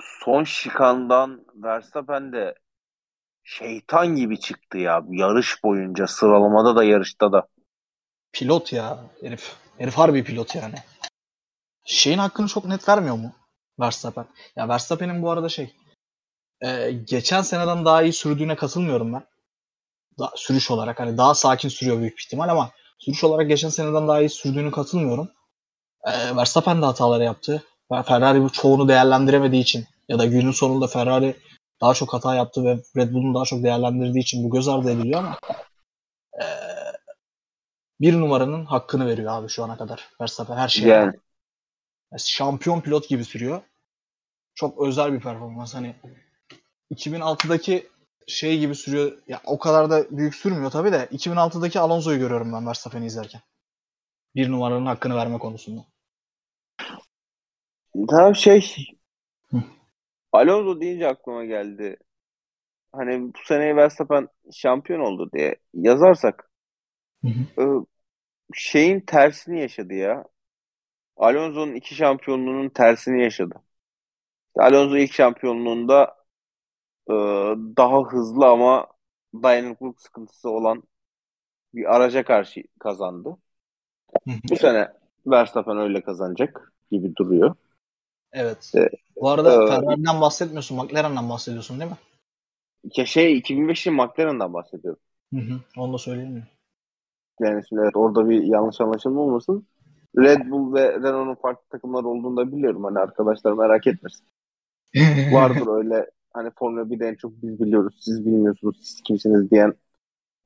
son 0.00 0.44
şikandan 0.44 1.46
Verstappen 1.54 2.32
de 2.32 2.54
şeytan 3.44 4.06
gibi 4.06 4.40
çıktı 4.40 4.78
ya 4.78 5.02
yarış 5.08 5.64
boyunca 5.64 6.06
sıralamada 6.06 6.76
da 6.76 6.84
yarışta 6.84 7.32
da. 7.32 7.48
Pilot 8.32 8.72
ya 8.72 8.98
herif. 9.20 9.56
Herif 9.78 9.94
harbi 9.94 10.24
pilot 10.24 10.54
yani. 10.54 10.76
Şeyin 11.84 12.18
hakkını 12.18 12.48
çok 12.48 12.64
net 12.64 12.88
vermiyor 12.88 13.16
mu 13.16 13.32
Verstappen? 13.80 14.26
Ya 14.56 14.68
Verstappen'in 14.68 15.22
bu 15.22 15.30
arada 15.30 15.48
şey 15.48 15.76
e, 16.64 16.92
geçen 16.92 17.42
seneden 17.42 17.84
daha 17.84 18.02
iyi 18.02 18.12
sürdüğüne 18.12 18.56
katılmıyorum 18.56 19.12
ben. 19.12 19.26
Da, 20.18 20.32
sürüş 20.36 20.70
olarak 20.70 21.00
hani 21.00 21.18
daha 21.18 21.34
sakin 21.34 21.68
sürüyor 21.68 21.98
büyük 21.98 22.20
ihtimal 22.20 22.48
ama 22.48 22.70
sürüş 22.98 23.24
olarak 23.24 23.48
geçen 23.48 23.68
seneden 23.68 24.08
daha 24.08 24.20
iyi 24.20 24.28
sürdüğünü 24.28 24.70
katılmıyorum. 24.70 25.30
E, 26.04 26.36
Verstappen 26.36 26.82
de 26.82 26.86
hataları 26.86 27.24
yaptı. 27.24 27.64
Ferrari 28.06 28.42
bu 28.42 28.50
çoğunu 28.50 28.88
değerlendiremediği 28.88 29.62
için 29.62 29.86
ya 30.08 30.18
da 30.18 30.26
günün 30.26 30.50
sonunda 30.50 30.86
Ferrari 30.86 31.36
daha 31.80 31.94
çok 31.94 32.12
hata 32.12 32.34
yaptı 32.34 32.64
ve 32.64 32.78
Red 32.96 33.12
Bull'un 33.12 33.34
daha 33.34 33.44
çok 33.44 33.62
değerlendirdiği 33.62 34.22
için 34.22 34.44
bu 34.44 34.50
göz 34.50 34.68
ardı 34.68 34.90
ediliyor 34.90 35.18
ama 35.18 35.38
e, 36.42 36.44
bir 38.00 38.14
numaranın 38.14 38.64
hakkını 38.64 39.06
veriyor 39.06 39.32
abi 39.32 39.48
şu 39.48 39.64
ana 39.64 39.76
kadar 39.76 40.08
Verstappen 40.20 40.56
her 40.56 40.68
şeye. 40.68 40.88
Yani. 40.88 41.12
Şampiyon 42.18 42.80
pilot 42.80 43.08
gibi 43.08 43.24
sürüyor. 43.24 43.62
Çok 44.54 44.86
özel 44.86 45.12
bir 45.12 45.20
performans. 45.20 45.74
Hani 45.74 45.96
2006'daki 46.94 47.88
şey 48.26 48.58
gibi 48.58 48.74
sürüyor. 48.74 49.18
Ya 49.28 49.40
o 49.46 49.58
kadar 49.58 49.90
da 49.90 50.06
büyük 50.10 50.34
sürmüyor 50.34 50.70
tabii 50.70 50.92
de 50.92 51.08
2006'daki 51.12 51.80
Alonso'yu 51.80 52.18
görüyorum 52.18 52.52
ben 52.52 52.66
Verstappen'i 52.66 53.06
izlerken. 53.06 53.40
Bir 54.34 54.50
numaranın 54.50 54.86
hakkını 54.86 55.16
verme 55.16 55.38
konusunda. 55.38 55.84
Tamam 58.08 58.34
şey 58.34 58.86
Hı. 59.50 59.62
Alonso 60.32 60.80
deyince 60.80 61.08
aklıma 61.08 61.44
geldi. 61.44 61.96
Hani 62.92 63.34
bu 63.34 63.38
sene 63.44 63.76
Verstappen 63.76 64.28
şampiyon 64.52 65.00
oldu 65.00 65.30
diye 65.32 65.56
yazarsak 65.74 66.50
hı 67.24 67.28
hı. 67.28 67.84
şeyin 68.54 69.00
tersini 69.00 69.60
yaşadı 69.60 69.94
ya. 69.94 70.24
Alonso'nun 71.16 71.74
iki 71.74 71.94
şampiyonluğunun 71.94 72.68
tersini 72.68 73.22
yaşadı. 73.22 73.54
Alonso 74.56 74.96
ilk 74.96 75.12
şampiyonluğunda 75.12 76.23
e, 77.10 77.12
daha 77.76 78.02
hızlı 78.02 78.46
ama 78.46 78.86
dayanıklılık 79.34 80.00
sıkıntısı 80.00 80.50
olan 80.50 80.82
bir 81.74 81.96
araca 81.96 82.24
karşı 82.24 82.64
kazandı. 82.80 83.38
Bu 84.50 84.56
sene 84.56 84.88
Verstappen 85.26 85.78
öyle 85.78 86.02
kazanacak 86.02 86.72
gibi 86.90 87.16
duruyor. 87.16 87.54
Evet. 88.32 88.74
Ee, 88.74 88.88
Bu 89.20 89.30
arada 89.30 89.50
e, 89.50 89.56
Ferrari'den 89.62 90.20
bahsetmiyorsun, 90.20 90.76
McLaren'dan 90.78 91.28
bahsediyorsun 91.30 91.80
değil 91.80 91.90
mi? 91.90 91.96
Ya 92.96 93.06
şey 93.06 93.38
2005'li 93.38 93.90
McLaren'dan 93.90 94.52
bahsediyorum. 94.54 95.00
Hı 95.32 95.40
hı, 95.40 95.60
onu 95.76 95.92
da 95.92 95.98
söyleyeyim 95.98 96.32
mi? 96.32 96.48
Yani 97.40 97.62
şimdi 97.68 97.82
evet 97.82 97.96
orada 97.96 98.28
bir 98.28 98.42
yanlış 98.42 98.80
anlaşılma 98.80 99.20
olmasın. 99.20 99.66
Red 100.18 100.50
Bull 100.50 100.74
ve 100.74 100.92
Renault'un 100.92 101.34
farklı 101.42 101.68
takımlar 101.70 102.04
olduğunu 102.04 102.36
da 102.36 102.52
biliyorum. 102.52 102.84
Hani 102.84 102.98
arkadaşlar 102.98 103.52
merak 103.52 103.86
etmesin. 103.86 104.26
Vardır 105.28 105.66
öyle 105.78 106.10
hani 106.34 106.50
Formula 106.58 106.90
1'de 106.90 107.06
en 107.08 107.14
çok 107.14 107.32
biz 107.42 107.60
biliyoruz, 107.60 107.94
siz 108.00 108.26
bilmiyorsunuz, 108.26 108.76
siz 108.82 109.02
kimsiniz 109.02 109.50
diyen 109.50 109.74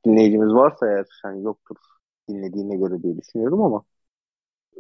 dinleyicimiz 0.07 0.55
varsa 0.55 0.87
eğer 0.87 1.07
hani 1.23 1.45
yoktur 1.45 1.77
dinlediğine 2.29 2.77
göre 2.77 3.03
diye 3.03 3.19
düşünüyorum 3.19 3.63
ama 3.63 3.85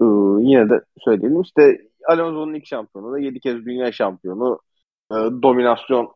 e, 0.01 0.05
yine 0.43 0.71
de 0.71 0.85
söyleyelim. 0.99 1.41
İşte 1.41 1.89
Alonso'nun 2.09 2.55
ilk 2.55 2.67
şampiyonu 2.67 3.13
da 3.13 3.19
7 3.19 3.41
kez 3.41 3.57
dünya 3.65 3.93
şampiyonu 3.93 4.61
e, 5.11 5.15
dominasyon 5.15 6.15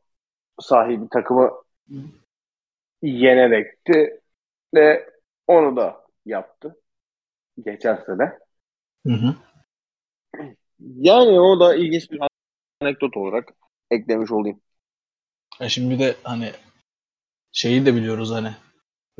sahibi 0.61 1.09
takımı 1.09 1.51
yenerekti 3.03 4.21
ve 4.75 5.11
onu 5.47 5.77
da 5.77 6.05
yaptı 6.27 6.77
geçen 7.65 7.97
sene. 8.07 8.33
Hı 9.07 9.13
hı. 9.13 9.35
Yani 10.81 11.41
o 11.41 11.61
da 11.61 11.75
ilginç 11.75 12.11
bir 12.11 12.21
anekdot 12.81 13.17
olarak 13.17 13.53
eklemiş 13.91 14.33
olayım. 14.33 14.61
Ya 15.61 15.69
şimdi 15.69 15.95
bir 15.95 15.99
de 15.99 16.17
hani 16.25 16.53
şeyi 17.53 17.87
de 17.87 17.95
biliyoruz 17.95 18.31
hani 18.31 18.55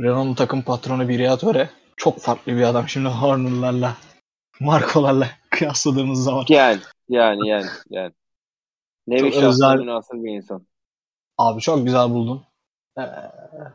Renault'un 0.01 0.35
takım 0.35 0.63
patronu 0.63 1.09
Briatore 1.09 1.71
çok 1.97 2.21
farklı 2.21 2.53
bir 2.53 2.63
adam 2.63 2.89
şimdi 2.89 3.09
Horner'larla 3.09 3.97
markalarla 4.61 5.29
kıyasladığımız 5.51 6.25
zaman. 6.25 6.45
Yani 6.49 6.81
yani 7.09 7.49
yani 7.49 7.67
yani. 7.91 8.13
Nevi 9.07 9.33
şahsına 9.33 9.75
münasır 9.75 10.15
bir 10.15 10.31
insan. 10.31 10.67
Abi 11.39 11.61
çok 11.61 11.85
güzel 11.85 12.11
buldun. 12.11 12.45
Ee, 12.99 13.03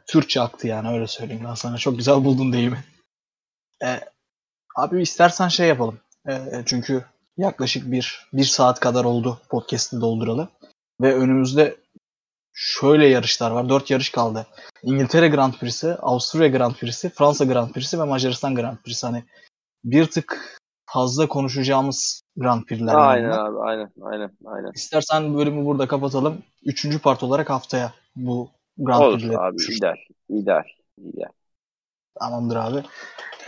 Türkçe 0.07 0.41
aktı 0.41 0.67
yani 0.67 0.89
öyle 0.89 1.07
söyleyeyim 1.07 1.43
ben 1.47 1.53
sana. 1.53 1.77
Çok 1.77 1.97
güzel 1.97 2.25
buldun 2.25 2.53
deyimi. 2.53 2.83
Ee, 3.83 3.99
abi 4.75 5.01
istersen 5.01 5.47
şey 5.47 5.67
yapalım. 5.67 5.99
Ee, 6.29 6.63
çünkü 6.65 7.05
yaklaşık 7.37 7.91
bir, 7.91 8.27
bir 8.33 8.43
saat 8.43 8.79
kadar 8.79 9.05
oldu 9.05 9.41
podcast'i 9.49 10.01
dolduralı. 10.01 10.49
Ve 11.01 11.15
önümüzde 11.15 11.75
şöyle 12.59 13.07
yarışlar 13.07 13.51
var. 13.51 13.69
Dört 13.69 13.91
yarış 13.91 14.09
kaldı. 14.09 14.47
İngiltere 14.83 15.27
Grand 15.27 15.53
Prix'si, 15.53 15.93
Avusturya 15.93 16.47
Grand 16.47 16.73
Prix'si, 16.75 17.09
Fransa 17.09 17.45
Grand 17.45 17.71
Prix'si 17.71 17.99
ve 17.99 18.03
Macaristan 18.03 18.55
Grand 18.55 18.77
Prix'si. 18.77 19.05
Hani 19.07 19.23
bir 19.83 20.05
tık 20.05 20.59
fazla 20.85 21.27
konuşacağımız 21.27 22.21
Grand 22.37 22.63
Prix'ler. 22.63 22.95
Aynen 22.95 23.23
yani. 23.23 23.35
abi 23.35 23.57
aynen 23.59 23.91
aynen 24.01 24.31
aynen. 24.45 24.71
İstersen 24.75 25.37
bölümü 25.37 25.65
burada 25.65 25.87
kapatalım. 25.87 26.43
Üçüncü 26.65 26.99
part 26.99 27.23
olarak 27.23 27.49
haftaya 27.49 27.93
bu 28.15 28.49
Grand 28.77 29.01
Olur 29.01 29.13
Prix'leri 29.19 29.37
abi 29.37 29.49
konuşuruz. 29.49 29.77
ideal. 29.77 29.95
ideal. 30.29 30.63
ideal. 30.97 31.29
Tamamdır 32.19 32.55
abi. 32.55 32.83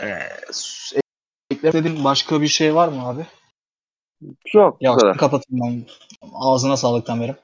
Ee, 0.00 0.18
istediğin 1.50 2.04
başka 2.04 2.40
bir 2.40 2.48
şey 2.48 2.74
var 2.74 2.88
mı 2.88 3.08
abi? 3.08 3.26
Çok 4.46 4.80
bu 4.80 4.84
Yavaş 4.84 5.00
kadar. 5.02 5.16
kapatayım 5.16 5.64
ben. 5.64 5.84
Ağzına 6.34 6.76
sağlık 6.76 7.06
Tamer'im. 7.06 7.36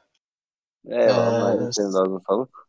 Eyvallah. 0.90 1.68
Ee. 1.68 1.72
Senin 1.72 1.92
de 1.92 1.98
ağzına 1.98 2.20
sağlık. 2.28 2.68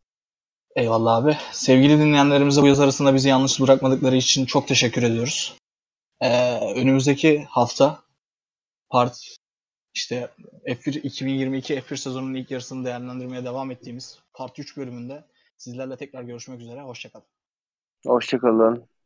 Eyvallah 0.76 1.16
abi. 1.16 1.36
Sevgili 1.52 1.98
dinleyenlerimize 1.98 2.62
bu 2.62 2.66
yaz 2.66 2.80
arasında 2.80 3.14
bizi 3.14 3.28
yalnız 3.28 3.60
bırakmadıkları 3.60 4.16
için 4.16 4.46
çok 4.46 4.68
teşekkür 4.68 5.02
ediyoruz. 5.02 5.56
Ee, 6.20 6.58
önümüzdeki 6.74 7.44
hafta 7.44 8.02
part 8.90 9.18
işte 9.94 10.30
F1 10.66 11.00
2022 11.00 11.74
F1 11.74 11.96
sezonunun 11.96 12.34
ilk 12.34 12.50
yarısını 12.50 12.84
değerlendirmeye 12.84 13.44
devam 13.44 13.70
ettiğimiz 13.70 14.18
part 14.32 14.58
3 14.58 14.76
bölümünde 14.76 15.24
sizlerle 15.56 15.96
tekrar 15.96 16.22
görüşmek 16.22 16.60
üzere. 16.60 16.82
Hoşçakalın. 16.82 17.26
Hoşçakalın. 18.06 18.88